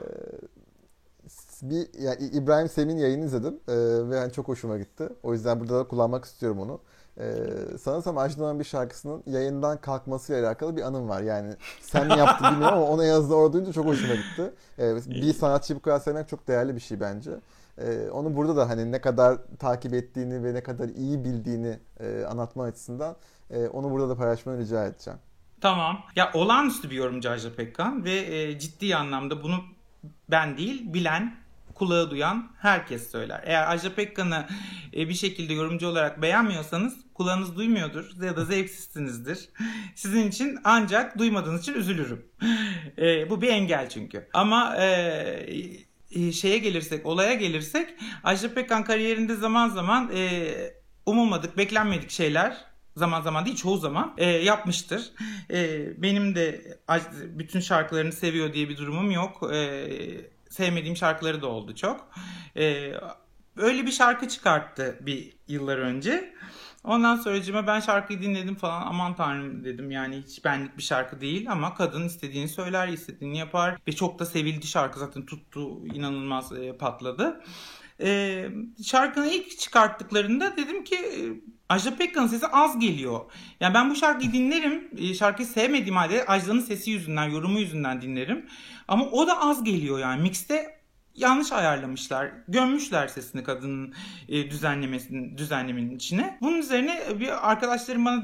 Bir, 1.62 2.00
yani 2.00 2.24
İbrahim 2.32 2.68
Sem'in 2.68 2.96
yayını 2.96 3.24
izledim 3.24 3.60
ee, 3.68 3.74
ve 4.10 4.16
yani 4.16 4.32
çok 4.32 4.48
hoşuma 4.48 4.78
gitti. 4.78 5.08
O 5.22 5.32
yüzden 5.32 5.60
burada 5.60 5.78
da 5.78 5.88
kullanmak 5.88 6.24
istiyorum 6.24 6.60
onu. 6.60 6.80
Ee, 7.18 7.78
sanırsam 7.82 8.18
Ajda'nın 8.18 8.60
bir 8.60 8.64
şarkısının 8.64 9.22
yayından 9.26 9.80
kalkmasıyla 9.80 10.46
alakalı 10.48 10.76
bir 10.76 10.82
anım 10.82 11.08
var. 11.08 11.22
Yani 11.22 11.54
sen 11.80 12.06
mi 12.06 12.18
yaptın 12.18 12.50
bilmiyorum 12.52 12.78
ama 12.78 12.86
ona 12.86 13.04
yazdığı 13.04 13.34
orada 13.34 13.52
duyunca 13.52 13.72
çok 13.72 13.86
hoşuma 13.86 14.14
gitti. 14.14 14.50
Ee, 14.78 14.96
bir 14.96 15.32
sanatçıyı 15.32 15.78
bu 15.78 15.82
kadar 15.82 15.98
sevmek 16.00 16.28
çok 16.28 16.48
değerli 16.48 16.74
bir 16.74 16.80
şey 16.80 17.00
bence. 17.00 17.30
e, 17.78 18.10
onu 18.10 18.36
burada 18.36 18.56
da 18.56 18.68
hani 18.68 18.92
ne 18.92 19.00
kadar 19.00 19.38
takip 19.58 19.94
ettiğini 19.94 20.44
ve 20.44 20.54
ne 20.54 20.62
kadar 20.62 20.88
iyi 20.88 21.24
bildiğini 21.24 21.78
e, 22.00 22.24
anlatma 22.24 22.64
açısından 22.64 23.16
e, 23.50 23.66
onu 23.68 23.90
burada 23.90 24.08
da 24.08 24.16
paylaşmanı 24.16 24.58
rica 24.58 24.86
edeceğim. 24.86 25.18
Tamam. 25.60 25.98
Ya 26.16 26.30
olağanüstü 26.34 26.90
bir 26.90 26.96
yorumcu 26.96 27.30
Ajda 27.30 27.54
Pekkan 27.56 28.04
ve 28.04 28.12
e, 28.12 28.58
ciddi 28.58 28.96
anlamda 28.96 29.42
bunu 29.42 29.56
ben 30.30 30.56
değil 30.58 30.94
bilen 30.94 31.36
kulağı 31.74 32.10
duyan 32.10 32.52
herkes 32.58 33.10
söyler. 33.10 33.42
Eğer 33.46 33.70
Ajda 33.70 33.94
Pekkan'ı 33.94 34.46
e, 34.96 35.08
bir 35.08 35.14
şekilde 35.14 35.54
yorumcu 35.54 35.88
olarak 35.88 36.22
beğenmiyorsanız 36.22 36.94
kulağınız 37.14 37.56
duymuyordur 37.56 38.22
ya 38.22 38.36
da 38.36 38.44
zevksizsinizdir. 38.44 39.48
Sizin 39.94 40.28
için 40.28 40.58
ancak 40.64 41.18
duymadığınız 41.18 41.62
için 41.62 41.74
üzülürüm. 41.74 42.26
E, 42.98 43.30
bu 43.30 43.42
bir 43.42 43.48
engel 43.48 43.88
çünkü. 43.88 44.28
Ama 44.34 44.76
e, 44.76 44.86
e, 46.10 46.32
şeye 46.32 46.58
gelirsek, 46.58 47.06
olaya 47.06 47.34
gelirsek 47.34 47.88
Ajda 48.24 48.54
Pekkan 48.54 48.84
kariyerinde 48.84 49.34
zaman 49.34 49.68
zaman 49.68 50.10
e, 50.14 50.50
umulmadık, 51.06 51.58
beklenmedik 51.58 52.10
şeyler 52.10 52.74
zaman 52.96 53.22
zaman 53.22 53.44
değil 53.44 53.56
çoğu 53.56 53.76
zaman 53.76 54.14
e, 54.18 54.26
yapmıştır. 54.26 55.12
E, 55.50 55.86
benim 56.02 56.34
de 56.34 56.78
bütün 57.38 57.60
şarkılarını 57.60 58.12
seviyor 58.12 58.52
diye 58.52 58.68
bir 58.68 58.76
durumum 58.76 59.10
yok. 59.10 59.50
E, 59.52 59.88
sevmediğim 60.54 60.96
şarkıları 60.96 61.42
da 61.42 61.46
oldu 61.46 61.74
çok. 61.74 62.10
E, 62.56 62.92
öyle 63.56 63.86
bir 63.86 63.92
şarkı 63.92 64.28
çıkarttı 64.28 64.98
bir 65.00 65.32
yıllar 65.48 65.78
önce. 65.78 66.34
Ondan 66.84 67.16
sonra 67.16 67.66
ben 67.66 67.80
şarkıyı 67.80 68.22
dinledim 68.22 68.54
falan 68.54 68.82
aman 68.86 69.16
tanrım 69.16 69.64
dedim 69.64 69.90
yani 69.90 70.22
hiç 70.26 70.44
benlik 70.44 70.78
bir 70.78 70.82
şarkı 70.82 71.20
değil 71.20 71.50
ama 71.50 71.74
kadın 71.74 72.04
istediğini 72.04 72.48
söyler 72.48 72.88
istediğini 72.88 73.38
yapar 73.38 73.78
ve 73.88 73.92
çok 73.92 74.18
da 74.18 74.26
sevildi 74.26 74.66
şarkı 74.66 74.98
zaten 74.98 75.26
tuttu 75.26 75.86
inanılmaz 75.86 76.52
e, 76.52 76.76
patladı. 76.76 77.40
E, 78.00 78.48
şarkını 78.84 79.26
ilk 79.26 79.58
çıkarttıklarında 79.58 80.56
dedim 80.56 80.84
ki 80.84 80.96
Ajda 81.68 81.96
Pekkan'ın 81.96 82.26
sesi 82.26 82.46
az 82.46 82.78
geliyor. 82.78 83.20
Yani 83.60 83.74
ben 83.74 83.90
bu 83.90 83.96
şarkıyı 83.96 84.32
dinlerim. 84.32 84.88
E, 84.98 85.14
şarkıyı 85.14 85.48
sevmediğim 85.48 85.96
halde 85.96 86.26
Ajda'nın 86.26 86.60
sesi 86.60 86.90
yüzünden, 86.90 87.24
yorumu 87.30 87.58
yüzünden 87.58 88.02
dinlerim. 88.02 88.46
Ama 88.88 89.04
o 89.04 89.26
da 89.26 89.40
az 89.40 89.64
geliyor 89.64 89.98
yani. 89.98 90.22
Mixte 90.22 90.73
yanlış 91.16 91.52
ayarlamışlar. 91.52 92.30
Gömmüşler 92.48 93.08
sesini 93.08 93.44
kadının 93.44 93.94
e, 94.28 94.50
düzenlemesinin 94.50 95.38
düzenlemenin 95.38 95.96
içine. 95.96 96.38
Bunun 96.42 96.58
üzerine 96.58 97.02
bir 97.20 97.50
arkadaşlarım 97.50 98.04
bana 98.04 98.22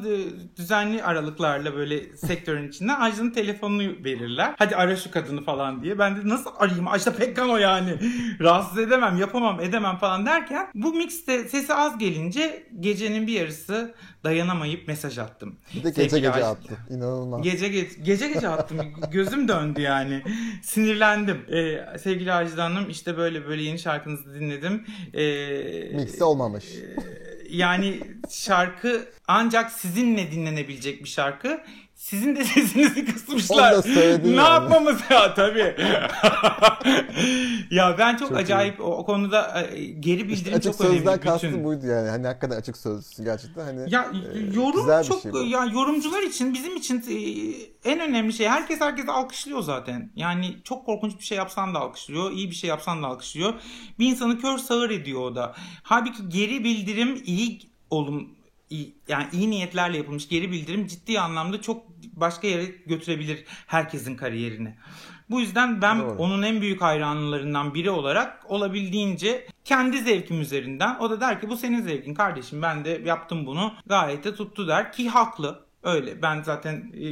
düzenli 0.56 1.02
aralıklarla 1.04 1.74
böyle 1.74 2.16
sektörün 2.16 2.68
içinde 2.68 2.92
Ajda'nın 2.92 3.30
telefonunu 3.30 4.04
verirler. 4.04 4.54
Hadi 4.58 4.76
ara 4.76 4.96
şu 4.96 5.10
kadını 5.10 5.44
falan 5.44 5.82
diye. 5.82 5.98
Ben 5.98 6.16
de 6.16 6.28
nasıl 6.28 6.50
arayayım? 6.58 6.88
Ajda 6.88 7.12
Pekkan 7.12 7.50
o 7.50 7.56
yani. 7.56 7.94
Rahatsız 8.40 8.78
edemem, 8.78 9.16
yapamam, 9.16 9.60
edemem 9.60 9.96
falan 9.96 10.26
derken 10.26 10.66
bu 10.74 10.94
mixte 10.94 11.48
sesi 11.48 11.74
az 11.74 11.98
gelince 11.98 12.66
gecenin 12.80 13.26
bir 13.26 13.32
yarısı 13.32 13.94
dayanamayıp 14.24 14.88
mesaj 14.88 15.18
attım. 15.18 15.56
Bir 15.74 15.84
de 15.84 15.88
gece 15.90 16.10
Sevgili 16.10 16.32
gece 16.32 16.44
attım. 16.44 16.76
İnanılmaz. 16.90 17.42
Gece 17.42 17.68
gece, 17.68 18.00
gece, 18.02 18.28
gece 18.28 18.48
attım. 18.48 18.78
Gözüm 19.12 19.48
döndü 19.48 19.80
yani. 19.80 20.22
Sinirlendim. 20.62 21.44
Ee, 21.52 21.98
sevgili 21.98 22.32
Ajda 22.32 22.70
Hanım 22.80 22.90
işte 22.90 23.16
böyle 23.16 23.46
böyle 23.46 23.62
yeni 23.62 23.78
şarkınızı 23.78 24.34
dinledim. 24.34 24.86
Ee, 25.14 25.96
Mixte 25.96 26.24
olmamış. 26.24 26.64
E, 26.64 26.96
yani 27.50 28.00
şarkı 28.30 29.08
ancak 29.28 29.70
sizinle 29.72 30.32
dinlenebilecek 30.32 31.04
bir 31.04 31.08
şarkı. 31.08 31.60
Sizin 32.00 32.36
de 32.36 32.44
sesinizi 32.44 33.04
kısmışlar. 33.04 33.84
Ne 33.86 34.00
yani. 34.00 34.34
yapmamız 34.36 35.00
ya 35.10 35.34
tabii. 35.34 35.58
ya 37.70 37.96
ben 37.98 38.16
çok, 38.16 38.28
çok 38.28 38.38
acayip 38.38 38.80
o, 38.80 38.84
o 38.84 39.04
konuda 39.04 39.62
e, 39.62 39.84
geri 39.84 40.28
bildirim 40.28 40.34
işte 40.34 40.54
açık 40.56 40.72
çok 40.72 40.80
önemli. 40.80 40.96
Açık 40.96 41.06
sözden 41.06 41.20
kastım 41.20 41.64
buydu 41.64 41.86
yani. 41.86 42.08
Hani 42.08 42.26
hakikaten 42.26 42.56
açık 42.56 42.76
sözlüsün 42.76 43.24
gerçekten. 43.24 43.64
Hani, 43.64 43.94
ya 43.94 44.12
e, 44.34 44.38
yorum 44.54 45.02
çok 45.02 45.22
şey 45.22 45.32
ya 45.32 45.64
yorumcular 45.64 46.22
için 46.22 46.54
bizim 46.54 46.76
için 46.76 47.04
e, 47.10 47.16
en 47.90 48.00
önemli 48.00 48.32
şey 48.32 48.48
herkes 48.48 48.80
herkes 48.80 49.08
alkışlıyor 49.08 49.62
zaten. 49.62 50.10
Yani 50.16 50.56
çok 50.64 50.86
korkunç 50.86 51.18
bir 51.18 51.24
şey 51.24 51.38
yapsan 51.38 51.74
da 51.74 51.78
alkışlıyor. 51.78 52.32
iyi 52.32 52.50
bir 52.50 52.56
şey 52.56 52.68
yapsan 52.68 53.02
da 53.02 53.06
alkışlıyor. 53.06 53.54
Bir 53.98 54.06
insanı 54.06 54.40
kör 54.40 54.58
sağır 54.58 54.90
ediyor 54.90 55.20
o 55.20 55.34
da. 55.34 55.54
Halbuki 55.82 56.28
geri 56.28 56.64
bildirim 56.64 57.22
iyi 57.24 57.60
olum 57.90 58.39
yani 59.08 59.26
iyi 59.32 59.50
niyetlerle 59.50 59.96
yapılmış 59.96 60.28
geri 60.28 60.52
bildirim 60.52 60.86
ciddi 60.86 61.20
anlamda 61.20 61.62
çok 61.62 61.86
başka 62.12 62.46
yere 62.46 62.64
götürebilir 62.64 63.44
herkesin 63.66 64.16
kariyerini. 64.16 64.74
Bu 65.30 65.40
yüzden 65.40 65.82
ben 65.82 65.98
Doğru. 65.98 66.16
onun 66.18 66.42
en 66.42 66.60
büyük 66.60 66.82
hayranlarından 66.82 67.74
biri 67.74 67.90
olarak 67.90 68.50
olabildiğince 68.50 69.46
kendi 69.64 69.98
zevkim 69.98 70.40
üzerinden 70.40 70.98
o 70.98 71.10
da 71.10 71.20
der 71.20 71.40
ki 71.40 71.48
bu 71.48 71.56
senin 71.56 71.82
zevkin 71.82 72.14
kardeşim 72.14 72.62
ben 72.62 72.84
de 72.84 73.02
yaptım 73.04 73.46
bunu 73.46 73.72
gayet 73.86 74.24
de 74.24 74.34
tuttu 74.34 74.68
der 74.68 74.92
ki 74.92 75.08
haklı. 75.08 75.69
Öyle. 75.82 76.22
Ben 76.22 76.42
zaten 76.42 76.74
e, 76.74 77.08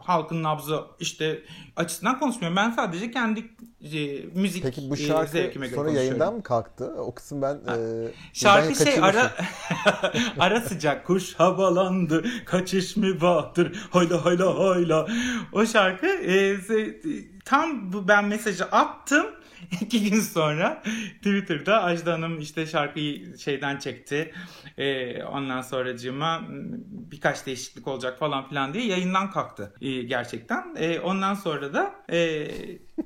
halkın 0.00 0.42
nabzı 0.42 0.80
işte 1.00 1.42
açısından 1.76 2.18
konuşmuyorum. 2.18 2.56
Ben 2.56 2.70
sadece 2.70 3.10
kendi 3.10 3.40
e, 3.92 4.24
müzik 4.34 4.62
Peki 4.62 4.90
bu 4.90 4.94
e, 4.94 4.96
şarkı 4.96 5.38
e, 5.38 5.42
zevkime 5.42 5.66
göre 5.66 5.76
sonra 5.76 5.90
yayından 5.90 6.34
mı 6.34 6.42
kalktı? 6.42 6.94
O 6.98 7.14
kısım 7.14 7.42
ben 7.42 7.54
e, 7.54 8.08
Şarkı 8.32 8.84
şey 8.84 8.98
ara 9.02 9.32
ara 10.38 10.60
sıcak 10.60 11.06
kuş 11.06 11.34
havalandı 11.34 12.24
kaçış 12.44 12.96
mı 12.96 13.20
vardır 13.20 13.88
hayla 13.90 14.24
hayla 14.24 14.58
hayla. 14.58 15.08
O 15.52 15.66
şarkı 15.66 16.06
e, 16.06 16.56
tam 17.44 17.92
ben 18.08 18.24
mesajı 18.24 18.64
attım 18.64 19.26
İki 19.80 20.10
gün 20.10 20.20
sonra 20.20 20.82
Twitter'da 21.16 21.82
Ajda 21.82 22.12
Hanım 22.12 22.40
işte 22.40 22.66
şarkıyı 22.66 23.38
şeyden 23.38 23.78
çekti. 23.78 24.32
Ee, 24.78 25.24
ondan 25.24 25.62
sonracığıma 25.62 26.42
birkaç 27.10 27.46
değişiklik 27.46 27.88
olacak 27.88 28.18
falan 28.18 28.48
filan 28.48 28.74
diye 28.74 28.86
yayından 28.86 29.30
kalktı 29.30 29.74
ee, 29.80 30.02
gerçekten. 30.02 30.74
Ee, 30.78 31.00
ondan 31.00 31.34
sonra 31.34 31.74
da 31.74 31.94
e, 32.12 32.48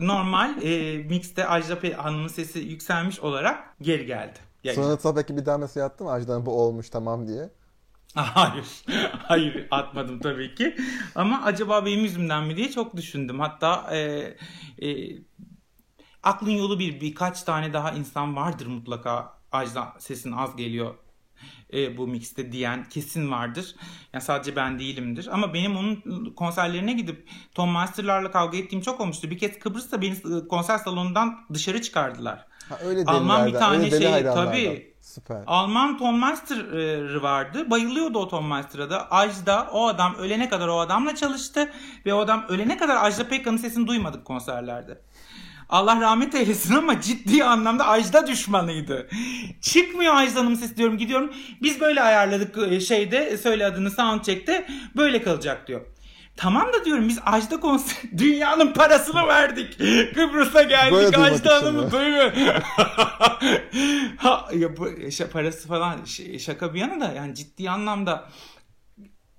normal 0.01 0.63
e, 0.63 0.99
mixte 0.99 1.49
Ajda 1.49 2.05
Hanım'ın 2.05 2.29
sesi 2.29 2.59
yükselmiş 2.59 3.21
olarak 3.21 3.75
geri 3.81 4.07
geldi. 4.07 4.39
Yayına. 4.65 4.83
Sonra 4.83 4.97
tabii 4.97 5.27
ki 5.27 5.37
bir 5.37 5.47
daha 5.47 5.59
mesaj 5.59 5.83
attım 5.83 6.07
Ajda 6.07 6.33
Hanım 6.33 6.47
bu 6.47 6.61
olmuş 6.61 6.91
tamam 6.91 7.29
diye. 7.29 7.51
Hayır. 8.15 8.85
Hayır 9.13 9.67
atmadım 9.71 10.21
tabii 10.21 10.55
ki. 10.55 10.77
Ama 11.15 11.43
acaba 11.45 11.87
benim 11.87 12.05
yüzümden 12.05 12.45
mi 12.45 12.57
diye 12.57 12.71
çok 12.71 12.97
düşündüm. 12.97 13.41
Hatta 13.41 13.97
e, 13.97 13.99
e, 14.83 15.09
aklın 16.25 16.51
yolu 16.51 16.79
bir 16.79 17.01
birkaç 17.01 17.43
tane 17.43 17.73
daha 17.73 17.93
insan 17.93 18.37
vardır 18.37 18.67
mutlaka 18.67 19.35
Ajda 19.53 19.95
sesin 19.99 20.33
az 20.33 20.57
geliyor 20.57 20.95
e, 21.73 21.97
bu 21.97 22.07
mixte 22.07 22.53
diyen 22.53 22.89
kesin 22.89 23.31
vardır. 23.31 23.75
Yani 24.13 24.25
sadece 24.25 24.57
ben 24.57 24.79
değilimdir. 24.79 25.29
Ama 25.33 25.55
benim 25.55 25.77
onun 25.77 26.35
konserlerine 26.37 26.93
gidip 26.93 27.29
Tom 27.55 27.69
Master'larla 27.69 28.31
kavga 28.31 28.59
ettiğim 28.59 28.83
çok 28.83 29.01
olmuştu. 29.01 29.31
Bir 29.31 29.39
kez 29.39 29.59
Kıbrıs'ta 29.59 30.03
beni 30.03 30.13
e, 30.13 30.49
konser 30.49 30.79
salonundan 30.79 31.41
dışarı 31.53 31.83
çıkardılar. 31.83 32.47
Ha, 32.69 32.79
öyle 32.85 33.05
Alman 33.05 33.47
bir 33.47 33.53
tane 33.53 33.85
öyle 33.85 33.99
şey 33.99 34.23
tabii. 34.23 34.95
Süper. 35.01 35.43
Alman 35.47 35.99
Tom 35.99 36.19
Master'ı 36.19 37.23
vardı. 37.23 37.71
Bayılıyordu 37.71 38.19
o 38.19 38.29
Tom 38.29 38.45
Master'a 38.45 38.91
da. 38.91 39.11
Ajda 39.11 39.69
o 39.73 39.87
adam 39.87 40.15
ölene 40.15 40.49
kadar 40.49 40.69
o 40.69 40.81
adamla 40.81 41.15
çalıştı 41.15 41.71
ve 42.07 42.15
o 42.15 42.19
adam 42.19 42.45
ölene 42.49 42.77
kadar 42.77 43.05
Ajda 43.05 43.29
Pekkan'ın 43.29 43.57
sesini 43.57 43.87
duymadık 43.87 44.25
konserlerde. 44.25 45.01
Allah 45.69 46.01
rahmet 46.01 46.35
eylesin 46.35 46.75
ama 46.75 47.01
ciddi 47.01 47.45
anlamda 47.45 47.87
Ajda 47.87 48.27
düşmanıydı. 48.27 49.09
Çıkmıyor 49.61 50.15
Ajda 50.15 50.41
Hanım 50.41 50.57
sesi 50.57 50.77
diyorum 50.77 50.99
gidiyorum. 50.99 51.33
Biz 51.63 51.81
böyle 51.81 52.03
ayarladık 52.03 52.59
e, 52.73 52.81
şeyde 52.81 53.39
söyle 53.39 53.67
adını 53.67 53.91
soundcheck'te 53.91 54.67
böyle 54.97 55.23
kalacak 55.23 55.69
diyor. 55.69 55.81
Tamam 56.37 56.73
da 56.73 56.85
diyorum 56.85 57.09
biz 57.09 57.19
Ajda 57.27 57.61
konser 57.61 57.97
dünyanın 58.19 58.73
parasını 58.73 59.27
verdik. 59.27 59.79
Kıbrıs'a 60.15 60.63
geldik 60.63 61.19
Ajda 61.19 61.55
Hanım'ı 61.55 61.91
duyuyor. 61.91 62.33
ha, 64.17 64.49
ya 64.55 64.77
bu 64.77 64.89
parası 65.33 65.69
falan 65.69 65.99
şaka 66.39 66.75
bir 66.75 66.81
yana 66.81 67.01
da 67.01 67.13
yani 67.13 67.35
ciddi 67.35 67.71
anlamda 67.71 68.29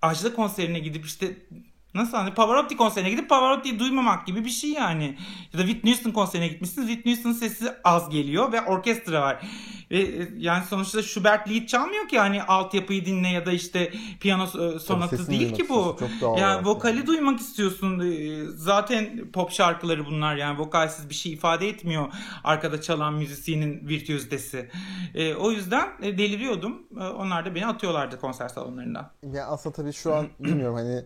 Ajda 0.01 0.33
konserine 0.33 0.79
gidip 0.79 1.05
işte 1.05 1.37
Nasıl 1.95 2.17
hani 2.17 2.33
Pavarotti 2.33 2.77
konserine 2.77 3.09
gidip 3.09 3.29
Pavarotti'yi 3.29 3.79
duymamak 3.79 4.27
gibi 4.27 4.45
bir 4.45 4.49
şey 4.49 4.69
yani. 4.69 5.17
Ya 5.53 5.59
da 5.59 5.63
Whitney 5.63 5.93
Houston 5.93 6.11
konserine 6.11 6.47
gitmişsiniz. 6.47 6.87
Whitney 6.87 7.13
Houston'ın 7.13 7.33
sesi 7.33 7.65
az 7.83 8.09
geliyor 8.09 8.51
ve 8.51 8.61
orkestra 8.61 9.21
var. 9.21 9.41
Ve 9.91 9.99
e, 9.99 10.29
yani 10.37 10.63
sonuçta 10.65 11.03
Schubert 11.03 11.49
Lied 11.49 11.67
çalmıyor 11.67 12.07
ki 12.07 12.19
hani 12.19 12.43
altyapıyı 12.43 13.05
dinle 13.05 13.27
ya 13.27 13.45
da 13.45 13.51
işte 13.51 13.93
piyano 14.19 14.43
e, 14.43 14.79
sonatı 14.79 15.27
değil 15.27 15.53
ki 15.53 15.69
bu. 15.69 15.97
Yani 16.37 16.65
vokali 16.65 16.97
yani. 16.97 17.07
duymak 17.07 17.39
istiyorsun. 17.39 17.99
E, 17.99 18.45
zaten 18.55 19.31
pop 19.31 19.51
şarkıları 19.51 20.05
bunlar 20.05 20.35
yani 20.35 20.59
vokalsiz 20.59 21.09
bir 21.09 21.15
şey 21.15 21.33
ifade 21.33 21.69
etmiyor 21.69 22.13
arkada 22.43 22.81
çalan 22.81 23.13
müzisyenin 23.13 23.87
virtüözdesi. 23.87 24.69
O 25.39 25.51
yüzden 25.51 25.89
deliriyordum. 26.01 26.83
Onlar 27.17 27.45
da 27.45 27.55
beni 27.55 27.65
atıyorlardı 27.65 28.19
konser 28.19 28.49
salonlarından. 28.49 29.11
Ya 29.23 29.47
aslında 29.47 29.75
tabii 29.75 29.93
şu 29.93 30.15
an 30.15 30.27
bilmiyorum 30.39 30.75
hani 30.75 31.05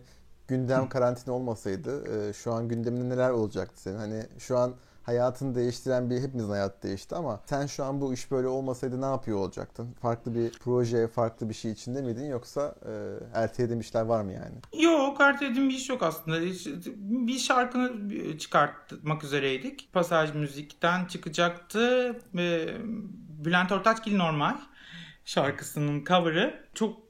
gündem 0.50 0.88
karantina 0.88 1.34
olmasaydı 1.34 2.28
e, 2.28 2.32
şu 2.32 2.52
an 2.52 2.68
gündeminde 2.68 3.14
neler 3.14 3.30
olacaktı 3.30 3.82
senin? 3.82 3.96
Hani 3.96 4.22
şu 4.38 4.58
an 4.58 4.74
hayatını 5.02 5.54
değiştiren 5.54 6.10
bir 6.10 6.20
hepimizin 6.20 6.50
hayatı 6.50 6.82
değişti 6.88 7.14
ama 7.14 7.40
sen 7.46 7.66
şu 7.66 7.84
an 7.84 8.00
bu 8.00 8.14
iş 8.14 8.30
böyle 8.30 8.48
olmasaydı 8.48 9.00
ne 9.00 9.04
yapıyor 9.04 9.38
olacaktın? 9.38 9.94
Farklı 10.02 10.34
bir 10.34 10.52
proje, 10.52 11.08
farklı 11.08 11.48
bir 11.48 11.54
şey 11.54 11.70
içinde 11.70 12.02
miydin 12.02 12.24
yoksa 12.24 12.74
e, 12.86 12.92
ertelediğin 13.34 13.80
işler 13.80 14.02
var 14.02 14.22
mı 14.22 14.32
yani? 14.32 14.84
Yok 14.84 15.20
ertelediğim 15.20 15.68
bir 15.68 15.74
iş 15.74 15.88
yok 15.88 16.02
aslında. 16.02 16.40
Bir 17.26 17.38
şarkını 17.38 18.38
çıkartmak 18.38 19.24
üzereydik. 19.24 19.92
Pasaj 19.92 20.34
müzikten 20.34 21.04
çıkacaktı. 21.04 22.16
Bülent 23.44 23.72
Ortaçgil 23.72 24.16
normal 24.16 24.56
şarkısının 25.24 26.04
cover'ı. 26.04 26.64
Çok 26.74 26.98
e, 26.98 27.00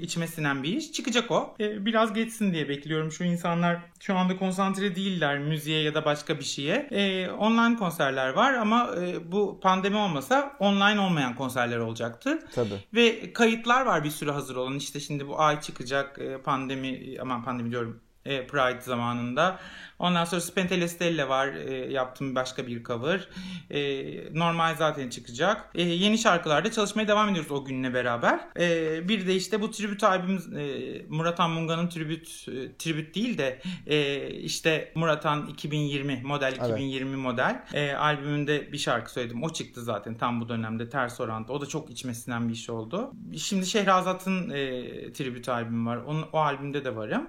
içime 0.00 0.26
sinen 0.26 0.62
bir 0.62 0.76
iş. 0.76 0.92
Çıkacak 0.92 1.30
o. 1.30 1.54
E, 1.60 1.86
biraz 1.86 2.12
geçsin 2.12 2.52
diye 2.52 2.68
bekliyorum. 2.68 3.12
Şu 3.12 3.24
insanlar 3.24 3.78
şu 4.00 4.16
anda 4.16 4.36
konsantre 4.36 4.96
değiller 4.96 5.38
müziğe 5.38 5.82
ya 5.82 5.94
da 5.94 6.04
başka 6.04 6.38
bir 6.38 6.44
şeye. 6.44 6.88
E, 6.90 7.30
online 7.30 7.76
konserler 7.76 8.28
var 8.28 8.54
ama 8.54 8.90
bu 9.24 9.60
pandemi 9.62 9.96
olmasa 9.96 10.56
online 10.58 11.00
olmayan 11.00 11.34
konserler 11.34 11.78
olacaktı. 11.78 12.38
Tabii. 12.54 12.84
Ve 12.94 13.32
kayıtlar 13.32 13.86
var 13.86 14.04
bir 14.04 14.10
sürü 14.10 14.30
hazır 14.30 14.56
olan. 14.56 14.76
İşte 14.76 15.00
şimdi 15.00 15.28
bu 15.28 15.40
ay 15.40 15.60
çıkacak 15.60 16.20
pandemi 16.44 17.16
aman 17.20 17.44
pandemi 17.44 17.70
diyorum 17.70 18.00
Pride 18.46 18.80
zamanında. 18.80 19.58
Ondan 19.98 20.24
sonra 20.24 20.40
Spentele 20.40 21.28
var 21.28 21.48
e, 21.48 21.92
yaptığım 21.92 22.34
başka 22.34 22.66
bir 22.66 22.84
cover. 22.84 23.28
E, 23.70 23.78
normal 24.38 24.76
zaten 24.76 25.10
çıkacak. 25.10 25.70
E, 25.74 25.82
yeni 25.82 26.18
şarkılarda 26.18 26.70
çalışmaya 26.70 27.08
devam 27.08 27.28
ediyoruz 27.28 27.50
o 27.50 27.64
günle 27.64 27.94
beraber. 27.94 28.40
E, 28.58 29.08
bir 29.08 29.26
de 29.26 29.34
işte 29.34 29.60
bu 29.60 29.70
tribüt 29.70 30.04
albüm 30.04 30.58
e, 30.58 31.02
Murat 31.08 31.38
Munga'nın 31.38 31.88
tribüt 31.88 32.46
e, 32.48 32.76
tribüt 32.78 33.14
değil 33.14 33.38
de 33.38 33.60
e, 33.86 34.28
işte 34.30 34.92
Murat 34.94 35.26
2020 35.48 36.20
model 36.24 36.52
2020 36.52 37.08
evet. 37.08 37.18
model 37.18 37.62
e, 37.74 37.92
albümünde 37.92 38.72
bir 38.72 38.78
şarkı 38.78 39.12
söyledim. 39.12 39.42
O 39.42 39.52
çıktı 39.52 39.82
zaten 39.82 40.14
tam 40.14 40.40
bu 40.40 40.48
dönemde 40.48 40.88
ters 40.88 41.20
oranda. 41.20 41.52
O 41.52 41.60
da 41.60 41.66
çok 41.66 41.90
içmesinden 41.90 42.48
bir 42.48 42.54
iş 42.54 42.70
oldu. 42.70 43.12
Şimdi 43.36 43.66
Şehrazat'ın 43.66 44.50
e, 44.50 45.12
tribüt 45.12 45.48
albümü 45.48 45.90
var. 45.90 45.96
Onun, 45.96 46.26
o 46.32 46.38
albümde 46.38 46.84
de 46.84 46.96
varım. 46.96 47.28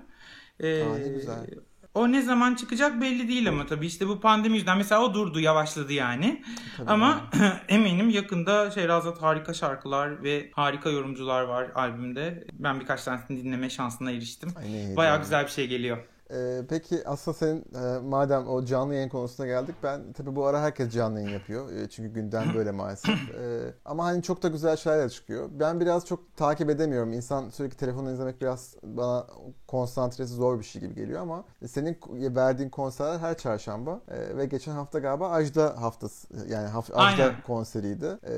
Ee, 0.60 0.84
Aa, 0.84 0.98
ne 0.98 1.08
güzel. 1.08 1.48
O 1.94 2.12
ne 2.12 2.22
zaman 2.22 2.56
çıkacak 2.56 3.02
belli 3.02 3.28
değil 3.28 3.50
ama 3.50 3.66
tabii 3.66 3.86
işte 3.86 4.08
bu 4.08 4.20
pandemi 4.20 4.54
yüzünden 4.56 4.78
mesela 4.78 5.02
o 5.04 5.14
durdu 5.14 5.40
yavaşladı 5.40 5.94
yani. 5.94 6.44
Tabii 6.78 6.92
ama 6.92 7.22
eminim 7.68 8.10
yakında 8.10 8.72
Şehrazat 8.72 9.22
harika 9.22 9.54
şarkılar 9.54 10.24
ve 10.24 10.52
harika 10.54 10.90
yorumcular 10.90 11.44
var 11.44 11.72
albümde. 11.76 12.48
Ben 12.54 12.80
birkaç 12.80 13.04
tanesini 13.04 13.44
dinleme 13.44 13.70
şansına 13.70 14.12
eriştim. 14.12 14.50
Ay, 14.58 14.96
Bayağı 14.98 15.22
güzel 15.22 15.44
bir 15.46 15.52
şey 15.52 15.68
geliyor. 15.68 15.98
Ee, 16.32 16.62
peki 16.70 17.08
aslında 17.08 17.38
senin 17.38 17.66
e, 17.76 18.00
madem 18.00 18.48
o 18.48 18.66
canlı 18.66 18.96
yayın 18.96 19.10
konusuna 19.10 19.48
geldik 19.48 19.76
ben 19.84 20.14
tabii 20.14 20.36
bu 20.36 20.46
ara 20.46 20.62
herkes 20.62 20.94
canlı 20.94 21.20
yayın 21.20 21.34
yapıyor. 21.34 21.72
E, 21.72 21.90
çünkü 21.90 22.14
gündem 22.14 22.44
böyle 22.56 22.72
maalesef. 22.72 23.16
E, 23.36 23.74
ama 23.86 24.06
hani 24.06 24.24
çok 24.24 24.44
da 24.44 24.48
güzel 24.48 24.78
şeyler 24.78 25.10
çıkıyor. 25.10 25.50
Ben 25.52 25.80
biraz 25.80 26.06
çok 26.06 26.38
takip 26.38 26.70
edemiyorum. 26.70 27.14
İnsan 27.14 27.50
sürekli 27.50 27.78
telefonla 27.78 28.12
izlemek 28.12 28.42
biraz 28.42 28.76
bana 28.84 29.28
konsantresi 29.68 30.34
zor 30.34 30.60
bir 30.60 30.64
şey 30.64 30.82
gibi 30.82 30.96
geliyor 30.96 31.22
ama 31.22 31.44
senin 31.68 31.98
verdiğin 32.36 32.70
konserler 32.70 33.20
her 33.20 33.38
çarşamba 33.38 34.02
e, 34.08 34.38
ve 34.38 34.46
geçen 34.46 34.72
hafta 34.72 35.00
galiba 35.00 35.30
Ajda 35.30 35.82
haftası 35.82 36.28
yani 36.50 36.68
haf, 36.68 36.90
Ajda 36.94 37.24
Aynen. 37.24 37.42
konseriydi. 37.42 38.06
E, 38.24 38.34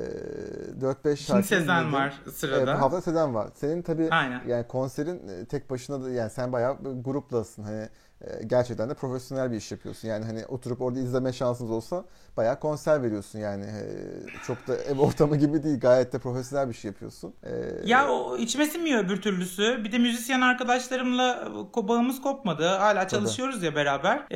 4-5 0.80 1.16
şarkı. 1.16 1.16
Şimdi 1.16 1.42
Sezen 1.42 1.92
var 1.92 2.22
sırada. 2.32 2.56
Evet, 2.58 2.68
hafta 2.68 3.00
Sezen 3.00 3.34
var. 3.34 3.48
Senin 3.54 3.82
tabii 3.82 4.08
Aynen. 4.10 4.42
yani 4.48 4.66
konserin 4.68 5.28
e, 5.28 5.44
tek 5.44 5.70
başına 5.70 6.04
da 6.04 6.10
yani 6.10 6.30
sen 6.30 6.52
bayağı 6.52 6.76
gruplasın. 7.04 7.62
Hani 7.62 7.79
e, 7.79 7.79
gerçekten 8.46 8.90
de 8.90 8.94
profesyonel 8.94 9.50
bir 9.52 9.56
iş 9.56 9.72
yapıyorsun. 9.72 10.08
Yani 10.08 10.24
hani 10.24 10.46
oturup 10.46 10.80
orada 10.80 11.00
izleme 11.00 11.32
şansınız 11.32 11.70
olsa 11.70 12.04
bayağı 12.36 12.60
konser 12.60 13.02
veriyorsun 13.02 13.38
yani. 13.38 13.64
E, 13.64 13.82
çok 14.46 14.68
da 14.68 14.76
ev 14.76 14.98
ortamı 14.98 15.36
gibi 15.36 15.62
değil. 15.62 15.80
Gayet 15.80 16.12
de 16.12 16.18
profesyonel 16.18 16.68
bir 16.68 16.74
şey 16.74 16.88
yapıyorsun. 16.88 17.34
E, 17.42 17.50
ya 17.84 18.08
o 18.08 18.36
içime 18.36 18.66
sinmiyor 18.66 19.04
öbür 19.04 19.22
türlüsü. 19.22 19.84
Bir 19.84 19.92
de 19.92 19.98
müzisyen 19.98 20.40
arkadaşlarımla 20.40 21.48
bağımız 21.76 22.22
kopmadı. 22.22 22.66
Hala 22.68 23.08
çalışıyoruz 23.08 23.54
Tabii. 23.54 23.66
ya 23.66 23.74
beraber. 23.74 24.26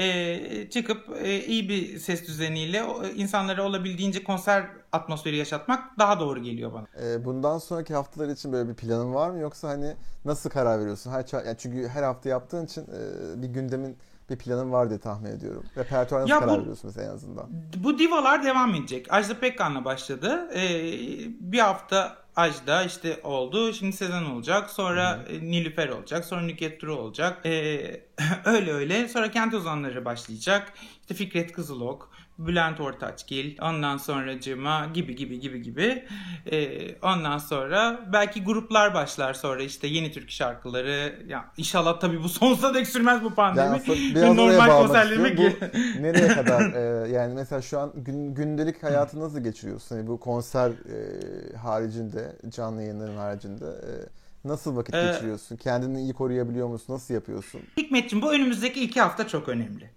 çıkıp 0.71 1.27
iyi 1.47 1.69
bir 1.69 1.99
ses 1.99 2.27
düzeniyle 2.27 2.85
insanlara 3.17 3.63
olabildiğince 3.63 4.25
konser 4.25 4.67
atmosferi 4.93 5.37
yaşatmak 5.37 5.99
daha 5.99 6.21
doğru 6.21 6.43
geliyor 6.43 6.73
bana. 6.73 6.87
bundan 7.25 7.59
sonraki 7.59 7.95
haftalar 7.95 8.29
için 8.29 8.53
böyle 8.53 8.69
bir 8.69 8.75
planın 8.75 9.15
var 9.15 9.31
mı 9.31 9.39
yoksa 9.39 9.69
hani 9.69 9.95
nasıl 10.25 10.51
karar 10.51 10.81
veriyorsun? 10.81 11.11
Her 11.11 11.45
yani 11.47 11.57
çünkü 11.59 11.89
her 11.89 12.03
hafta 12.03 12.29
yaptığın 12.29 12.67
için 12.67 12.87
bir 13.43 13.49
gündemin 13.49 13.97
bir 14.31 14.39
planın 14.39 14.73
var 14.73 14.91
diye 14.91 14.99
tahmin 14.99 15.31
ediyorum. 15.31 15.65
Repertuar 15.77 16.21
nasıl 16.21 16.31
ya 16.31 16.41
karar 16.41 16.57
bu, 16.57 16.61
veriyorsun 16.61 16.91
mesela 16.91 17.11
en 17.11 17.15
azından? 17.15 17.47
Bu 17.77 17.99
divalar 17.99 18.45
devam 18.45 18.75
edecek. 18.75 19.13
Ajda 19.13 19.41
Pekkan'la 19.41 19.85
başladı. 19.85 20.51
Ee, 20.55 20.71
bir 21.41 21.59
hafta 21.59 22.17
Ajda 22.37 22.83
işte 22.83 23.21
oldu. 23.23 23.73
Şimdi 23.73 23.97
Sezen 23.97 24.23
olacak. 24.23 24.71
Sonra 24.71 25.19
Hı-hı. 25.19 25.41
Nilüfer 25.41 25.89
olacak. 25.89 26.25
Sonra 26.25 26.43
Nüket 26.43 26.83
Duru 26.83 26.97
olacak. 26.97 27.47
Ee, 27.47 28.01
öyle 28.45 28.73
öyle. 28.73 29.09
Sonra 29.09 29.31
Kent 29.31 29.55
Ozanları 29.55 30.05
başlayacak. 30.05 30.73
İşte 31.01 31.15
Fikret 31.15 31.53
Kızılok. 31.53 32.11
Bülent 32.39 32.81
Ortaçgil, 32.81 33.59
ondan 33.63 33.97
sonra 33.97 34.41
Cima 34.41 34.87
gibi 34.95 35.17
gibi 35.17 35.41
gibi 35.41 35.63
gibi. 35.63 36.05
Ee, 36.53 36.99
ondan 37.03 37.39
sonra 37.39 38.01
belki 38.13 38.45
gruplar 38.45 38.95
başlar 38.95 39.35
sonra 39.35 39.63
işte 39.63 39.87
yeni 39.87 40.13
Türk 40.13 40.31
şarkıları. 40.31 41.23
Ya 41.29 41.45
inşallah 41.57 42.01
tabii 42.01 42.23
bu 42.23 42.29
sonsuza 42.29 42.75
dek 42.75 42.89
sürmez 42.89 43.23
bu 43.23 43.35
pandemi. 43.35 43.83
Yani 44.15 44.37
normal 44.37 44.83
konserlerime 44.83 45.37
bu 45.37 45.43
nereye 46.03 46.29
kadar 46.29 46.73
e, 46.73 47.09
yani 47.09 47.35
mesela 47.35 47.63
şu 47.63 47.79
an 47.79 47.93
gün, 47.97 48.35
gündelik 48.35 48.83
hayatı 48.83 49.21
nasıl 49.21 49.41
geçiriyorsun? 49.41 49.97
Yani 49.97 50.07
bu 50.07 50.21
konser 50.21 50.71
e, 50.71 51.57
haricinde, 51.57 52.37
canlı 52.51 52.83
yayınların 52.83 53.17
haricinde 53.17 53.65
e, 53.65 53.93
Nasıl 54.45 54.77
vakit 54.77 54.95
ee, 54.95 55.07
geçiriyorsun? 55.07 55.57
Kendini 55.57 56.01
iyi 56.01 56.13
koruyabiliyor 56.13 56.69
musun? 56.69 56.95
Nasıl 56.95 57.15
yapıyorsun? 57.15 57.61
Hikmetciğim 57.77 58.23
bu 58.23 58.33
önümüzdeki 58.33 58.85
iki 58.85 59.01
hafta 59.01 59.29
çok 59.29 59.49
önemli. 59.49 59.91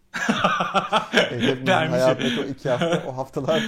Evet, 1.31 1.69
hayattaki 1.69 2.39
o 2.39 2.43
iki 2.43 2.69
hafta, 2.69 3.03
o 3.07 3.17
haftalar 3.17 3.63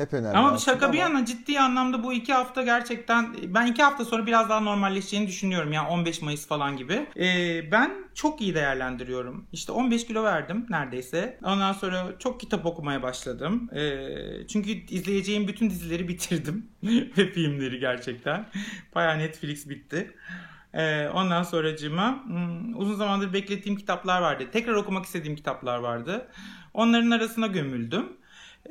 hep 0.00 0.12
önemli. 0.12 0.36
Ama 0.36 0.58
şaka 0.58 0.84
ama... 0.84 0.92
bir 0.92 0.98
yana 0.98 1.24
ciddi 1.24 1.60
anlamda 1.60 2.02
bu 2.02 2.12
iki 2.12 2.32
hafta 2.32 2.62
gerçekten 2.62 3.36
ben 3.48 3.66
iki 3.66 3.82
hafta 3.82 4.04
sonra 4.04 4.26
biraz 4.26 4.48
daha 4.48 4.60
normalleşeceğini 4.60 5.26
düşünüyorum. 5.26 5.72
Yani 5.72 5.88
15 5.88 6.22
Mayıs 6.22 6.46
falan 6.46 6.76
gibi. 6.76 7.06
Ee, 7.16 7.72
ben 7.72 7.90
çok 8.14 8.40
iyi 8.40 8.54
değerlendiriyorum. 8.54 9.46
İşte 9.52 9.72
15 9.72 10.06
kilo 10.06 10.24
verdim 10.24 10.66
neredeyse. 10.70 11.38
Ondan 11.44 11.72
sonra 11.72 12.18
çok 12.18 12.40
kitap 12.40 12.66
okumaya 12.66 13.02
başladım. 13.02 13.70
Ee, 13.74 14.46
çünkü 14.48 14.70
izleyeceğim 14.70 15.48
bütün 15.48 15.70
dizileri 15.70 16.08
bitirdim. 16.08 16.66
Ve 17.18 17.32
filmleri 17.32 17.78
gerçekten. 17.78 18.46
Baya 18.94 19.14
Netflix 19.14 19.68
bitti. 19.68 20.14
Ee, 20.74 21.08
ondan 21.08 21.42
sonracığıma 21.42 22.24
hmm, 22.24 22.76
uzun 22.80 22.94
zamandır 22.94 23.32
beklettiğim 23.32 23.78
kitaplar 23.78 24.22
vardı. 24.22 24.44
Tekrar 24.52 24.74
okumak 24.74 25.04
istediğim 25.04 25.36
kitaplar 25.36 25.78
vardı. 25.78 26.28
Onların 26.74 27.10
arasına 27.10 27.46
gömüldüm. 27.46 28.12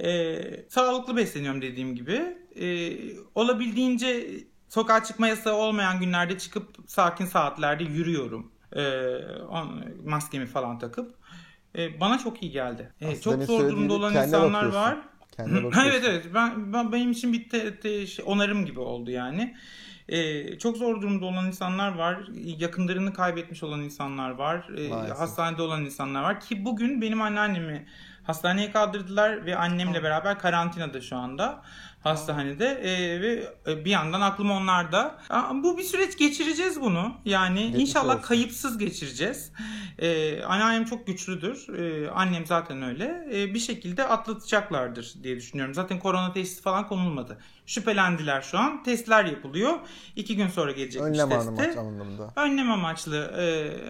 Ee, 0.03 0.65
sağlıklı 0.69 1.17
besleniyorum 1.17 1.61
dediğim 1.61 1.95
gibi. 1.95 2.37
Ee, 2.55 2.97
olabildiğince 3.35 4.27
sokağa 4.69 5.03
çıkma 5.03 5.27
yasağı 5.27 5.53
olmayan 5.53 5.99
günlerde 5.99 6.37
çıkıp 6.37 6.75
sakin 6.87 7.25
saatlerde 7.25 7.83
yürüyorum. 7.83 8.51
Ee, 8.75 8.81
on, 9.49 9.83
maskemi 10.05 10.45
falan 10.45 10.79
takıp. 10.79 11.15
Ee, 11.75 11.99
bana 11.99 12.17
çok 12.17 12.43
iyi 12.43 12.51
geldi. 12.51 12.93
Ee, 13.01 13.21
çok 13.21 13.43
zor 13.43 13.69
durumda 13.69 13.93
olan 13.93 14.15
insanlar 14.15 14.65
var. 14.65 14.97
evet 15.85 16.03
evet 16.05 16.25
ben, 16.33 16.73
ben 16.73 16.91
benim 16.91 17.11
için 17.11 17.33
bir 17.33 17.49
te, 17.49 17.79
te, 17.79 18.07
şey, 18.07 18.25
onarım 18.27 18.65
gibi 18.65 18.79
oldu 18.79 19.11
yani. 19.11 19.55
Ee, 20.09 20.57
çok 20.59 20.77
zor 20.77 21.01
durumda 21.01 21.25
olan 21.25 21.47
insanlar 21.47 21.95
var. 21.95 22.27
Yakınlarını 22.33 23.13
kaybetmiş 23.13 23.63
olan 23.63 23.81
insanlar 23.81 24.29
var. 24.29 24.69
Ee, 24.77 24.89
hastanede 25.13 25.61
olan 25.61 25.85
insanlar 25.85 26.23
var. 26.23 26.39
Ki 26.39 26.65
bugün 26.65 27.01
benim 27.01 27.21
anneannemi 27.21 27.85
hastaneye 28.23 28.71
kaldırdılar 28.71 29.45
ve 29.45 29.55
annemle 29.55 30.03
beraber 30.03 30.39
karantinada 30.39 31.01
şu 31.01 31.15
anda 31.17 31.61
hastanede 31.99 32.65
e, 32.65 33.21
ve 33.21 33.53
e, 33.67 33.85
bir 33.85 33.89
yandan 33.91 34.21
aklım 34.21 34.51
onlarda. 34.51 35.19
Bu 35.63 35.77
bir 35.77 35.83
süreç 35.83 36.17
geçireceğiz 36.17 36.81
bunu. 36.81 37.13
Yani 37.25 37.61
Geçmiş 37.61 37.81
inşallah 37.81 38.15
olsun. 38.15 38.27
kayıpsız 38.27 38.77
geçireceğiz. 38.77 39.51
E, 39.99 40.41
anneannem 40.43 40.85
çok 40.85 41.07
güçlüdür. 41.07 41.79
E, 41.79 42.09
annem 42.09 42.45
zaten 42.45 42.81
öyle. 42.83 43.27
E, 43.33 43.53
bir 43.53 43.59
şekilde 43.59 44.07
atlatacaklardır 44.07 45.13
diye 45.23 45.35
düşünüyorum. 45.35 45.73
Zaten 45.73 45.99
korona 45.99 46.33
testi 46.33 46.61
falan 46.61 46.87
konulmadı. 46.87 47.37
Şüphelendiler 47.65 48.41
şu 48.41 48.57
an. 48.59 48.83
Testler 48.83 49.25
yapılıyor. 49.25 49.79
İki 50.15 50.35
gün 50.35 50.47
sonra 50.47 50.71
gelecekmiş 50.71 51.19
Önlem 51.19 51.29
testi. 51.29 51.51
Önlem 51.63 51.79
anlamında. 51.79 52.33
Önlem 52.35 52.71
amaçlı. 52.71 53.17
E, 53.39 53.45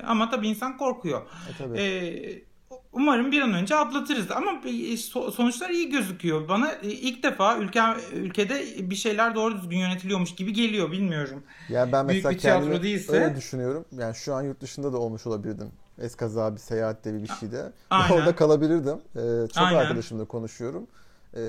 ama 0.06 0.30
tabii 0.30 0.48
insan 0.48 0.78
korkuyor. 0.78 1.22
E, 1.22 1.58
tabii. 1.58 1.78
E, 1.80 2.49
Umarım 2.94 3.32
bir 3.32 3.42
an 3.42 3.54
önce 3.54 3.76
atlatırız 3.76 4.32
ama 4.32 4.52
e, 4.66 4.98
sonuçlar 5.32 5.70
iyi 5.70 5.90
gözüküyor. 5.90 6.50
Bana 6.50 6.72
e, 6.72 6.88
ilk 6.88 7.24
defa 7.24 7.58
ülke 7.58 7.82
ülkede 8.14 8.90
bir 8.90 8.96
şeyler 8.96 9.36
doğru 9.36 9.58
düzgün 9.58 9.78
yönetiliyormuş 9.78 10.36
gibi 10.36 10.54
geliyor 10.54 10.92
bilmiyorum. 10.92 11.44
Yani 11.70 11.92
ben 11.92 12.06
mesela 12.06 12.30
Büyük 12.30 12.38
bir 12.38 12.42
tiyatro 12.42 12.84
değilse 12.84 13.12
öyle 13.12 13.36
düşünüyorum. 13.36 13.86
Yani 13.98 14.16
şu 14.16 14.34
an 14.34 14.42
yurt 14.42 14.62
dışında 14.62 14.94
da 14.94 14.98
olmuş 14.98 15.28
olabilirdim. 15.28 15.72
Eskaza 16.02 16.54
bir 16.56 16.60
seyahatte 16.60 17.14
bir 17.14 17.24
bir 17.24 17.28
şeyde. 17.28 17.72
Aynen. 17.90 18.16
Orada 18.16 18.36
kalabilirdim. 18.36 18.98
Ee, 19.16 19.48
çok 19.48 19.64
Aynen. 19.64 19.80
arkadaşımla 19.80 20.26
konuşuyorum. 20.26 20.88
Ee, 21.34 21.42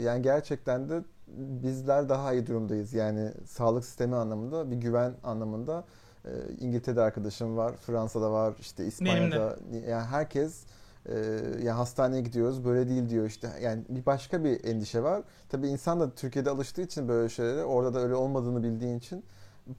yani 0.00 0.22
gerçekten 0.22 0.88
de 0.88 1.02
bizler 1.62 2.08
daha 2.08 2.32
iyi 2.32 2.46
durumdayız. 2.46 2.94
Yani 2.94 3.30
sağlık 3.46 3.84
sistemi 3.84 4.16
anlamında, 4.16 4.70
bir 4.70 4.76
güven 4.76 5.12
anlamında. 5.24 5.84
İngiltere'de 6.60 7.00
arkadaşım 7.00 7.56
var, 7.56 7.74
Fransa'da 7.86 8.32
var, 8.32 8.54
işte 8.60 8.86
İspanya'da. 8.86 9.56
Yani 9.88 10.04
herkes 10.04 10.62
e, 11.08 11.14
yani 11.62 11.70
hastaneye 11.70 12.22
gidiyoruz 12.22 12.64
böyle 12.64 12.88
değil 12.88 13.08
diyor 13.08 13.26
işte. 13.26 13.50
Yani 13.62 13.84
bir 13.88 14.06
başka 14.06 14.44
bir 14.44 14.64
endişe 14.64 15.02
var. 15.02 15.22
Tabii 15.48 15.68
insan 15.68 16.00
da 16.00 16.14
Türkiye'de 16.14 16.50
alıştığı 16.50 16.82
için 16.82 17.08
böyle 17.08 17.28
şeylere, 17.28 17.64
orada 17.64 17.94
da 17.94 18.00
öyle 18.00 18.14
olmadığını 18.14 18.62
bildiğin 18.62 18.98
için 18.98 19.24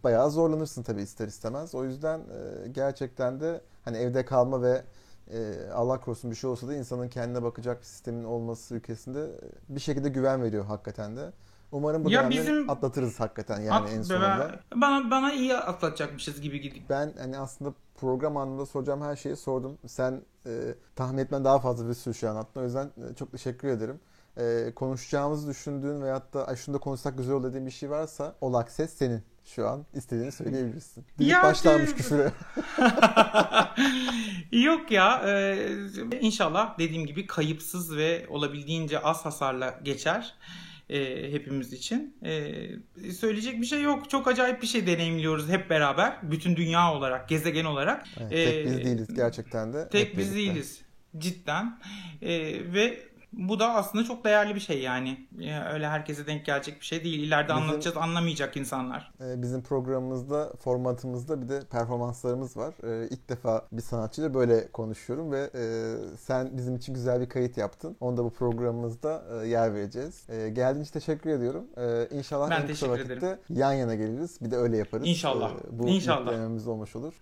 bayağı 0.03 0.31
zorlanırsın 0.31 0.83
tabii 0.83 1.01
ister 1.01 1.27
istemez. 1.27 1.75
O 1.75 1.85
yüzden 1.85 2.19
e, 2.19 2.67
gerçekten 2.67 3.39
de 3.39 3.61
hani 3.85 3.97
evde 3.97 4.25
kalma 4.25 4.61
ve 4.61 4.83
e, 5.31 5.69
Allah 5.73 5.99
korusun 6.01 6.31
bir 6.31 6.35
şey 6.35 6.49
olsa 6.49 6.67
da 6.67 6.75
insanın 6.75 7.09
kendine 7.09 7.43
bakacak 7.43 7.79
bir 7.79 7.85
sistemin 7.85 8.23
olması 8.23 8.75
ülkesinde 8.75 9.27
bir 9.69 9.79
şekilde 9.79 10.09
güven 10.09 10.43
veriyor 10.43 10.65
hakikaten 10.65 11.17
de. 11.17 11.31
Umarım 11.75 12.05
bu 12.05 12.11
Ya 12.11 12.19
dönemi 12.19 12.41
bizim- 12.41 12.69
atlatırız 12.69 13.19
hakikaten 13.19 13.59
yani 13.61 13.71
At- 13.73 13.91
en 13.93 14.01
sonunda. 14.01 14.59
Bana 14.75 15.11
bana 15.11 15.33
iyi 15.33 15.57
atlatacakmışız 15.57 16.41
gibi 16.41 16.61
gidiyor. 16.61 16.85
Ben 16.89 17.13
hani 17.17 17.37
aslında 17.37 17.73
program 17.99 18.37
anında 18.37 18.65
soracağım 18.65 19.01
her 19.01 19.15
şeyi 19.15 19.35
sordum. 19.35 19.77
Sen 19.87 20.21
e, 20.45 20.51
tahmin 20.95 21.17
etmen 21.17 21.45
daha 21.45 21.59
fazla 21.59 21.89
bir 21.89 21.93
sürü 21.93 22.13
şey 22.13 22.29
anlattın. 22.29 22.61
O 22.61 22.63
yüzden 22.63 22.85
e, 22.85 23.15
çok 23.15 23.31
teşekkür 23.31 23.67
ederim. 23.67 23.99
E, 24.37 24.71
konuşacağımızı 24.75 25.49
düşündüğün 25.49 26.01
veyahut 26.01 26.33
da 26.33 26.47
"Ay 26.47 26.55
şunu 26.55 26.75
da 26.75 26.79
konuşsak 26.79 27.17
güzel 27.17 27.33
olur 27.35 27.43
dediğin 27.49 27.65
bir 27.65 27.71
şey 27.71 27.89
varsa 27.89 28.35
ol 28.41 28.53
akses 28.53 28.93
senin. 28.93 29.23
Şu 29.45 29.67
an 29.67 29.85
istediğini 29.93 30.31
söyleyebilirsin. 30.31 31.05
Dilip 31.19 31.31
Ya, 31.31 31.43
başlarmış 31.43 31.85
şey- 31.89 31.97
küfüre. 31.97 32.31
Yok 34.51 34.91
ya 34.91 35.21
e, 35.25 35.57
inşallah 36.21 36.79
dediğim 36.79 37.05
gibi 37.05 37.27
kayıpsız 37.27 37.97
ve 37.97 38.25
olabildiğince 38.29 38.99
az 38.99 39.25
hasarla 39.25 39.79
geçer 39.83 40.35
e, 40.89 41.31
hepimiz 41.31 41.73
için. 41.73 42.17
E, 42.25 43.11
söyleyecek 43.11 43.61
bir 43.61 43.65
şey 43.65 43.81
yok. 43.81 44.09
Çok 44.09 44.27
acayip 44.27 44.61
bir 44.61 44.67
şey 44.67 44.87
deneyimliyoruz 44.87 45.49
hep 45.49 45.69
beraber. 45.69 46.17
Bütün 46.31 46.55
dünya 46.55 46.93
olarak, 46.93 47.29
gezegen 47.29 47.65
olarak. 47.65 48.05
Evet, 48.19 48.31
E, 48.33 48.45
tek 48.45 48.65
biz 48.65 48.77
değiliz 48.85 49.13
gerçekten 49.15 49.73
de. 49.73 49.89
Tek 49.89 50.17
biz 50.17 50.35
birlikte. 50.35 50.35
değiliz. 50.35 50.81
Cidden. 51.17 51.79
E, 52.21 52.33
ve 52.73 52.99
bu 53.37 53.59
da 53.59 53.73
aslında 53.73 54.03
çok 54.03 54.25
değerli 54.25 54.55
bir 54.55 54.59
şey 54.59 54.81
yani. 54.81 55.27
Ya 55.37 55.69
öyle 55.73 55.87
herkese 55.87 56.27
denk 56.27 56.45
gelecek 56.45 56.79
bir 56.79 56.85
şey 56.85 57.03
değil. 57.03 57.19
İleride 57.27 57.49
Bizim- 57.53 57.63
anlatacağız, 57.63 57.97
anlamayacak 57.97 58.57
insanlar. 58.57 59.13
Ee, 59.21 59.41
Bizim 59.41 59.63
programımızda, 59.63 60.53
formatımızda 60.59 61.41
bir 61.41 61.49
de 61.49 61.59
performanslarımız 61.71 62.57
var. 62.57 62.73
Ee, 62.83 63.07
İlk 63.09 63.29
defa 63.29 63.67
bir 63.71 63.81
sanatçıyla 63.81 64.33
böyle 64.33 64.67
konuşuyorum 64.71 65.31
ve 65.31 65.49
e, 65.55 65.63
sen 66.17 66.57
bizim 66.57 66.75
için 66.75 66.93
güzel 66.93 67.21
bir 67.21 67.29
kayıt 67.29 67.57
yaptın. 67.57 67.97
Onu 67.99 68.17
da 68.17 68.23
bu 68.23 68.29
programımızda 68.33 69.23
e, 69.43 69.47
yer 69.47 69.73
vereceğiz. 69.73 70.23
Ee, 70.29 70.49
Geldiğin 70.49 70.83
için 70.83 70.93
teşekkür 70.93 71.29
ediyorum. 71.29 71.65
İnşallah 72.11 72.49
Ben 72.49 72.61
en 72.61 72.67
kısa 72.67 72.89
vakitte 72.89 73.39
yan 73.49 73.73
yana 73.73 73.95
geliriz. 73.95 74.41
Bir 74.41 74.51
de 74.51 74.57
öyle 74.57 74.77
yaparız. 74.77 75.07
İnşallah. 75.07 75.51
Bu 75.71 75.87
İnşallah. 75.87 76.67
olmuş 76.67 76.95
olur. 76.95 77.13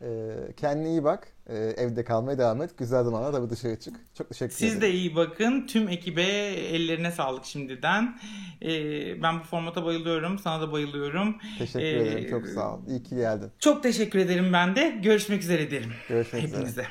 Kendine 0.58 0.90
iyi 0.90 1.04
bak. 1.04 1.28
Ee, 1.50 1.56
Evde 1.56 2.04
kalmaya 2.04 2.38
devam 2.38 2.62
et. 2.62 2.78
Güzel 2.78 3.04
zamanlar 3.04 3.32
tabii 3.32 3.50
dışarı 3.50 3.80
çık. 3.80 3.96
Çok 4.18 4.30
teşekkür 4.30 4.56
ederim. 4.56 4.72
Siz 4.72 4.82
de 4.82 4.92
iyi 4.92 5.16
bakın. 5.16 5.68
Tüm 5.68 5.90
ekibe 5.90 6.22
ellerine 6.48 7.12
sağlık 7.12 7.46
şimdiden. 7.46 8.20
Ee, 8.62 9.22
ben 9.24 9.40
bu 9.40 9.44
formata 9.44 9.86
bayılıyorum. 9.86 10.40
Sana 10.40 10.62
da 10.62 10.72
bayılıyorum. 10.72 11.38
Teşekkür 11.60 11.80
Ee, 11.80 11.90
ederim. 12.02 12.30
Çok 12.30 12.48
sağ 12.48 12.76
ol. 12.76 12.80
İyi 12.88 13.04
ki 13.04 13.16
geldin. 13.16 13.52
Çok 13.60 13.84
teşekkür 13.84 14.20
ederim 14.20 14.54
ben 14.54 14.76
de. 14.76 15.00
Görüşmek 15.04 15.42
üzere 15.42 15.72
derim. 15.72 15.92
Görüşmek 16.10 16.44
üzere. 16.44 16.58
Hepinize. 16.58 16.88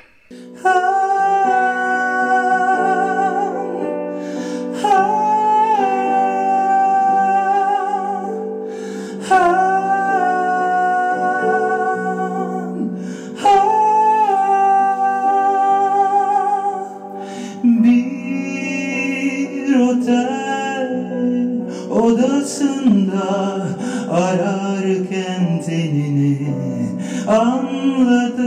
Anladım 27.26 28.41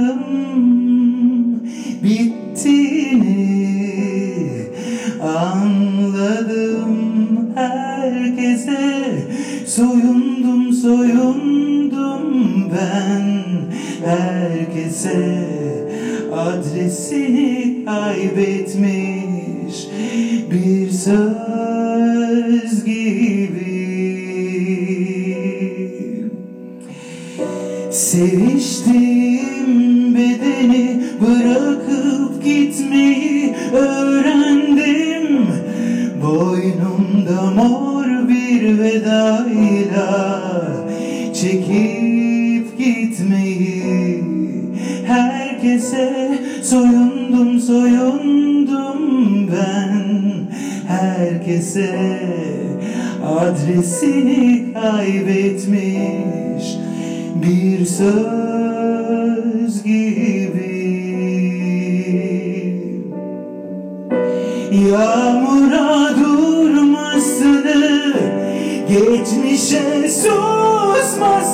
Geçmişe 69.55 70.09
susmasını 70.09 71.45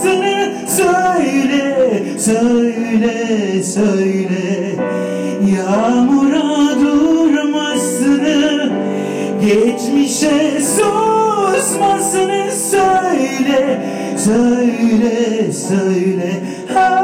Söyle, 0.68 2.04
söyle, 2.20 3.64
söyle. 3.64 4.76
Yağmura 5.56 6.82
durmasını 6.82 8.70
Geçmişe 9.42 10.62
susmasını 10.62 12.52
Söyle, 12.52 13.82
söyle, 14.18 15.52
söyle. 15.52 16.32
Ha, 16.74 17.01